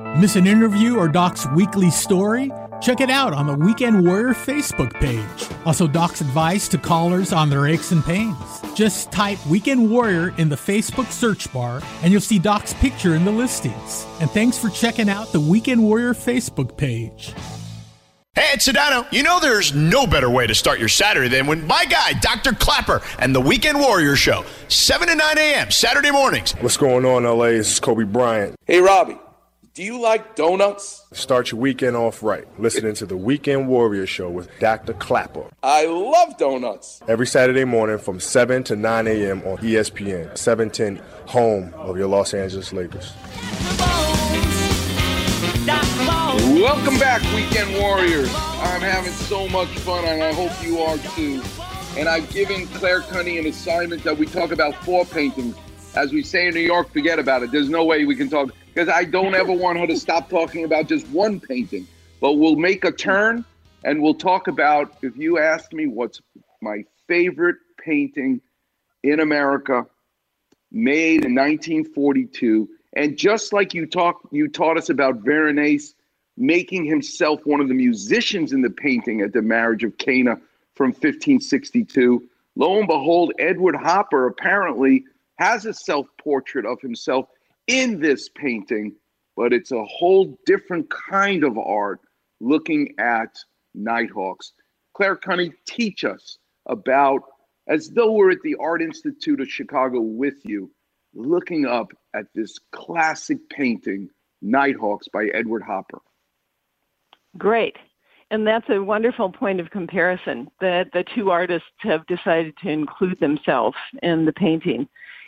mind. 0.09 0.21
Miss 0.21 0.37
an 0.37 0.47
interview 0.47 0.95
or 0.95 1.09
Doc's 1.09 1.45
weekly 1.47 1.91
story? 1.91 2.49
Check 2.81 3.01
it 3.01 3.09
out 3.09 3.33
on 3.33 3.45
the 3.45 3.55
Weekend 3.55 4.05
Warrior 4.05 4.33
Facebook 4.33 4.93
page. 4.93 5.49
Also, 5.65 5.85
Doc's 5.85 6.21
advice 6.21 6.69
to 6.69 6.77
callers 6.77 7.33
on 7.33 7.49
their 7.49 7.67
aches 7.67 7.91
and 7.91 8.01
pains. 8.05 8.37
Just 8.73 9.11
type 9.11 9.45
Weekend 9.47 9.91
Warrior 9.91 10.33
in 10.37 10.47
the 10.47 10.55
Facebook 10.55 11.11
search 11.11 11.51
bar 11.51 11.81
and 12.03 12.13
you'll 12.13 12.21
see 12.21 12.39
Doc's 12.39 12.73
picture 12.75 13.15
in 13.15 13.25
the 13.25 13.31
listings. 13.31 14.07
And 14.21 14.31
thanks 14.31 14.57
for 14.57 14.69
checking 14.69 15.09
out 15.09 15.33
the 15.33 15.41
Weekend 15.41 15.83
Warrior 15.83 16.13
Facebook 16.13 16.77
page. 16.77 17.33
Hey, 18.37 18.53
it's 18.53 18.67
Sedano. 18.67 19.11
You 19.11 19.23
know 19.23 19.39
there's 19.39 19.73
no 19.73 20.05
better 20.05 20.29
way 20.29 20.45
to 20.45 20.53
start 20.53 20.77
your 20.77 20.89
Saturday 20.89 21.27
than 21.27 21.47
when 21.47 21.65
my 21.65 21.85
guy, 21.85 22.13
Dr. 22.13 22.51
Clapper, 22.51 23.01
and 23.17 23.33
the 23.33 23.41
Weekend 23.41 23.79
Warrior 23.79 24.15
Show, 24.15 24.45
7 24.67 25.07
to 25.07 25.15
9 25.15 25.37
a.m. 25.39 25.71
Saturday 25.71 26.11
mornings. 26.11 26.51
What's 26.59 26.77
going 26.77 27.03
on, 27.03 27.23
LA? 27.23 27.45
This 27.47 27.71
is 27.71 27.79
Kobe 27.79 28.03
Bryant. 28.03 28.55
Hey, 28.67 28.79
Robbie, 28.79 29.17
do 29.73 29.81
you 29.81 29.99
like 29.99 30.35
donuts? 30.35 31.03
Start 31.13 31.51
your 31.51 31.59
weekend 31.59 31.95
off 31.95 32.21
right, 32.21 32.45
listening 32.59 32.93
to 32.93 33.07
the 33.07 33.17
Weekend 33.17 33.67
Warrior 33.67 34.05
Show 34.05 34.29
with 34.29 34.51
Dr. 34.59 34.93
Clapper. 34.93 35.49
I 35.63 35.87
love 35.87 36.37
donuts. 36.37 37.01
Every 37.07 37.25
Saturday 37.25 37.65
morning 37.65 37.97
from 37.97 38.19
7 38.19 38.63
to 38.65 38.75
9 38.75 39.07
a.m. 39.07 39.41
on 39.47 39.57
ESPN, 39.57 40.37
710, 40.37 41.03
home 41.25 41.73
of 41.73 41.97
your 41.97 42.05
Los 42.05 42.35
Angeles 42.35 42.71
Lakers. 42.71 43.13
Welcome 46.27 46.99
back, 46.99 47.21
Weekend 47.33 47.73
Warriors. 47.79 48.29
I'm 48.35 48.81
having 48.81 49.13
so 49.13 49.47
much 49.47 49.69
fun, 49.79 50.03
and 50.03 50.21
I 50.21 50.33
hope 50.33 50.51
you 50.61 50.79
are 50.79 50.97
too. 51.15 51.41
And 51.95 52.09
I've 52.09 52.29
given 52.33 52.67
Claire 52.67 52.99
Kunny 52.99 53.37
an 53.37 53.45
assignment 53.45 54.03
that 54.03 54.17
we 54.17 54.25
talk 54.25 54.51
about 54.51 54.75
four 54.83 55.05
paintings. 55.05 55.55
As 55.95 56.11
we 56.11 56.21
say 56.23 56.49
in 56.49 56.53
New 56.53 56.59
York, 56.59 56.91
forget 56.91 57.17
about 57.17 57.43
it. 57.43 57.51
There's 57.51 57.69
no 57.69 57.85
way 57.85 58.03
we 58.03 58.13
can 58.13 58.29
talk 58.29 58.49
because 58.65 58.89
I 58.89 59.05
don't 59.05 59.35
ever 59.35 59.53
want 59.53 59.79
her 59.79 59.87
to 59.87 59.95
stop 59.95 60.29
talking 60.29 60.65
about 60.65 60.89
just 60.89 61.07
one 61.07 61.39
painting. 61.39 61.87
But 62.19 62.33
we'll 62.33 62.57
make 62.57 62.83
a 62.83 62.91
turn 62.91 63.45
and 63.85 64.01
we'll 64.03 64.13
talk 64.13 64.49
about 64.49 64.97
if 65.01 65.15
you 65.15 65.39
ask 65.39 65.71
me 65.71 65.87
what's 65.87 66.19
my 66.61 66.83
favorite 67.07 67.55
painting 67.81 68.41
in 69.01 69.21
America 69.21 69.85
made 70.73 71.23
in 71.23 71.33
1942 71.35 72.67
and 72.97 73.15
just 73.15 73.53
like 73.53 73.73
you 73.73 73.85
talk 73.85 74.19
you 74.31 74.49
taught 74.49 74.77
us 74.77 74.89
about 74.89 75.19
Veronese 75.19 75.95
making 76.37 76.85
himself 76.85 77.41
one 77.45 77.59
of 77.59 77.67
the 77.67 77.73
musicians 77.73 78.53
in 78.53 78.61
the 78.61 78.69
painting 78.69 79.21
at 79.21 79.33
the 79.33 79.41
marriage 79.41 79.83
of 79.83 79.97
Cana 79.97 80.35
from 80.75 80.89
1562 80.89 82.23
lo 82.55 82.79
and 82.79 82.87
behold 82.87 83.33
Edward 83.39 83.75
Hopper 83.75 84.27
apparently 84.27 85.03
has 85.37 85.65
a 85.65 85.73
self-portrait 85.73 86.65
of 86.65 86.79
himself 86.81 87.27
in 87.67 87.99
this 87.99 88.29
painting 88.29 88.95
but 89.35 89.53
it's 89.53 89.71
a 89.71 89.85
whole 89.85 90.37
different 90.45 90.89
kind 90.89 91.43
of 91.43 91.57
art 91.57 91.99
looking 92.39 92.93
at 92.99 93.35
Nighthawks 93.73 94.53
Claire 94.93 95.15
Kunny 95.15 95.51
teach 95.65 96.03
us 96.03 96.37
about 96.67 97.21
as 97.67 97.89
though 97.89 98.11
we're 98.13 98.31
at 98.31 98.41
the 98.41 98.55
Art 98.59 98.81
Institute 98.81 99.41
of 99.41 99.49
Chicago 99.49 99.99
with 99.99 100.43
you, 100.43 100.71
looking 101.13 101.65
up 101.65 101.91
at 102.15 102.25
this 102.33 102.57
classic 102.71 103.37
painting, 103.49 104.09
Nighthawks 104.41 105.07
by 105.09 105.25
Edward 105.25 105.63
Hopper. 105.63 105.99
Great. 107.37 107.75
And 108.29 108.45
that's 108.45 108.69
a 108.69 108.83
wonderful 108.83 109.31
point 109.31 109.59
of 109.59 109.69
comparison 109.69 110.49
that 110.59 110.91
the 110.91 111.05
two 111.15 111.31
artists 111.31 111.69
have 111.79 112.05
decided 112.07 112.55
to 112.61 112.69
include 112.69 113.19
themselves 113.19 113.77
in 114.03 114.25
the 114.25 114.33
painting. 114.33 114.87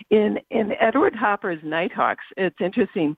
In, 0.09 0.39
in 0.49 0.73
Edward 0.79 1.15
Hopper's 1.15 1.61
Nighthawks, 1.63 2.25
it's 2.35 2.59
interesting. 2.59 3.15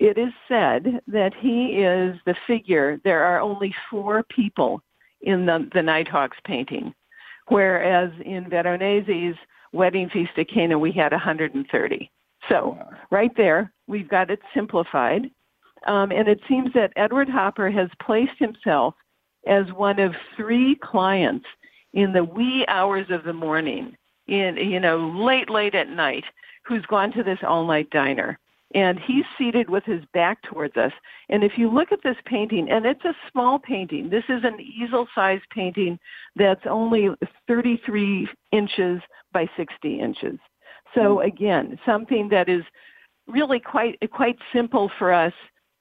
It 0.00 0.18
is 0.18 0.32
said 0.48 1.00
that 1.06 1.32
he 1.40 1.82
is 1.82 2.16
the 2.26 2.34
figure, 2.46 3.00
there 3.04 3.24
are 3.24 3.40
only 3.40 3.74
four 3.90 4.22
people 4.24 4.82
in 5.22 5.46
the, 5.46 5.68
the 5.72 5.82
Nighthawks 5.82 6.38
painting, 6.44 6.92
whereas 7.48 8.10
in 8.24 8.50
Veronese's 8.50 9.36
Wedding 9.72 10.10
Feast 10.10 10.32
at 10.36 10.48
Cana, 10.48 10.78
we 10.78 10.92
had 10.92 11.12
130. 11.12 12.10
So, 12.48 12.76
right 13.10 13.30
there, 13.36 13.72
we've 13.86 14.08
got 14.08 14.30
it 14.30 14.40
simplified. 14.52 15.30
Um, 15.86 16.12
and 16.12 16.28
it 16.28 16.40
seems 16.48 16.72
that 16.74 16.92
Edward 16.96 17.28
Hopper 17.28 17.70
has 17.70 17.88
placed 18.00 18.38
himself 18.38 18.94
as 19.46 19.66
one 19.72 19.98
of 19.98 20.14
three 20.36 20.76
clients 20.76 21.46
in 21.92 22.12
the 22.12 22.24
wee 22.24 22.64
hours 22.68 23.06
of 23.10 23.24
the 23.24 23.32
morning, 23.32 23.96
in 24.28 24.56
you 24.56 24.80
know 24.80 24.98
late 24.98 25.50
late 25.50 25.74
at 25.74 25.88
night, 25.88 26.24
who's 26.64 26.86
gone 26.86 27.12
to 27.12 27.22
this 27.22 27.38
all 27.46 27.66
night 27.66 27.90
diner. 27.90 28.38
And 28.74 28.98
he's 28.98 29.24
seated 29.36 29.68
with 29.68 29.84
his 29.84 30.02
back 30.14 30.40
towards 30.42 30.78
us. 30.78 30.92
And 31.28 31.44
if 31.44 31.58
you 31.58 31.70
look 31.70 31.92
at 31.92 32.02
this 32.02 32.16
painting, 32.24 32.70
and 32.70 32.86
it's 32.86 33.04
a 33.04 33.14
small 33.30 33.58
painting, 33.58 34.08
this 34.08 34.24
is 34.30 34.44
an 34.44 34.58
easel 34.60 35.06
sized 35.14 35.44
painting 35.50 35.98
that's 36.36 36.64
only 36.64 37.10
33 37.46 38.26
inches 38.50 39.02
by 39.30 39.46
60 39.58 40.00
inches. 40.00 40.38
So 40.94 41.20
again, 41.20 41.78
something 41.84 42.30
that 42.30 42.48
is 42.48 42.62
really 43.26 43.60
quite 43.60 43.98
quite 44.10 44.36
simple 44.52 44.90
for 44.98 45.12
us 45.12 45.32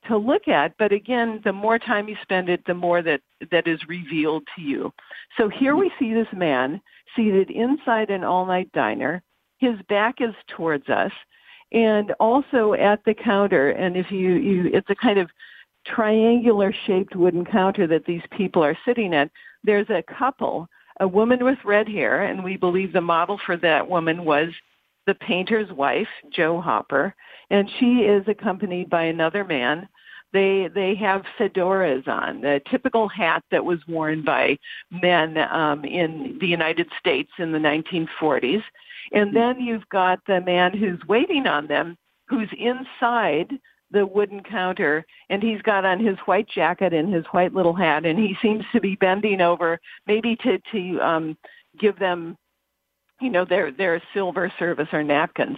to 0.08 0.18
look 0.18 0.48
at 0.48 0.76
but 0.78 0.92
again 0.92 1.40
the 1.44 1.54
more 1.54 1.78
time 1.78 2.08
you 2.10 2.16
spend 2.22 2.50
it 2.50 2.64
the 2.66 2.74
more 2.74 3.02
that 3.02 3.22
that 3.52 3.68
is 3.68 3.80
revealed 3.88 4.44
to 4.56 4.62
you. 4.62 4.92
So 5.38 5.50
here 5.50 5.76
we 5.76 5.92
see 6.00 6.14
this 6.14 6.28
man 6.34 6.82
seated 7.16 7.50
inside 7.50 8.10
an 8.10 8.24
all 8.24 8.46
night 8.46 8.72
diner. 8.74 9.22
His 9.60 9.76
back 9.90 10.16
is 10.20 10.34
towards 10.48 10.90
us 10.90 11.12
and 11.72 12.12
also 12.20 12.74
at 12.74 13.04
the 13.06 13.14
counter. 13.14 13.72
And 13.72 13.96
if 13.96 14.12
you 14.12 14.34
you 14.34 14.70
it's 14.74 14.90
a 14.90 14.96
kind 14.96 15.20
of 15.20 15.30
triangular 15.86 16.74
shaped 16.86 17.16
wooden 17.16 17.46
counter 17.46 17.88
that 17.88 18.06
these 18.06 18.22
people 18.32 18.64
are 18.64 18.78
sitting 18.86 19.14
at. 19.14 19.32
There's 19.64 19.90
a 19.90 20.04
couple 20.04 20.68
a 21.00 21.08
woman 21.08 21.44
with 21.44 21.58
red 21.66 21.88
hair 21.88 22.24
and 22.24 22.44
we 22.44 22.58
believe 22.58 22.94
the 22.94 23.02
model 23.02 23.40
for 23.46 23.58
that 23.58 23.90
woman 23.90 24.24
was 24.24 24.50
the 25.08 25.16
painter's 25.16 25.72
wife 25.72 26.08
jo 26.32 26.62
hopper 26.62 27.14
and 27.50 27.70
she 27.80 28.02
is 28.02 28.24
accompanied 28.28 28.90
by 28.90 29.04
another 29.04 29.44
man. 29.44 29.88
They 30.34 30.70
they 30.74 30.96
have 30.96 31.24
fedoras 31.38 32.08
on 32.08 32.42
the 32.42 32.62
typical 32.70 33.08
hat 33.08 33.44
that 33.52 33.66
was 33.66 33.80
worn 33.88 34.24
by 34.24 34.58
men 34.90 35.38
um, 35.38 35.84
in 35.84 36.38
the 36.40 36.48
united 36.48 36.88
states 37.00 37.32
in 37.38 37.52
the 37.52 37.58
1940s 37.58 38.64
and 39.12 39.36
then 39.36 39.60
you've 39.60 39.88
got 39.90 40.20
the 40.28 40.40
man 40.42 40.78
who's 40.78 41.00
waiting 41.08 41.48
on 41.48 41.68
them 41.68 41.98
who's 42.30 42.50
inside 42.58 43.52
the 43.92 44.06
wooden 44.06 44.42
counter 44.42 45.06
and 45.30 45.44
he's 45.44 45.62
got 45.64 45.84
on 45.84 46.00
his 46.00 46.18
white 46.20 46.48
jacket 46.48 46.94
and 46.94 47.14
his 47.14 47.26
white 47.32 47.54
little 47.54 47.74
hat 47.74 48.06
and 48.06 48.18
he 48.18 48.36
seems 48.42 48.64
to 48.72 48.80
be 48.80 48.96
bending 48.96 49.42
over 49.42 49.80
maybe 50.08 50.38
to 50.38 50.58
to 50.72 51.00
um 51.02 51.38
give 51.78 52.00
them 52.00 52.38
you 53.22 53.30
know 53.30 53.46
their 53.46 53.72
their 53.72 54.02
silver 54.14 54.52
service 54.58 54.88
or 54.92 55.04
napkins. 55.04 55.58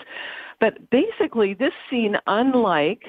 But 0.59 0.89
basically 0.89 1.53
this 1.53 1.73
scene 1.89 2.17
unlike 2.27 3.03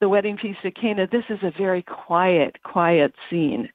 the 0.00 0.08
wedding 0.08 0.36
feast 0.36 0.58
at 0.64 0.76
cana 0.76 1.06
this 1.10 1.24
is 1.28 1.38
a 1.42 1.52
very 1.56 1.82
quiet 1.82 2.56
quiet 2.62 3.14
scene. 3.28 3.68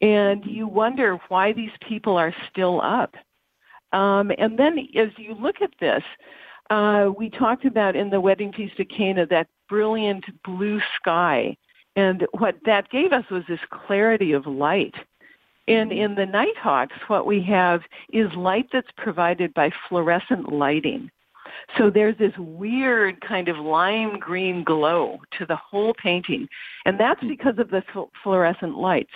And 0.00 0.44
you 0.44 0.66
wonder 0.66 1.18
why 1.28 1.52
these 1.52 1.70
people 1.86 2.16
are 2.16 2.34
still 2.50 2.80
up. 2.80 3.14
Um, 3.92 4.30
and 4.38 4.58
then 4.58 4.78
as 4.96 5.08
you 5.16 5.34
look 5.34 5.56
at 5.62 5.70
this 5.80 6.02
uh, 6.70 7.10
we 7.16 7.30
talked 7.30 7.64
about 7.64 7.96
in 7.96 8.10
the 8.10 8.20
wedding 8.20 8.52
feast 8.52 8.78
at 8.78 8.90
cana 8.90 9.26
that 9.26 9.48
brilliant 9.68 10.24
blue 10.44 10.80
sky. 10.96 11.56
And 11.96 12.26
what 12.38 12.56
that 12.64 12.90
gave 12.90 13.12
us 13.12 13.24
was 13.30 13.42
this 13.48 13.60
clarity 13.70 14.32
of 14.32 14.46
light 14.46 14.94
and 15.68 15.92
in 15.92 16.14
the 16.14 16.26
Nighthawks, 16.26 16.96
what 17.08 17.26
we 17.26 17.42
have 17.42 17.82
is 18.12 18.32
light 18.34 18.68
that's 18.72 18.90
provided 18.96 19.52
by 19.54 19.70
fluorescent 19.88 20.52
lighting. 20.52 21.10
So 21.76 21.90
there's 21.90 22.16
this 22.18 22.36
weird 22.38 23.20
kind 23.20 23.48
of 23.48 23.58
lime 23.58 24.18
green 24.18 24.64
glow 24.64 25.18
to 25.38 25.46
the 25.46 25.56
whole 25.56 25.94
painting, 25.94 26.48
and 26.86 26.98
that's 26.98 27.20
hmm. 27.20 27.28
because 27.28 27.58
of 27.58 27.70
the 27.70 27.82
fl- 27.92 28.10
fluorescent 28.22 28.76
lights. 28.78 29.12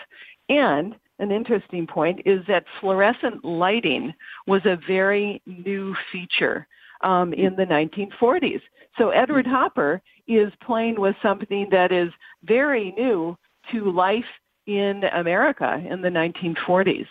And 0.49 0.95
an 1.19 1.31
interesting 1.31 1.87
point 1.87 2.21
is 2.27 2.41
that 2.49 2.65
fluorescent 2.81 3.45
lighting 3.45 4.13
was 4.47 4.63
a 4.65 4.79
very 4.87 5.41
new 5.47 5.95
feature 6.11 6.67
um, 7.03 7.29
hmm. 7.29 7.41
in 7.41 7.57
the 7.57 7.65
1940s. 7.65 8.61
So 8.99 9.11
Edward 9.11 9.47
hmm. 9.47 9.53
Hopper 9.53 10.03
is 10.29 10.53
playing 10.63 11.01
with 11.01 11.17
something 11.23 11.69
that 11.71 11.93
is 11.93 12.11
very 12.45 12.93
new 12.93 13.37
to 13.71 13.91
life 13.91 14.25
in 14.67 15.05
America 15.13 15.83
in 15.89 16.03
the 16.03 16.09
1940s. 16.09 17.07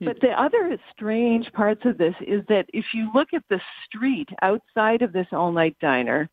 But 0.00 0.20
the 0.20 0.40
other 0.40 0.78
strange 0.92 1.52
parts 1.52 1.82
of 1.84 1.98
this 1.98 2.14
is 2.20 2.42
that 2.48 2.66
if 2.72 2.86
you 2.94 3.10
look 3.14 3.28
at 3.34 3.42
the 3.50 3.60
street 3.84 4.28
outside 4.40 5.02
of 5.02 5.12
this 5.12 5.26
all 5.32 5.52
night 5.52 5.76
diner, 5.80 6.30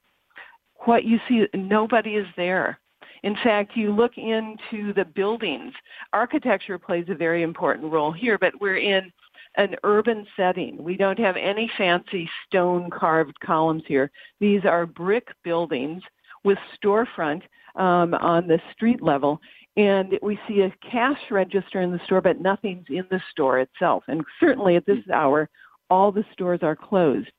what 0.85 1.03
you 1.03 1.19
see, 1.27 1.47
nobody 1.53 2.15
is 2.15 2.27
there. 2.37 2.79
In 3.23 3.35
fact, 3.43 3.75
you 3.75 3.91
look 3.91 4.17
into 4.17 4.93
the 4.93 5.05
buildings. 5.05 5.73
Architecture 6.13 6.77
plays 6.77 7.05
a 7.09 7.15
very 7.15 7.41
important 7.41 7.91
role 7.91 8.11
here, 8.11 8.37
but 8.37 8.53
we're 8.61 8.77
in 8.77 9.11
an 9.57 9.75
urban 9.83 10.25
setting. 10.35 10.81
We 10.83 10.95
don't 10.95 11.19
have 11.19 11.35
any 11.35 11.69
fancy 11.77 12.29
stone 12.45 12.89
carved 12.91 13.39
columns 13.39 13.83
here. 13.87 14.11
These 14.39 14.65
are 14.65 14.85
brick 14.85 15.27
buildings 15.43 16.03
with 16.43 16.59
storefront 16.81 17.41
um, 17.75 18.13
on 18.13 18.47
the 18.47 18.59
street 18.73 19.01
level 19.01 19.39
and 19.77 20.17
we 20.23 20.39
see 20.47 20.61
a 20.61 20.73
cash 20.89 21.19
register 21.29 21.81
in 21.81 21.91
the 21.91 22.03
store, 22.05 22.19
but 22.19 22.41
nothing's 22.41 22.87
in 22.89 23.05
the 23.11 23.21
store 23.31 23.59
itself. 23.59 24.03
And 24.07 24.25
certainly 24.39 24.75
at 24.75 24.87
this 24.87 25.07
hour, 25.13 25.49
all 25.89 26.11
the 26.11 26.25
stores 26.33 26.61
are 26.63 26.75
closed. 26.75 27.29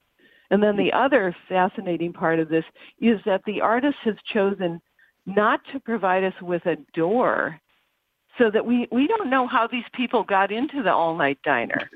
And 0.51 0.63
then 0.63 0.77
the 0.77 0.93
other 0.93 1.37
fascinating 1.49 2.13
part 2.13 2.39
of 2.39 2.49
this 2.49 2.65
is 3.01 3.21
that 3.27 3.43
the 3.45 3.61
artist 3.61 3.97
has 4.05 4.15
chosen 4.33 4.81
not 5.27 5.61
to 5.73 5.81
provide 5.81 6.25
us 6.25 6.33
with 6.41 6.65
a 6.65 6.77
door 6.95 7.61
so 8.39 8.51
that 8.51 8.65
we 8.65 8.89
we 8.93 9.09
don't 9.09 9.29
know 9.29 9.47
how 9.47 9.67
these 9.67 9.85
people 9.93 10.23
got 10.23 10.53
into 10.53 10.83
the 10.83 10.93
all 10.93 11.17
night 11.17 11.39
diner. 11.45 11.91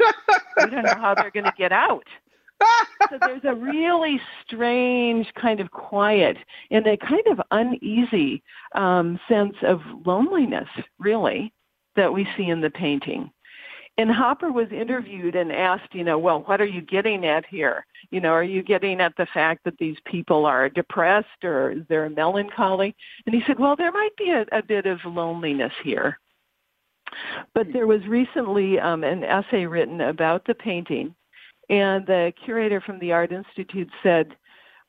we 0.59 0.71
don't 0.71 0.85
know 0.85 1.01
how 1.01 1.15
they're 1.15 1.31
going 1.31 1.45
to 1.45 1.55
get 1.57 1.73
out. 1.73 2.05
So 3.11 3.19
there's 3.21 3.45
a 3.45 3.55
really 3.55 4.21
strange 4.47 5.33
kind 5.35 5.61
of 5.61 5.71
quiet 5.71 6.37
and 6.71 6.87
a 6.87 6.97
kind 6.97 7.27
of 7.31 7.41
uneasy 7.51 8.43
um, 8.75 9.19
sense 9.29 9.55
of 9.63 9.81
loneliness, 10.05 10.69
really, 10.99 11.53
that 11.97 12.13
we 12.13 12.27
see 12.37 12.49
in 12.49 12.61
the 12.61 12.71
painting. 12.71 13.31
And 13.99 14.11
Hopper 14.11 14.51
was 14.51 14.73
interviewed 14.73 15.37
and 15.37 15.53
asked, 15.53 15.95
you 15.95 16.03
know, 16.03 16.19
well, 16.19 16.41
what 16.47 16.63
are 16.63 16.67
you 16.67 16.81
getting 16.81 17.27
at 17.27 17.45
here? 17.45 17.85
You 18.11 18.21
know, 18.21 18.31
are 18.31 18.43
you 18.43 18.63
getting 18.63 19.01
at 19.03 19.15
the 19.17 19.27
fact 19.35 19.65
that 19.65 19.77
these 19.79 19.99
people 20.07 20.47
are 20.47 20.71
depressed 20.71 21.45
or 21.45 21.73
is 21.73 21.83
there 21.89 22.07
a 22.07 22.11
melancholy? 22.11 22.97
And 23.27 23.35
he 23.35 23.43
said, 23.47 23.59
well, 23.59 23.77
there 23.77 23.93
might 23.93 24.17
be 24.17 24.31
a, 24.31 24.47
a 24.51 24.63
bit 24.63 24.87
of 24.87 24.99
loneliness 25.05 25.73
here. 25.85 26.19
But 27.55 27.73
there 27.75 27.87
was 27.87 28.07
recently 28.07 28.81
um, 28.81 29.05
an 29.05 29.25
essay 29.25 29.67
written 29.67 30.01
about 30.01 30.47
the 30.47 30.55
painting, 30.55 31.15
and 31.69 32.07
the 32.07 32.33
curator 32.45 32.81
from 32.81 32.99
the 32.99 33.13
Art 33.13 33.33
Institute 33.33 33.89
said, 34.03 34.35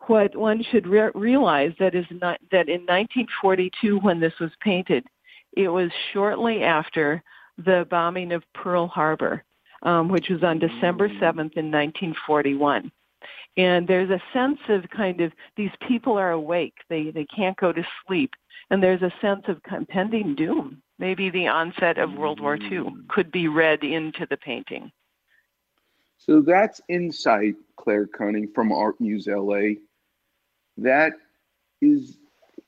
what 0.07 0.35
one 0.35 0.63
should 0.71 0.87
re- 0.87 1.11
realize 1.15 1.71
that 1.79 1.95
is 1.95 2.05
not, 2.11 2.39
that 2.51 2.67
in 2.67 2.81
1942, 2.81 3.99
when 3.99 4.19
this 4.19 4.33
was 4.39 4.51
painted, 4.61 5.05
it 5.55 5.69
was 5.69 5.89
shortly 6.11 6.63
after 6.63 7.23
the 7.57 7.87
bombing 7.89 8.31
of 8.31 8.43
Pearl 8.53 8.87
Harbor, 8.87 9.43
um, 9.83 10.09
which 10.09 10.29
was 10.29 10.43
on 10.43 10.59
December 10.59 11.07
7th 11.07 11.55
in 11.55 11.71
1941. 11.71 12.91
And 13.55 13.87
there's 13.87 14.09
a 14.09 14.21
sense 14.33 14.59
of 14.69 14.89
kind 14.89 15.21
of 15.21 15.31
these 15.55 15.69
people 15.87 16.17
are 16.17 16.31
awake; 16.31 16.73
they 16.89 17.11
they 17.11 17.25
can't 17.25 17.55
go 17.57 17.71
to 17.71 17.85
sleep, 18.05 18.31
and 18.71 18.81
there's 18.81 19.03
a 19.03 19.13
sense 19.21 19.43
of 19.47 19.61
impending 19.71 20.33
doom. 20.33 20.81
Maybe 20.97 21.29
the 21.29 21.47
onset 21.47 21.99
of 21.99 22.13
World 22.13 22.39
War 22.39 22.57
II 22.57 22.85
could 23.09 23.31
be 23.31 23.47
read 23.47 23.83
into 23.83 24.25
the 24.29 24.37
painting. 24.37 24.91
So 26.25 26.39
that's 26.39 26.79
insight, 26.87 27.55
Claire 27.75 28.07
Kunny 28.07 28.45
from 28.45 28.71
Art 28.71 28.99
Muse 29.01 29.27
LA. 29.27 29.75
That 30.77 31.13
is 31.81 32.17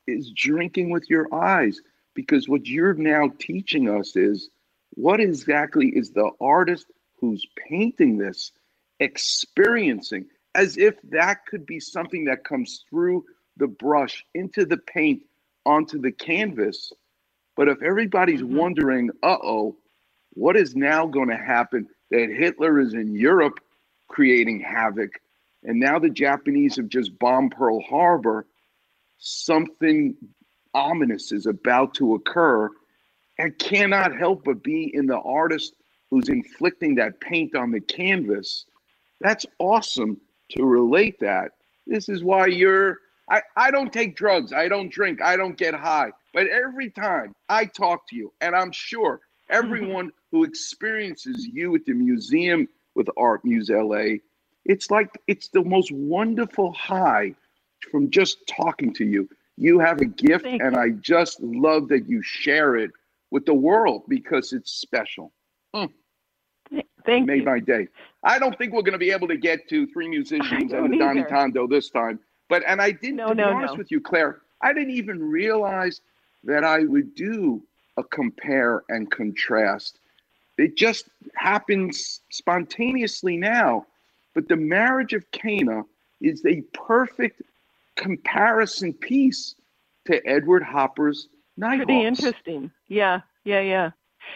is 0.08 0.32
drinking 0.36 0.89
with 0.89 1.10
your 1.10 1.34
eyes 1.34 1.80
because 2.14 2.49
what 2.49 2.68
you're 2.68 2.93
now 2.93 3.32
teaching 3.39 3.89
us 3.89 4.16
is 4.18 4.49
what 4.91 5.22
exactly 5.22 5.88
is 5.88 6.12
the 6.12 6.32
artist 6.41 6.86
who's 7.20 7.47
painting 7.68 8.18
this 8.18 8.51
experiencing 8.99 10.26
as 10.53 10.78
if 10.78 10.95
that 11.03 11.45
could 11.45 11.66
be 11.66 11.80
something 11.80 12.26
that 12.26 12.43
comes 12.43 12.84
through 12.89 13.24
the 13.58 13.68
brush 13.68 14.26
into 14.34 14.66
the 14.66 14.78
paint 14.78 15.24
onto 15.66 15.99
the 15.99 16.12
canvas. 16.12 16.91
But 17.56 17.70
if 17.70 17.82
everybody's 17.82 18.41
mm-hmm. 18.41 18.58
wondering 18.58 19.10
uh-oh 19.24 19.78
what 20.34 20.58
is 20.58 20.76
now 20.76 21.08
going 21.08 21.30
to 21.30 21.38
happen 21.38 21.88
that 22.12 22.30
Hitler 22.30 22.80
is 22.80 22.93
in 22.93 23.16
Europe 23.16 23.60
creating 24.08 24.60
havoc, 24.60 25.12
and 25.64 25.80
now 25.80 25.99
the 25.99 26.10
Japanese 26.10 26.76
have 26.76 26.89
just 26.89 27.18
bombed 27.18 27.51
Pearl 27.51 27.82
Harbor. 27.82 28.45
Something 29.18 30.16
ominous 30.74 31.32
is 31.32 31.45
about 31.45 31.95
to 31.95 32.16
occur, 32.16 32.70
and 33.39 33.58
cannot 33.58 34.16
help 34.16 34.43
but 34.45 34.64
be 34.64 34.91
in 34.93 35.08
the 35.08 35.20
artist 35.20 35.74
who's 36.10 36.30
inflicting 36.30 36.95
that 36.95 37.20
paint 37.20 37.56
on 37.56 37.72
the 37.72 37.82
canvas. 37.82 38.66
That's 39.20 39.45
awesome 39.60 40.22
to 40.51 40.64
relate 40.64 41.20
that. 41.20 41.51
This 41.88 42.10
is 42.10 42.24
why 42.24 42.47
you're. 42.47 42.99
I, 43.28 43.41
I 43.56 43.72
don't 43.72 43.91
take 43.91 44.16
drugs. 44.16 44.53
I 44.53 44.68
don't 44.68 44.91
drink. 44.91 45.20
I 45.22 45.36
don't 45.36 45.58
get 45.58 45.74
high. 45.74 46.12
But 46.32 46.47
every 46.47 46.91
time 46.91 47.34
I 47.49 47.66
talk 47.66 48.08
to 48.10 48.16
you, 48.16 48.32
and 48.39 48.56
I'm 48.56 48.72
sure 48.72 49.22
everyone 49.49 50.11
who 50.31 50.43
experiences 50.43 51.47
you 51.51 51.75
at 51.75 51.85
the 51.85 51.93
museum 51.93 52.67
with 52.95 53.07
Art 53.17 53.43
Muse 53.43 53.69
LA, 53.69 54.17
it's 54.65 54.89
like 54.89 55.09
it's 55.27 55.49
the 55.49 55.63
most 55.63 55.91
wonderful 55.91 56.71
high 56.73 57.33
from 57.91 58.09
just 58.09 58.47
talking 58.47 58.93
to 58.95 59.05
you. 59.05 59.29
You 59.57 59.79
have 59.79 60.01
a 60.01 60.05
gift, 60.05 60.43
Thank 60.43 60.61
and 60.61 60.75
you. 60.75 60.81
I 60.81 60.89
just 60.89 61.39
love 61.41 61.87
that 61.89 62.09
you 62.09 62.21
share 62.21 62.75
it 62.75 62.91
with 63.31 63.45
the 63.45 63.53
world 63.53 64.03
because 64.07 64.53
it's 64.53 64.71
special. 64.71 65.31
Mm. 65.75 65.91
Thank 67.05 67.27
Made 67.27 67.39
you. 67.39 67.43
my 67.45 67.59
day. 67.59 67.87
I 68.23 68.39
don't 68.39 68.57
think 68.57 68.73
we're 68.73 68.81
going 68.81 68.93
to 68.93 68.97
be 68.97 69.11
able 69.11 69.27
to 69.27 69.37
get 69.37 69.69
to 69.69 69.85
three 69.87 70.07
musicians 70.07 70.73
and 70.73 70.91
the 70.91 70.97
Doni. 70.97 71.23
Tondo 71.29 71.67
this 71.67 71.89
time. 71.89 72.19
But 72.49 72.63
and 72.67 72.81
I 72.81 72.91
didn't. 72.91 73.17
No, 73.17 73.29
to 73.29 73.35
be 73.35 73.41
no, 73.41 73.49
honest 73.49 73.73
no. 73.73 73.77
with 73.77 73.91
you, 73.91 74.01
Claire, 74.01 74.41
I 74.61 74.73
didn't 74.73 74.91
even 74.91 75.21
realize 75.21 76.01
that 76.43 76.63
I 76.63 76.79
would 76.79 77.15
do 77.15 77.61
a 77.97 78.03
compare 78.03 78.83
and 78.89 79.09
contrast. 79.11 79.99
It 80.57 80.75
just 80.75 81.09
happens 81.35 82.21
spontaneously 82.29 83.37
now. 83.37 83.85
But 84.33 84.47
the 84.49 84.55
marriage 84.57 85.13
of 85.13 85.29
Cana 85.31 85.83
is 86.21 86.45
a 86.45 86.61
perfect 86.73 87.41
comparison 87.95 88.93
piece 88.93 89.55
to 90.05 90.25
Edward 90.27 90.63
Hopper's 90.63 91.27
Nighthawks. 91.57 91.85
Pretty 91.85 92.05
interesting. 92.05 92.71
Yeah, 92.87 93.21
yeah, 93.45 93.61
yeah. 93.61 93.91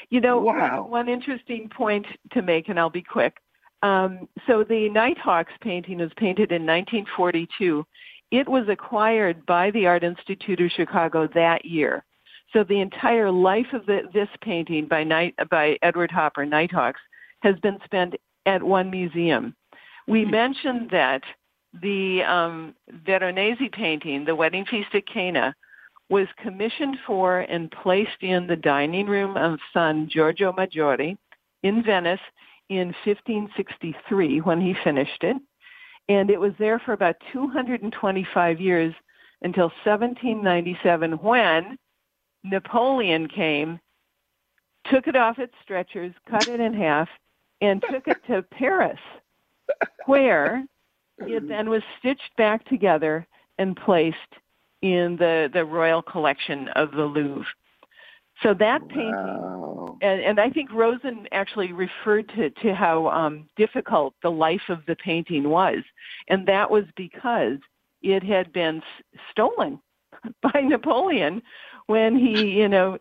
You 0.10 0.22
know, 0.22 0.40
Wow. 0.40 0.82
one, 0.84 0.92
one 0.92 1.10
interesting 1.10 1.68
point 1.70 2.06
to 2.32 2.42
make, 2.42 2.70
and 2.70 2.80
I'll 2.80 2.90
be 2.90 3.02
quick. 3.02 3.38
Um, 3.82 4.28
so 4.48 4.64
the 4.64 4.90
Nighthawks 4.90 5.54
painting 5.62 6.00
was 6.00 6.12
painted 6.18 6.52
in 6.52 6.66
1942. 6.66 7.86
It 8.32 8.48
was 8.48 8.68
acquired 8.70 9.46
by 9.46 9.72
the 9.72 9.88
Art 9.88 10.04
Institute 10.04 10.60
of 10.62 10.72
Chicago 10.72 11.28
that 11.34 11.66
year. 11.66 12.04
So 12.54 12.64
the 12.64 12.82
entire 12.82 13.32
life 13.32 13.68
of 13.74 13.86
the, 13.86 14.02
this 14.14 14.30
painting 14.42 14.88
by 14.88 15.04
Night 15.04 15.36
by 15.50 15.78
Edward 15.82 16.12
Hopper, 16.12 16.46
Nighthawks, 16.46 17.02
has 17.42 17.56
been 17.60 17.78
spent 17.86 18.16
at 18.46 18.62
one 18.64 18.90
museum. 18.90 19.56
We 20.08 20.26
mentioned 20.26 20.90
that 20.92 21.22
the 21.82 22.24
um, 22.24 22.74
Veronese 23.06 23.70
painting, 23.72 24.26
the 24.26 24.36
Wedding 24.36 24.66
Feast 24.66 24.90
at 24.94 25.06
Cana, 25.06 25.54
was 26.10 26.28
commissioned 26.42 26.98
for 27.06 27.42
and 27.42 27.70
placed 27.70 28.22
in 28.22 28.48
the 28.48 28.56
dining 28.56 29.06
room 29.06 29.38
of 29.38 29.60
San 29.72 30.10
Giorgio 30.10 30.52
Maggiore 30.52 31.16
in 31.62 31.84
Venice 31.84 32.20
in 32.70 32.88
1563 33.06 34.42
when 34.42 34.60
he 34.60 34.74
finished 34.84 35.24
it. 35.24 35.38
And 36.08 36.32
it 36.32 36.40
was 36.40 36.54
there 36.58 36.80
for 36.80 36.94
about 36.94 37.16
225 37.32 38.60
years 38.60 38.94
until 39.44 39.72
1797 39.86 41.12
when 41.14 41.78
Napoleon 42.44 43.28
came, 43.28 43.80
took 44.92 45.08
it 45.08 45.16
off 45.16 45.40
its 45.40 45.54
stretchers, 45.64 46.14
cut 46.30 46.48
it 46.48 46.60
in 46.60 46.74
half, 46.74 47.10
and 47.62 47.84
took 47.90 48.08
it 48.08 48.18
to 48.28 48.42
Paris, 48.52 49.00
where 50.06 50.64
it 51.20 51.48
then 51.48 51.70
was 51.70 51.84
stitched 52.00 52.36
back 52.38 52.66
together 52.66 53.28
and 53.58 53.76
placed 53.76 54.18
in 54.82 55.18
the, 55.18 55.50
the 55.54 55.66
royal 55.66 56.02
collection 56.02 56.70
of 56.70 56.92
the 56.92 57.04
Louvre. 57.04 57.46
So 58.42 58.54
that 58.54 58.88
painting, 58.88 59.98
and, 60.02 60.22
and 60.22 60.40
I 60.40 60.50
think 60.50 60.70
Rosand 60.72 61.28
actually 61.34 61.74
referred 61.74 62.30
to, 62.30 62.50
to 62.50 62.74
how 62.74 63.10
um, 63.10 63.50
difficult 63.58 64.14
the 64.24 64.32
life 64.32 64.62
of 64.70 64.80
the 64.88 64.96
painting 64.96 65.50
was. 65.50 65.80
And 66.30 66.48
that 66.48 66.72
was 66.72 66.86
because 66.96 67.58
it 68.02 68.24
had 68.24 68.54
been 68.54 68.78
s- 68.78 69.20
stolen 69.32 69.82
by 70.42 70.62
Napoleon 70.62 71.42
when 71.90 72.16
he, 72.16 72.52
you 72.52 72.70
know, 72.70 73.00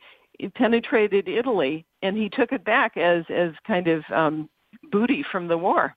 penetrated 0.55 1.29
Italy 1.29 1.85
and 2.01 2.17
he 2.17 2.31
took 2.31 2.53
it 2.53 2.65
back 2.65 2.97
as, 2.97 3.27
as 3.29 3.53
kind 3.67 3.87
of 3.87 4.03
um, 4.11 4.49
booty 4.91 5.23
from 5.31 5.47
the 5.47 5.59
war. 5.59 5.95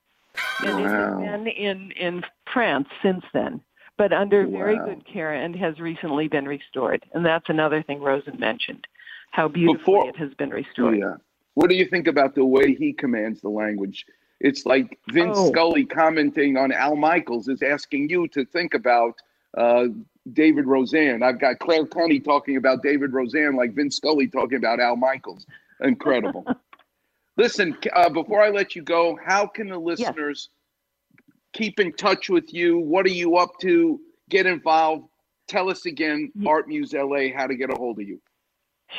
And 0.60 0.80
it 0.82 0.90
has 0.90 1.16
been 1.16 1.48
in, 1.48 1.92
in 1.92 2.24
France 2.52 2.90
since 3.02 3.24
then, 3.34 3.62
but 3.98 4.12
under 4.12 4.46
very 4.46 4.76
good 4.76 5.06
care 5.06 5.34
and 5.34 5.56
has 5.56 5.80
recently 5.80 6.28
been 6.28 6.46
restored. 6.46 7.06
And 7.14 7.26
that's 7.26 7.48
another 7.48 7.82
thing 7.82 8.00
Rosand 8.00 8.40
mentioned, 8.40 8.86
how 9.32 9.48
beautifully 9.48 10.10
it 10.10 10.18
has 10.18 10.34
been 10.34 10.50
restored. 10.50 11.00
Yeah. 11.00 11.16
What 11.54 11.70
do 11.70 11.76
you 11.78 11.86
think 11.86 12.08
about 12.08 12.36
the 12.36 12.46
way 12.46 12.76
he 12.76 12.92
commands 12.92 13.40
the 13.40 13.50
language? 13.50 14.06
It's 14.42 14.66
like 14.66 15.00
Vince 15.14 15.38
Oh. 15.40 15.50
Scully 15.50 15.86
commenting 15.86 16.58
on 16.58 16.74
Al 16.74 16.98
Michaels 16.98 17.48
is 17.48 17.62
asking 17.62 18.10
you 18.10 18.28
to 18.30 18.44
think 18.44 18.74
about 18.74 19.16
uh, 19.58 19.88
David 20.34 20.66
Rosand. 20.66 21.24
I've 21.24 21.40
got 21.40 21.60
Claire 21.60 21.86
Kunny 21.86 22.20
talking 22.20 22.58
about 22.58 22.84
David 22.84 23.12
Rosand 23.12 23.56
like 23.56 23.74
Vince 23.74 23.98
Scully 23.98 24.28
talking 24.28 24.58
about 24.58 24.80
Al 24.80 24.96
Michaels. 24.96 25.46
Incredible. 25.82 26.46
Listen, 27.38 27.76
uh, 27.94 28.10
before 28.10 28.42
I 28.42 28.50
let 28.50 28.76
you 28.76 28.82
go, 28.82 29.18
how 29.26 29.48
can 29.48 29.68
the 29.70 29.78
listeners 29.78 30.50
keep 31.54 31.80
in 31.80 31.94
touch 31.94 32.30
with 32.30 32.54
you? 32.54 32.78
What 32.78 33.06
are 33.06 33.10
you 33.10 33.38
up 33.38 33.58
to? 33.62 34.00
Get 34.30 34.46
involved. 34.46 35.08
Tell 35.48 35.70
us 35.70 35.86
again, 35.86 36.32
Art 36.46 36.68
Muse 36.68 36.94
LA, 36.94 37.30
how 37.36 37.48
to 37.48 37.56
get 37.56 37.70
a 37.70 37.76
hold 37.76 38.00
of 38.00 38.08
you. 38.08 38.22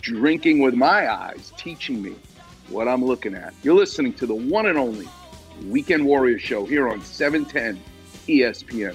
drinking 0.00 0.60
with 0.60 0.74
my 0.74 1.12
eyes, 1.12 1.52
teaching 1.56 2.00
me 2.00 2.14
what 2.68 2.86
I'm 2.86 3.04
looking 3.04 3.34
at. 3.34 3.54
You're 3.62 3.74
listening 3.74 4.12
to 4.14 4.26
the 4.26 4.34
one 4.34 4.66
and 4.66 4.78
only 4.78 5.08
Weekend 5.66 6.04
Warrior 6.04 6.38
Show 6.38 6.64
here 6.64 6.88
on 6.88 7.00
E 7.00 7.02
710 7.02 7.82
ESPN. 8.28 8.94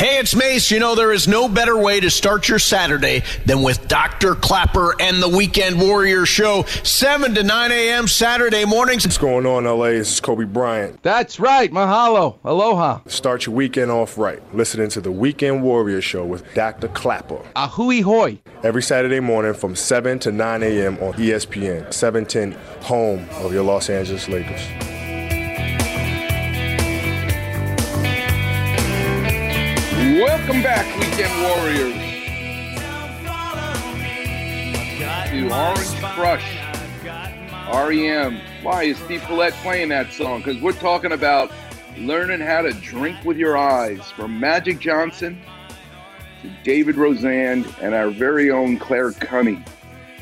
Hey, 0.00 0.18
it's 0.18 0.34
Mace. 0.34 0.70
You 0.70 0.78
know, 0.78 0.94
there 0.94 1.12
is 1.12 1.28
no 1.28 1.46
better 1.46 1.76
way 1.76 2.00
to 2.00 2.08
start 2.08 2.48
your 2.48 2.58
Saturday 2.58 3.22
than 3.44 3.60
with 3.60 3.86
Dr. 3.86 4.34
Clapper 4.34 4.98
and 4.98 5.22
the 5.22 5.28
Weekend 5.28 5.78
Warrior 5.78 6.24
Show, 6.24 6.62
7 6.62 7.34
to 7.34 7.42
9 7.42 7.70
a.m. 7.70 8.08
Saturday 8.08 8.64
mornings. 8.64 9.04
What's 9.04 9.18
going 9.18 9.44
on, 9.44 9.64
LA? 9.64 9.88
This 9.88 10.14
is 10.14 10.20
Kobe 10.20 10.46
Bryant. 10.46 11.02
That's 11.02 11.38
right. 11.38 11.70
Mahalo. 11.70 12.38
Aloha. 12.44 13.00
Start 13.08 13.44
your 13.44 13.54
weekend 13.54 13.90
off 13.90 14.16
right. 14.16 14.40
Listening 14.54 14.88
to 14.88 15.02
the 15.02 15.12
Weekend 15.12 15.62
Warrior 15.62 16.00
Show 16.00 16.24
with 16.24 16.50
Dr. 16.54 16.88
Clapper. 16.88 17.44
Ahui 17.54 18.02
hoi. 18.02 18.38
Every 18.62 18.82
Saturday 18.82 19.20
morning 19.20 19.52
from 19.52 19.76
7 19.76 20.18
to 20.20 20.32
9 20.32 20.62
a.m. 20.62 20.96
on 21.02 21.12
ESPN, 21.12 21.92
710, 21.92 22.52
home 22.84 23.28
of 23.44 23.52
your 23.52 23.64
Los 23.64 23.90
Angeles 23.90 24.30
Lakers. 24.30 24.62
Welcome 30.20 30.62
back, 30.62 30.84
Weekend 30.98 31.32
Warriors. 31.42 31.94
To 35.30 35.48
Orange 35.50 36.14
Crush, 36.14 36.58
REM. 37.72 38.38
Why 38.62 38.82
is 38.82 38.98
Steve 38.98 39.22
Paulette 39.22 39.54
playing 39.62 39.88
that 39.88 40.12
song? 40.12 40.42
Because 40.42 40.60
we're 40.60 40.72
talking 40.72 41.12
about 41.12 41.50
learning 41.96 42.40
how 42.40 42.60
to 42.60 42.74
drink 42.74 43.24
with 43.24 43.38
your 43.38 43.56
eyes. 43.56 44.10
From 44.10 44.38
Magic 44.38 44.78
Johnson 44.78 45.40
to 46.42 46.50
David 46.64 46.96
Rosand 46.96 47.64
and 47.80 47.94
our 47.94 48.10
very 48.10 48.50
own 48.50 48.78
Claire 48.78 49.12
Kunny. 49.12 49.64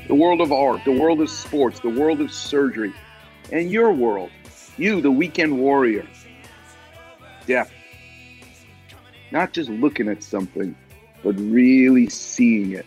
The 0.07 0.15
world 0.15 0.41
of 0.41 0.53
art, 0.53 0.85
the 0.85 0.97
world 0.97 1.21
of 1.21 1.29
sports, 1.29 1.81
the 1.81 1.89
world 1.89 2.21
of 2.21 2.33
surgery, 2.33 2.95
and 3.51 3.69
your 3.69 3.93
world. 3.93 4.31
You, 4.77 5.01
the 5.01 5.11
Weekend 5.11 5.59
Warrior. 5.59 6.07
Depth 7.49 7.73
not 9.31 9.53
just 9.53 9.70
looking 9.70 10.09
at 10.09 10.22
something, 10.22 10.74
but 11.22 11.33
really 11.39 12.09
seeing 12.09 12.72
it. 12.72 12.87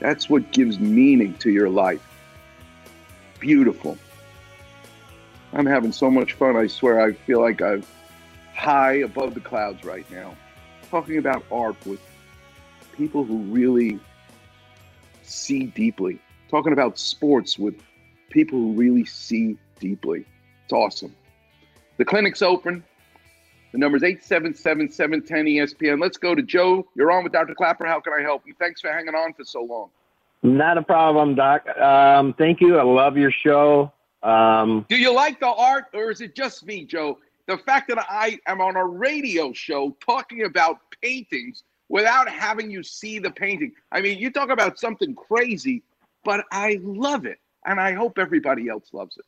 That's 0.00 0.28
what 0.28 0.52
gives 0.52 0.78
meaning 0.78 1.34
to 1.38 1.50
your 1.50 1.68
life. 1.68 2.02
Beautiful. 3.40 3.98
I'm 5.52 5.66
having 5.66 5.92
so 5.92 6.10
much 6.10 6.32
fun. 6.34 6.56
I 6.56 6.66
swear, 6.66 7.00
I 7.00 7.12
feel 7.12 7.40
like 7.40 7.62
I'm 7.62 7.84
high 8.54 8.94
above 8.94 9.34
the 9.34 9.40
clouds 9.40 9.84
right 9.84 10.08
now, 10.10 10.36
talking 10.90 11.18
about 11.18 11.44
art 11.50 11.76
with 11.86 12.00
people 12.96 13.24
who 13.24 13.38
really 13.38 13.98
see 15.22 15.66
deeply, 15.66 16.20
talking 16.50 16.72
about 16.72 16.98
sports 16.98 17.58
with 17.58 17.74
people 18.30 18.58
who 18.58 18.72
really 18.72 19.04
see 19.04 19.56
deeply. 19.78 20.24
It's 20.64 20.72
awesome. 20.72 21.14
The 21.98 22.04
clinic's 22.04 22.42
open. 22.42 22.84
The 23.74 23.80
number's 23.80 24.04
877 24.04 24.92
710 24.92 25.46
ESPN. 25.46 26.00
Let's 26.00 26.16
go 26.16 26.32
to 26.32 26.42
Joe. 26.42 26.86
You're 26.94 27.10
on 27.10 27.24
with 27.24 27.32
Dr. 27.32 27.56
Clapper. 27.56 27.84
How 27.84 27.98
can 27.98 28.12
I 28.12 28.22
help 28.22 28.44
you? 28.46 28.54
Thanks 28.56 28.80
for 28.80 28.86
hanging 28.86 29.16
on 29.16 29.34
for 29.34 29.42
so 29.42 29.64
long. 29.64 29.90
Not 30.44 30.78
a 30.78 30.82
problem, 30.82 31.34
Doc. 31.34 31.66
Um, 31.76 32.34
thank 32.34 32.60
you. 32.60 32.78
I 32.78 32.84
love 32.84 33.16
your 33.16 33.32
show. 33.32 33.90
Um, 34.22 34.86
Do 34.88 34.96
you 34.96 35.12
like 35.12 35.40
the 35.40 35.48
art 35.48 35.86
or 35.92 36.12
is 36.12 36.20
it 36.20 36.36
just 36.36 36.64
me, 36.64 36.84
Joe? 36.84 37.18
The 37.48 37.58
fact 37.58 37.88
that 37.88 37.98
I 38.08 38.38
am 38.46 38.60
on 38.60 38.76
a 38.76 38.86
radio 38.86 39.52
show 39.52 39.96
talking 39.98 40.44
about 40.44 40.78
paintings 41.02 41.64
without 41.88 42.28
having 42.28 42.70
you 42.70 42.84
see 42.84 43.18
the 43.18 43.32
painting. 43.32 43.72
I 43.90 44.00
mean, 44.00 44.18
you 44.18 44.30
talk 44.30 44.50
about 44.50 44.78
something 44.78 45.16
crazy, 45.16 45.82
but 46.22 46.44
I 46.52 46.78
love 46.80 47.26
it. 47.26 47.40
And 47.66 47.80
I 47.80 47.92
hope 47.94 48.18
everybody 48.18 48.68
else 48.68 48.90
loves 48.92 49.16
it. 49.16 49.24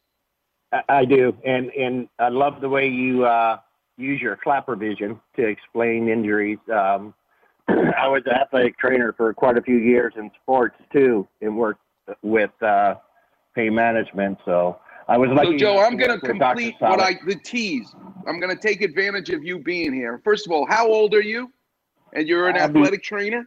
I, 0.73 1.01
I 1.01 1.05
do, 1.05 1.37
and 1.45 1.71
and 1.71 2.09
I 2.19 2.29
love 2.29 2.61
the 2.61 2.69
way 2.69 2.89
you 2.89 3.25
uh, 3.25 3.59
use 3.97 4.21
your 4.21 4.37
clapper 4.37 4.77
vision 4.77 5.21
to 5.37 5.47
explain 5.47 6.09
injuries. 6.09 6.59
Um, 6.73 7.15
I 7.69 8.09
was 8.09 8.23
an 8.27 8.33
athletic 8.33 8.79
trainer 8.79 9.13
for 9.17 9.33
quite 9.35 9.59
a 9.59 9.63
few 9.63 9.77
years 9.77 10.13
in 10.17 10.31
sports 10.43 10.77
too, 10.93 11.27
and 11.41 11.57
worked 11.57 11.81
with 12.23 12.51
uh, 12.63 12.95
pain 13.55 13.75
management. 13.75 14.39
So 14.45 14.79
I 15.09 15.19
was 15.19 15.31
lucky. 15.31 15.53
So, 15.53 15.57
Joe, 15.59 15.81
I'm 15.81 15.97
going 15.97 16.11
to 16.11 16.15
work 16.17 16.23
with 16.23 16.39
Dr. 16.39 16.55
complete 16.55 16.75
what 16.79 17.01
I 17.01 17.19
the 17.27 17.37
tease. 17.37 17.95
I'm 18.27 18.41
going 18.41 18.55
to 18.55 18.61
take 18.61 18.83
advantage 18.83 19.31
of 19.31 19.45
you 19.45 19.59
being 19.59 19.93
here. 19.93 20.21
First 20.25 20.47
of 20.47 20.53
all, 20.53 20.67
how 20.67 20.87
old 20.89 21.15
are 21.15 21.23
you? 21.23 21.51
And 22.13 22.29
you're 22.29 22.49
an 22.49 22.57
athletic 22.57 23.03
trainer. 23.03 23.45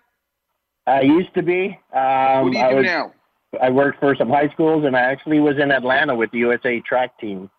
I 0.85 1.01
used 1.01 1.33
to 1.35 1.43
be. 1.43 1.79
Um, 1.93 2.45
What 2.45 2.51
do 2.53 2.57
you 2.57 2.65
I 2.65 2.69
do 2.71 2.75
was- 2.77 2.85
now? 2.85 3.13
I 3.59 3.71
worked 3.71 3.99
for 3.99 4.15
some 4.15 4.29
high 4.29 4.47
schools, 4.49 4.85
and 4.85 4.95
I 4.95 4.99
actually 4.99 5.39
was 5.39 5.57
in 5.57 5.71
Atlanta 5.71 6.13
with 6.15 6.29
the 6.29 6.37
USA 6.37 6.79
track 6.81 7.19
team. 7.19 7.49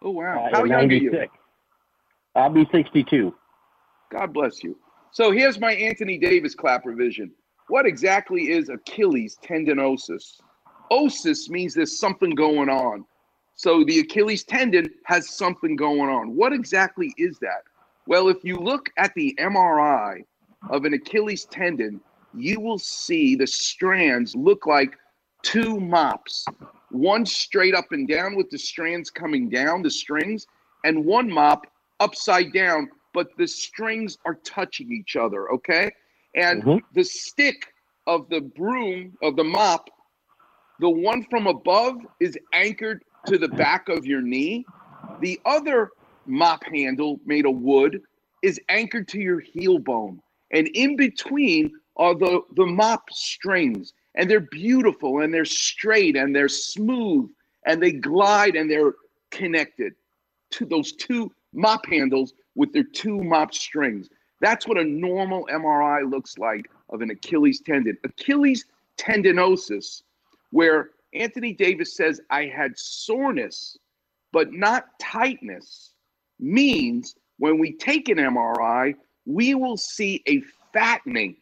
Oh 0.00 0.10
wow! 0.10 0.44
uh, 0.46 0.50
How 0.56 0.64
young 0.64 0.88
are 0.88 0.92
you? 0.94 1.10
96. 2.36 2.42
I'll 2.44 2.50
be 2.50 2.68
62. 2.70 3.34
God 4.10 4.32
bless 4.32 4.62
you. 4.62 4.76
So 5.10 5.30
here's 5.30 5.58
my 5.58 5.72
Anthony 5.72 6.18
Davis 6.18 6.54
clapper 6.54 6.92
vision. 6.92 7.30
What 7.68 7.86
exactly 7.86 8.50
is 8.52 8.68
Achilles 8.68 9.38
tendinosis? 9.42 10.40
Osis 10.92 11.48
means 11.48 11.74
there's 11.74 11.98
something 11.98 12.30
going 12.30 12.68
on. 12.68 13.04
So 13.54 13.82
the 13.84 14.00
Achilles 14.00 14.44
tendon 14.44 14.86
has 15.04 15.30
something 15.30 15.76
going 15.76 16.10
on. 16.10 16.36
What 16.36 16.52
exactly 16.52 17.12
is 17.16 17.38
that? 17.38 17.62
Well, 18.06 18.28
if 18.28 18.44
you 18.44 18.56
look 18.56 18.90
at 18.98 19.14
the 19.14 19.34
MRI 19.40 20.24
of 20.68 20.84
an 20.84 20.94
Achilles 20.94 21.46
tendon, 21.46 22.00
you 22.34 22.60
will 22.60 22.78
see 22.78 23.34
the 23.34 23.46
strands 23.46 24.36
look 24.36 24.66
like 24.66 24.96
two 25.42 25.80
mops. 25.80 26.44
One 26.90 27.24
straight 27.24 27.74
up 27.74 27.90
and 27.90 28.06
down 28.06 28.36
with 28.36 28.50
the 28.50 28.58
strands 28.58 29.10
coming 29.10 29.48
down, 29.48 29.82
the 29.82 29.90
strings, 29.90 30.46
and 30.84 31.04
one 31.04 31.28
mop 31.28 31.66
upside 32.00 32.52
down, 32.52 32.88
but 33.14 33.28
the 33.38 33.46
strings 33.46 34.18
are 34.24 34.34
touching 34.34 34.92
each 34.92 35.16
other, 35.16 35.50
okay? 35.52 35.90
And 36.34 36.62
mm-hmm. 36.62 36.86
the 36.94 37.04
stick 37.04 37.72
of 38.06 38.28
the 38.28 38.40
broom, 38.40 39.16
of 39.22 39.36
the 39.36 39.44
mop, 39.44 39.88
the 40.80 40.90
one 40.90 41.24
from 41.30 41.46
above 41.46 41.96
is 42.20 42.38
anchored 42.52 43.02
to 43.26 43.38
the 43.38 43.48
back 43.48 43.88
of 43.88 44.06
your 44.06 44.20
knee. 44.20 44.64
The 45.20 45.40
other 45.46 45.90
mop 46.26 46.64
handle 46.64 47.20
made 47.24 47.46
of 47.46 47.56
wood 47.56 48.02
is 48.42 48.60
anchored 48.68 49.08
to 49.08 49.20
your 49.20 49.40
heel 49.40 49.78
bone. 49.78 50.20
And 50.52 50.68
in 50.68 50.96
between 50.96 51.72
are 51.96 52.14
the, 52.14 52.42
the 52.54 52.66
mop 52.66 53.10
strings. 53.10 53.92
And 54.14 54.30
they're 54.30 54.40
beautiful 54.40 55.20
and 55.20 55.32
they're 55.32 55.44
straight 55.44 56.16
and 56.16 56.34
they're 56.34 56.48
smooth 56.48 57.30
and 57.66 57.82
they 57.82 57.92
glide 57.92 58.56
and 58.56 58.70
they're 58.70 58.94
connected 59.30 59.94
to 60.52 60.64
those 60.64 60.92
two 60.92 61.30
mop 61.56 61.86
handles 61.86 62.34
with 62.54 62.72
their 62.72 62.84
two 62.84 63.22
mop 63.22 63.52
strings. 63.54 64.08
That's 64.40 64.68
what 64.68 64.78
a 64.78 64.84
normal 64.84 65.48
MRI 65.50 66.08
looks 66.08 66.38
like 66.38 66.70
of 66.90 67.00
an 67.00 67.10
Achilles 67.10 67.60
tendon. 67.60 67.96
Achilles 68.04 68.66
tendinosis, 68.98 70.02
where 70.50 70.90
Anthony 71.14 71.52
Davis 71.52 71.96
says, 71.96 72.20
I 72.30 72.44
had 72.44 72.78
soreness, 72.78 73.78
but 74.32 74.52
not 74.52 74.98
tightness, 75.00 75.92
means 76.38 77.16
when 77.38 77.58
we 77.58 77.72
take 77.72 78.08
an 78.08 78.18
MRI, 78.18 78.94
we 79.24 79.54
will 79.54 79.76
see 79.76 80.22
a 80.26 80.42
fattening 80.72 81.36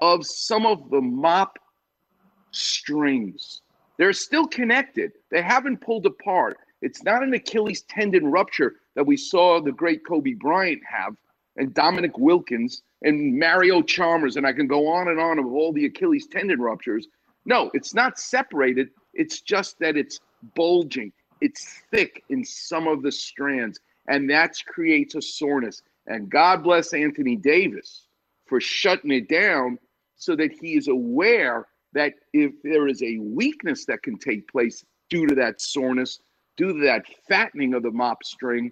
of 0.00 0.24
some 0.24 0.66
of 0.66 0.90
the 0.90 1.00
mop 1.00 1.58
strings. 2.52 3.62
They're 3.98 4.12
still 4.12 4.46
connected, 4.46 5.12
they 5.30 5.42
haven't 5.42 5.82
pulled 5.82 6.06
apart. 6.06 6.56
It's 6.82 7.02
not 7.02 7.22
an 7.22 7.34
Achilles 7.34 7.82
tendon 7.82 8.30
rupture 8.30 8.76
that 8.96 9.06
we 9.06 9.16
saw 9.16 9.60
the 9.60 9.72
great 9.72 10.06
Kobe 10.06 10.34
Bryant 10.34 10.82
have, 10.88 11.16
and 11.56 11.74
Dominique 11.74 12.18
Wilkins, 12.18 12.82
and 13.02 13.38
Mario 13.38 13.82
Chalmers, 13.82 14.36
and 14.36 14.46
I 14.46 14.52
can 14.52 14.66
go 14.66 14.88
on 14.88 15.08
and 15.08 15.20
on 15.20 15.38
of 15.38 15.46
all 15.46 15.72
the 15.72 15.86
Achilles 15.86 16.26
tendon 16.26 16.60
ruptures. 16.60 17.08
No, 17.44 17.70
it's 17.74 17.94
not 17.94 18.18
separated. 18.18 18.90
It's 19.14 19.40
just 19.40 19.78
that 19.78 19.96
it's 19.96 20.20
bulging. 20.54 21.12
It's 21.40 21.82
thick 21.90 22.22
in 22.28 22.44
some 22.44 22.86
of 22.86 23.02
the 23.02 23.12
strands, 23.12 23.80
and 24.08 24.28
that 24.30 24.56
creates 24.66 25.14
a 25.14 25.22
soreness. 25.22 25.82
And 26.06 26.30
God 26.30 26.62
bless 26.62 26.92
Anthony 26.92 27.36
Davis 27.36 28.06
for 28.46 28.60
shutting 28.60 29.10
it 29.10 29.28
down 29.28 29.78
so 30.16 30.36
that 30.36 30.52
he 30.52 30.76
is 30.76 30.88
aware 30.88 31.66
that 31.92 32.14
if 32.32 32.52
there 32.62 32.86
is 32.88 33.02
a 33.02 33.18
weakness 33.18 33.84
that 33.86 34.02
can 34.02 34.18
take 34.18 34.50
place 34.50 34.84
due 35.08 35.26
to 35.26 35.34
that 35.34 35.60
soreness, 35.60 36.20
due 36.56 36.72
to 36.74 36.84
that 36.84 37.04
fattening 37.28 37.74
of 37.74 37.82
the 37.82 37.90
mop 37.90 38.22
string, 38.22 38.70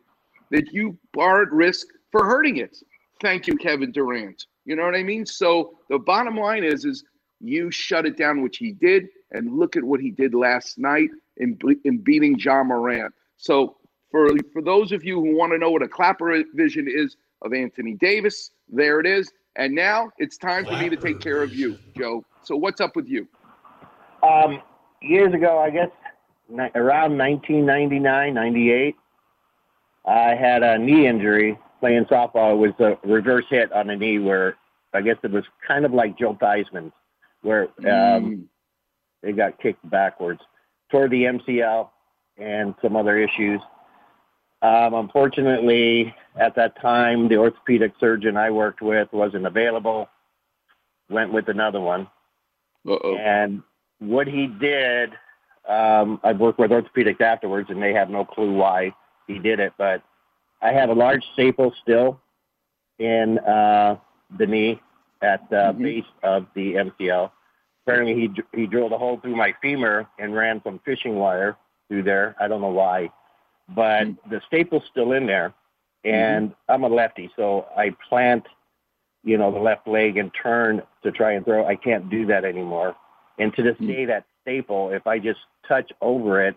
that 0.51 0.73
you 0.73 0.99
are 1.19 1.43
at 1.43 1.53
risk 1.53 1.87
for 2.11 2.25
hurting 2.25 2.59
it. 2.59 2.77
Thank 3.21 3.47
you, 3.47 3.57
Kevin 3.57 3.93
Durant. 3.93 4.47
You 4.65 4.77
know 4.77 4.85
what 4.85 4.95
I 4.95 5.03
mean? 5.03 5.27
So 5.27 5.79
the 5.89 5.99
bottom 5.99 6.37
line 6.37 6.65
is, 6.65 6.85
is 6.85 7.05
you 7.41 7.71
shut 7.71 8.07
it 8.07 8.17
down, 8.17 8.43
which 8.43 8.59
he 8.59 8.73
did, 8.73 9.09
and 9.33 9.59
look 9.59 9.77
at 9.77 9.85
what 9.85 10.01
he 10.01 10.11
did 10.11 10.35
last 10.35 10.79
night 10.79 11.11
in, 11.37 11.59
in 11.85 11.99
beating 11.99 12.39
Ja 12.39 12.63
Morant. 12.63 13.13
So 13.37 13.77
for 14.11 14.29
for 14.53 14.63
those 14.63 14.93
of 14.93 15.05
you 15.05 15.21
who 15.21 15.37
want 15.37 15.53
to 15.53 15.59
know 15.59 15.71
what 15.71 15.83
a 15.83 15.89
clapper 15.89 16.43
vision 16.55 16.87
is 16.89 17.17
of 17.43 17.53
Anthony 17.53 17.95
Davis, 17.95 18.51
there 18.69 19.01
it 19.01 19.07
is. 19.07 19.33
And 19.57 19.75
now 19.75 20.11
it's 20.19 20.37
time 20.37 20.65
for 20.65 20.77
me 20.77 20.89
to 20.89 20.97
take 20.97 21.21
care 21.21 21.43
of 21.43 21.55
you, 21.55 21.79
Joe. 21.97 22.25
So 22.43 22.57
what's 22.57 22.81
up 22.81 22.95
with 22.95 23.09
you? 23.09 23.27
Um, 24.23 24.63
years 25.03 25.35
ago, 25.35 25.59
I 25.59 25.71
guess 25.71 25.91
around 26.75 27.19
1999, 27.19 28.35
98, 28.35 28.97
I 30.09 30.35
had 30.35 30.63
a 30.63 30.79
knee 30.79 31.07
injury 31.07 31.59
playing 31.81 32.07
softball. 32.07 32.53
It 32.53 32.57
was 32.57 32.73
a 32.81 33.07
reverse 33.07 33.45
hit 33.51 33.71
on 33.73 33.89
the 33.89 33.97
knee 33.97 34.19
where 34.19 34.57
I 34.95 35.03
guess 35.03 35.17
it 35.23 35.31
was 35.31 35.45
kind 35.67 35.85
of 35.85 35.93
like 35.93 36.19
Joe 36.19 36.37
Theismann's, 36.41 36.93
where 37.43 37.69
um, 37.91 38.49
it 39.23 39.37
got 39.37 39.61
kicked 39.61 39.89
backwards 39.91 40.41
toward 40.91 41.11
the 41.11 41.25
MCL 41.25 41.91
and 42.39 42.75
some 42.83 42.97
other 42.97 43.19
issues. 43.19 43.61
Um, 44.63 44.95
unfortunately, 44.95 46.15
at 46.37 46.57
that 46.57 46.81
time, 46.81 47.29
the 47.29 47.37
orthopedic 47.37 47.93
surgeon 48.01 48.37
I 48.37 48.51
worked 48.51 48.81
with 48.81 49.09
wasn't 49.13 49.47
available. 49.47 50.09
Went 51.11 51.33
with 51.33 51.49
another 51.49 51.81
one. 51.81 52.09
Uh-oh. 52.89 53.17
And 53.17 53.63
what 53.99 54.27
he 54.27 54.47
did, 54.47 55.11
um, 55.69 56.19
I've 56.25 56.39
worked 56.39 56.59
with 56.59 56.71
orthopedics 56.71 57.21
afterwards, 57.21 57.69
and 57.71 57.83
they 57.83 57.93
have 57.93 58.09
no 58.09 58.25
clue 58.25 58.55
why 58.55 58.95
he 59.29 59.39
did 59.39 59.61
it. 59.61 59.73
But 59.79 60.03
I 60.61 60.73
have 60.73 60.91
a 60.91 60.95
large 60.95 61.25
staple 61.35 61.73
still 61.81 62.21
in 62.99 63.39
uh, 63.39 63.97
the 64.37 64.47
knee 64.47 64.81
at 65.23 65.49
the 65.51 65.57
mm-hmm. 65.57 65.83
base 65.83 66.05
of 66.25 66.47
the 66.55 66.75
MCL. 66.75 67.31
Apparently, 67.87 68.15
he 68.15 68.59
he 68.59 68.67
drilled 68.67 68.93
a 68.93 68.99
hole 68.99 69.19
through 69.21 69.37
my 69.37 69.55
femur 69.63 70.07
and 70.19 70.35
ran 70.35 70.61
some 70.65 70.81
fishing 70.85 71.17
wire 71.17 71.57
through 71.89 72.03
there. 72.03 72.35
I 72.41 72.49
don't 72.49 72.61
know 72.61 72.69
why, 72.69 73.11
but 73.69 74.05
mm-hmm. 74.05 74.31
the 74.31 74.41
staple's 74.47 74.83
still 74.91 75.13
in 75.13 75.27
there. 75.27 75.55
Mm-hmm. 76.05 76.15
And 76.15 76.55
I'm 76.69 76.85
a 76.85 76.89
lefty, 76.89 77.31
so 77.37 77.67
I 77.77 77.95
plant, 78.09 78.47
you 79.25 79.39
know, 79.39 79.53
the 79.53 79.59
left 79.59 79.89
leg 79.89 80.17
and 80.17 80.31
turn 80.43 80.83
to 81.03 81.13
try 81.13 81.33
and 81.33 81.45
throw. 81.45 81.67
I 81.67 81.77
can't 81.77 82.11
do 82.11 82.27
that 82.27 82.45
anymore. 82.45 82.95
And 83.39 83.55
to 83.55 83.63
this 83.63 83.77
day, 83.79 84.05
that 84.05 84.25
staple, 84.43 84.91
if 84.91 85.07
I 85.07 85.19
just 85.19 85.41
touch 85.67 85.91
over 86.01 86.45
it, 86.45 86.57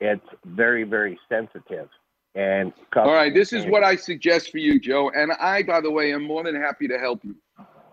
it's 0.00 0.26
very, 0.44 0.84
very 0.84 1.18
sensitive. 1.28 1.88
And 2.34 2.72
All 2.94 3.12
right, 3.12 3.34
this 3.34 3.52
is 3.52 3.66
what 3.66 3.82
I 3.82 3.96
suggest 3.96 4.50
for 4.50 4.58
you, 4.58 4.78
Joe. 4.78 5.10
And 5.10 5.32
I, 5.32 5.62
by 5.62 5.80
the 5.80 5.90
way, 5.90 6.12
am 6.12 6.22
more 6.22 6.44
than 6.44 6.54
happy 6.54 6.86
to 6.88 6.98
help 6.98 7.24
you. 7.24 7.34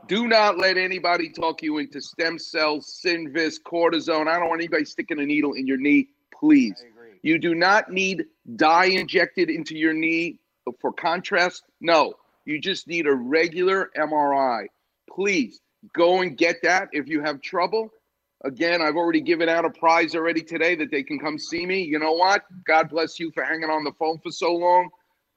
Do 0.08 0.28
not 0.28 0.58
let 0.58 0.78
anybody 0.78 1.30
talk 1.30 1.62
you 1.62 1.80
into 1.80 2.00
stem 2.00 2.40
cells, 2.40 3.02
Synvisc, 3.04 3.62
cortisone. 3.64 4.28
I 4.28 4.40
don't 4.40 4.48
want 4.48 4.62
anybody 4.62 4.86
sticking 4.86 5.20
a 5.20 5.26
needle 5.26 5.54
in 5.54 5.68
your 5.68 5.78
knee, 5.78 6.10
please. 6.34 6.82
You 7.24 7.40
do 7.40 7.56
not 7.56 7.92
need 7.92 8.26
dye 8.56 8.86
injected 8.86 9.50
into 9.50 9.76
your 9.76 9.94
knee 9.94 10.40
uh, 10.66 10.72
for 10.80 10.94
contrast. 10.94 11.64
No, 11.82 12.14
you 12.46 12.60
just 12.60 12.88
need 12.88 13.08
a 13.08 13.14
regular 13.14 13.90
MRI. 13.98 14.68
Please 15.10 15.60
go 15.94 16.22
and 16.22 16.38
get 16.38 16.58
that 16.64 16.90
if 16.94 17.08
you 17.08 17.22
have 17.22 17.42
trouble. 17.42 17.92
Again, 18.44 18.82
I've 18.82 18.96
already 18.96 19.22
given 19.22 19.50
out 19.50 19.66
a 19.66 19.70
prize 19.70 20.14
already 20.16 20.42
today 20.42 20.76
that 20.76 20.92
they 20.92 21.02
can 21.02 21.20
come 21.20 21.40
see 21.40 21.66
me. 21.66 21.82
You 21.82 21.98
know 21.98 22.14
what? 22.14 22.44
God 22.66 22.90
bless 22.90 23.20
you 23.20 23.32
for 23.32 23.44
hanging 23.44 23.70
on 23.70 23.84
the 23.84 23.92
phone 23.94 24.20
for 24.20 24.32
so 24.32 24.54
long. 24.54 24.90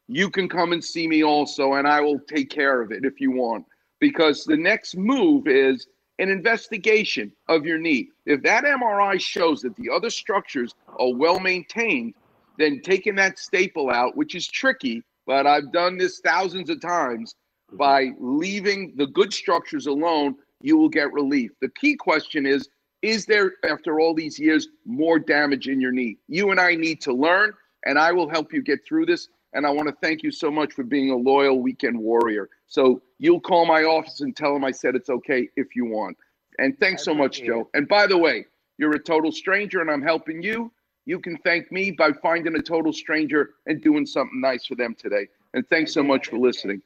You 0.06 0.28
can 0.28 0.48
come 0.48 0.72
and 0.72 0.84
see 0.84 1.08
me 1.08 1.24
also, 1.24 1.74
and 1.74 1.88
I 1.88 2.00
will 2.00 2.18
take 2.18 2.50
care 2.50 2.82
of 2.82 2.92
it 2.92 3.04
if 3.04 3.20
you 3.20 3.30
want. 3.30 3.64
Because 4.00 4.44
the 4.44 4.56
next 4.56 4.96
move 4.96 5.46
is 5.46 5.86
an 6.18 6.28
investigation 6.28 7.32
of 7.48 7.64
your 7.64 7.78
knee. 7.78 8.10
If 8.26 8.42
that 8.42 8.64
MRI 8.64 9.18
shows 9.18 9.62
that 9.62 9.76
the 9.76 9.88
other 9.88 10.10
structures 10.10 10.74
are 10.98 11.14
well 11.14 11.40
maintained, 11.40 12.14
then 12.58 12.82
taking 12.82 13.14
that 13.14 13.38
staple 13.38 13.90
out, 13.90 14.16
which 14.16 14.34
is 14.34 14.46
tricky, 14.46 15.02
but 15.26 15.46
I've 15.46 15.72
done 15.72 15.96
this 15.96 16.20
thousands 16.20 16.68
of 16.68 16.82
times, 16.82 17.34
mm-hmm. 17.70 17.78
by 17.78 18.10
leaving 18.18 18.92
the 18.96 19.06
good 19.06 19.32
structures 19.32 19.86
alone, 19.86 20.34
you 20.60 20.76
will 20.76 20.90
get 20.90 21.10
relief. 21.12 21.52
The 21.62 21.70
key 21.70 21.96
question 21.96 22.44
is 22.44 22.68
Is 23.02 23.26
there, 23.26 23.52
after 23.64 23.98
all 23.98 24.14
these 24.14 24.38
years, 24.38 24.68
more 24.84 25.18
damage 25.18 25.68
in 25.68 25.80
your 25.80 25.92
knee? 25.92 26.18
You 26.28 26.50
and 26.50 26.60
I 26.60 26.74
need 26.74 27.00
to 27.02 27.12
learn, 27.12 27.54
and 27.86 27.98
I 27.98 28.12
will 28.12 28.28
help 28.28 28.52
you 28.52 28.62
get 28.62 28.84
through 28.86 29.06
this. 29.06 29.28
And 29.52 29.66
I 29.66 29.70
want 29.70 29.88
to 29.88 29.94
thank 30.00 30.22
you 30.22 30.30
so 30.30 30.50
much 30.50 30.74
for 30.74 30.84
being 30.84 31.10
a 31.10 31.16
loyal 31.16 31.60
weekend 31.60 31.98
warrior. 31.98 32.48
So 32.66 33.02
you'll 33.18 33.40
call 33.40 33.66
my 33.66 33.82
office 33.82 34.20
and 34.20 34.36
tell 34.36 34.54
them 34.54 34.64
I 34.64 34.70
said 34.70 34.94
it's 34.94 35.10
okay 35.10 35.48
if 35.56 35.74
you 35.74 35.86
want. 35.86 36.16
And 36.58 36.78
thanks 36.78 37.02
so 37.02 37.14
much, 37.14 37.42
Joe. 37.42 37.68
And 37.74 37.88
by 37.88 38.06
the 38.06 38.16
way, 38.16 38.46
you're 38.78 38.94
a 38.94 39.02
total 39.02 39.32
stranger 39.32 39.80
and 39.80 39.90
I'm 39.90 40.02
helping 40.02 40.40
you. 40.42 40.70
You 41.04 41.18
can 41.18 41.36
thank 41.38 41.72
me 41.72 41.90
by 41.90 42.12
finding 42.12 42.54
a 42.54 42.62
total 42.62 42.92
stranger 42.92 43.50
and 43.66 43.82
doing 43.82 44.06
something 44.06 44.40
nice 44.40 44.66
for 44.66 44.76
them 44.76 44.94
today. 44.94 45.26
And 45.54 45.68
thanks 45.68 45.92
so 45.92 46.02
much 46.02 46.28
for 46.28 46.38
listening. 46.38 46.80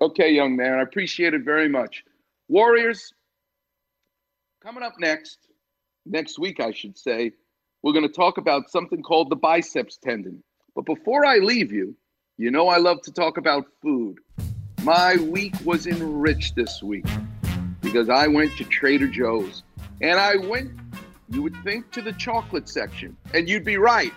Okay, 0.00 0.32
young 0.32 0.56
man, 0.56 0.78
I 0.78 0.82
appreciate 0.82 1.34
it 1.34 1.42
very 1.42 1.68
much. 1.68 2.02
Warriors, 2.48 3.12
coming 4.64 4.82
up 4.82 4.98
next, 4.98 5.36
next 6.06 6.38
week, 6.38 6.58
I 6.58 6.72
should 6.72 6.96
say, 6.96 7.32
we're 7.82 7.92
going 7.92 8.08
to 8.08 8.14
talk 8.14 8.38
about 8.38 8.70
something 8.70 9.02
called 9.02 9.28
the 9.28 9.36
biceps 9.36 9.98
tendon. 9.98 10.42
But 10.74 10.86
before 10.86 11.26
I 11.26 11.36
leave 11.36 11.70
you, 11.70 11.94
you 12.38 12.50
know 12.50 12.68
I 12.68 12.78
love 12.78 13.02
to 13.02 13.12
talk 13.12 13.36
about 13.36 13.66
food. 13.82 14.20
My 14.82 15.16
week 15.16 15.54
was 15.66 15.86
enriched 15.86 16.56
this 16.56 16.82
week 16.82 17.04
because 17.82 18.08
I 18.08 18.26
went 18.26 18.56
to 18.56 18.64
Trader 18.64 19.06
Joe's 19.06 19.64
and 20.00 20.18
I 20.18 20.36
went, 20.36 20.70
you 21.28 21.42
would 21.42 21.56
think, 21.62 21.90
to 21.92 22.00
the 22.00 22.12
chocolate 22.12 22.66
section, 22.66 23.18
and 23.34 23.46
you'd 23.48 23.64
be 23.64 23.76
right, 23.76 24.14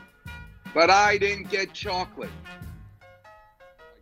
but 0.73 0.89
I 0.89 1.17
didn't 1.17 1.49
get 1.49 1.73
chocolate. 1.73 2.29
I 3.01 3.05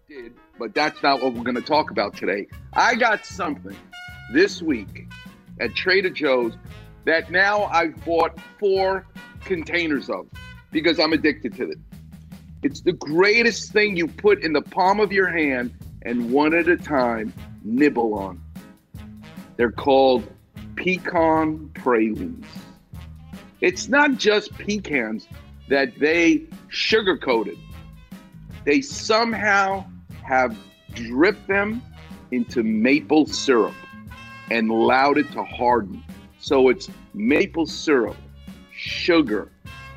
did, 0.08 0.34
but 0.60 0.76
that's 0.76 1.02
not 1.02 1.24
what 1.24 1.34
we're 1.34 1.44
going 1.44 1.56
to 1.56 1.62
talk 1.62 1.90
about 1.90 2.16
today. 2.16 2.48
I 2.74 2.94
got 2.94 3.26
something 3.26 3.76
this 4.32 4.62
week 4.62 5.08
at 5.60 5.76
Trader 5.76 6.10
Joe's 6.10 6.54
that 7.06 7.32
now 7.32 7.66
I've 7.66 8.04
bought 8.04 8.40
four 8.60 9.06
containers 9.44 10.10
of 10.10 10.28
because 10.72 11.00
I'm 11.00 11.14
addicted 11.14 11.56
to 11.58 11.70
it. 11.70 11.78
It's 12.64 12.82
the 12.82 12.94
greatest 12.94 13.72
thing 13.72 13.96
you 13.96 14.08
put 14.08 14.44
in 14.44 14.54
the 14.54 14.62
palm 14.62 15.00
of 15.00 15.12
your 15.12 15.28
hand 15.28 15.74
and 16.02 16.32
one 16.32 16.54
at 16.54 16.68
a 16.68 16.78
time 16.78 17.34
nibble 17.64 18.16
on. 18.16 18.42
They're 19.58 19.72
called 19.72 20.28
pecan 20.76 21.70
pralines. 21.76 22.46
It's 23.62 23.88
not 23.88 24.18
just 24.18 24.56
pecans 24.58 25.28
that 25.70 25.98
they 26.00 26.44
sugar 26.70 27.18
coated. 27.18 27.58
They 28.66 28.82
somehow 28.82 29.86
have 30.24 30.58
dripped 30.94 31.48
them 31.48 31.82
into 32.32 32.64
maple 32.64 33.28
syrup 33.28 33.76
and 34.52 34.70
allowed 34.70 35.18
it 35.18 35.32
to 35.32 35.44
harden. 35.44 36.04
So 36.40 36.70
it's 36.70 36.90
maple 37.14 37.66
syrup, 37.66 38.18
sugar, 38.72 39.52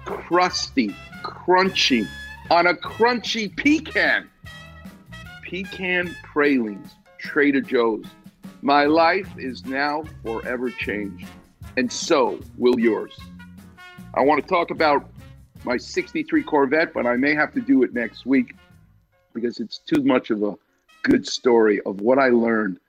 crusty, 0.04 0.94
crunchy, 1.22 2.06
on 2.50 2.66
a 2.66 2.74
crunchy 2.74 3.54
pecan. 3.54 4.28
Pecan 5.42 6.14
pralines, 6.22 6.94
Trader 7.18 7.60
Joe's. 7.60 8.06
My 8.62 8.84
life 8.84 9.30
is 9.38 9.64
now 9.66 10.04
forever 10.22 10.70
changed, 10.70 11.26
and 11.76 11.90
so 11.90 12.40
will 12.56 12.78
yours. 12.78 13.18
I 14.14 14.22
want 14.22 14.42
to 14.42 14.48
talk 14.48 14.70
about 14.70 15.08
my 15.64 15.76
63 15.76 16.42
Corvette, 16.42 16.92
but 16.92 17.06
I 17.06 17.16
may 17.16 17.34
have 17.34 17.52
to 17.54 17.60
do 17.60 17.82
it 17.82 17.94
next 17.94 18.26
week 18.26 18.54
because 19.32 19.60
it's 19.60 19.78
too 19.78 20.02
much 20.02 20.30
of 20.30 20.42
a 20.42 20.54
good 21.02 21.26
story 21.26 21.80
of 21.82 22.00
what 22.00 22.18
I 22.18 22.28
learned. 22.28 22.80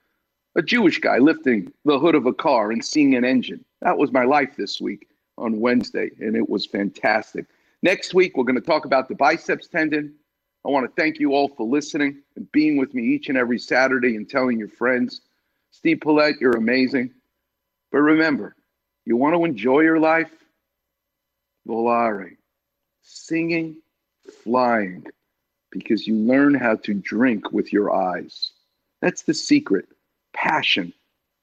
A 0.56 0.62
Jewish 0.62 0.98
guy 0.98 1.18
lifting 1.18 1.72
the 1.84 1.98
hood 1.98 2.16
of 2.16 2.26
a 2.26 2.32
car 2.32 2.72
and 2.72 2.84
seeing 2.84 3.14
an 3.14 3.24
engine. 3.24 3.64
That 3.82 3.96
was 3.96 4.10
my 4.10 4.24
life 4.24 4.56
this 4.56 4.80
week 4.80 5.08
on 5.38 5.60
Wednesday, 5.60 6.10
and 6.18 6.34
it 6.34 6.48
was 6.48 6.66
fantastic. 6.66 7.46
Next 7.82 8.14
week, 8.14 8.36
we're 8.36 8.44
going 8.44 8.56
to 8.56 8.60
talk 8.60 8.84
about 8.84 9.08
the 9.08 9.14
biceps 9.14 9.68
tendon. 9.68 10.12
I 10.66 10.68
want 10.68 10.84
to 10.84 11.00
thank 11.00 11.20
you 11.20 11.34
all 11.34 11.48
for 11.48 11.66
listening 11.66 12.22
and 12.36 12.50
being 12.52 12.76
with 12.76 12.94
me 12.94 13.02
each 13.04 13.28
and 13.28 13.38
every 13.38 13.58
Saturday 13.58 14.16
and 14.16 14.28
telling 14.28 14.58
your 14.58 14.68
friends. 14.68 15.22
Steve 15.70 16.00
Paulette, 16.00 16.40
you're 16.40 16.56
amazing. 16.56 17.12
But 17.92 17.98
remember, 17.98 18.56
you 19.06 19.16
want 19.16 19.36
to 19.36 19.44
enjoy 19.44 19.80
your 19.80 20.00
life? 20.00 20.32
Volare, 21.66 22.36
singing, 23.02 23.76
flying, 24.42 25.06
because 25.70 26.06
you 26.06 26.16
learn 26.16 26.54
how 26.54 26.74
to 26.76 26.92
drink 26.92 27.52
with 27.52 27.72
your 27.72 27.94
eyes. 27.94 28.52
That's 29.00 29.22
the 29.22 29.34
secret. 29.34 29.86
Passion 30.32 30.92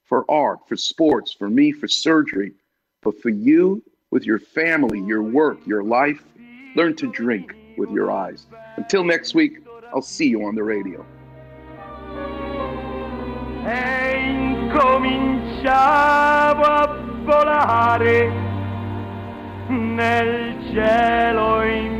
for 0.04 0.24
art, 0.30 0.60
for 0.68 0.76
sports, 0.76 1.32
for 1.32 1.50
me, 1.50 1.72
for 1.72 1.86
surgery, 1.86 2.52
but 3.02 3.20
for 3.20 3.28
you, 3.28 3.82
with 4.10 4.24
your 4.24 4.38
family, 4.38 5.00
your 5.00 5.22
work, 5.22 5.58
your 5.66 5.82
life, 5.82 6.24
learn 6.74 6.96
to 6.96 7.10
drink 7.12 7.54
with 7.76 7.90
your 7.90 8.10
eyes. 8.10 8.46
Until 8.76 9.04
next 9.04 9.34
week, 9.34 9.58
I'll 9.92 10.02
see 10.02 10.28
you 10.28 10.44
on 10.44 10.54
the 10.54 10.62
radio. 10.62 11.04
Nel 19.68 20.62
cielo 20.72 21.60
infinito. 21.60 21.97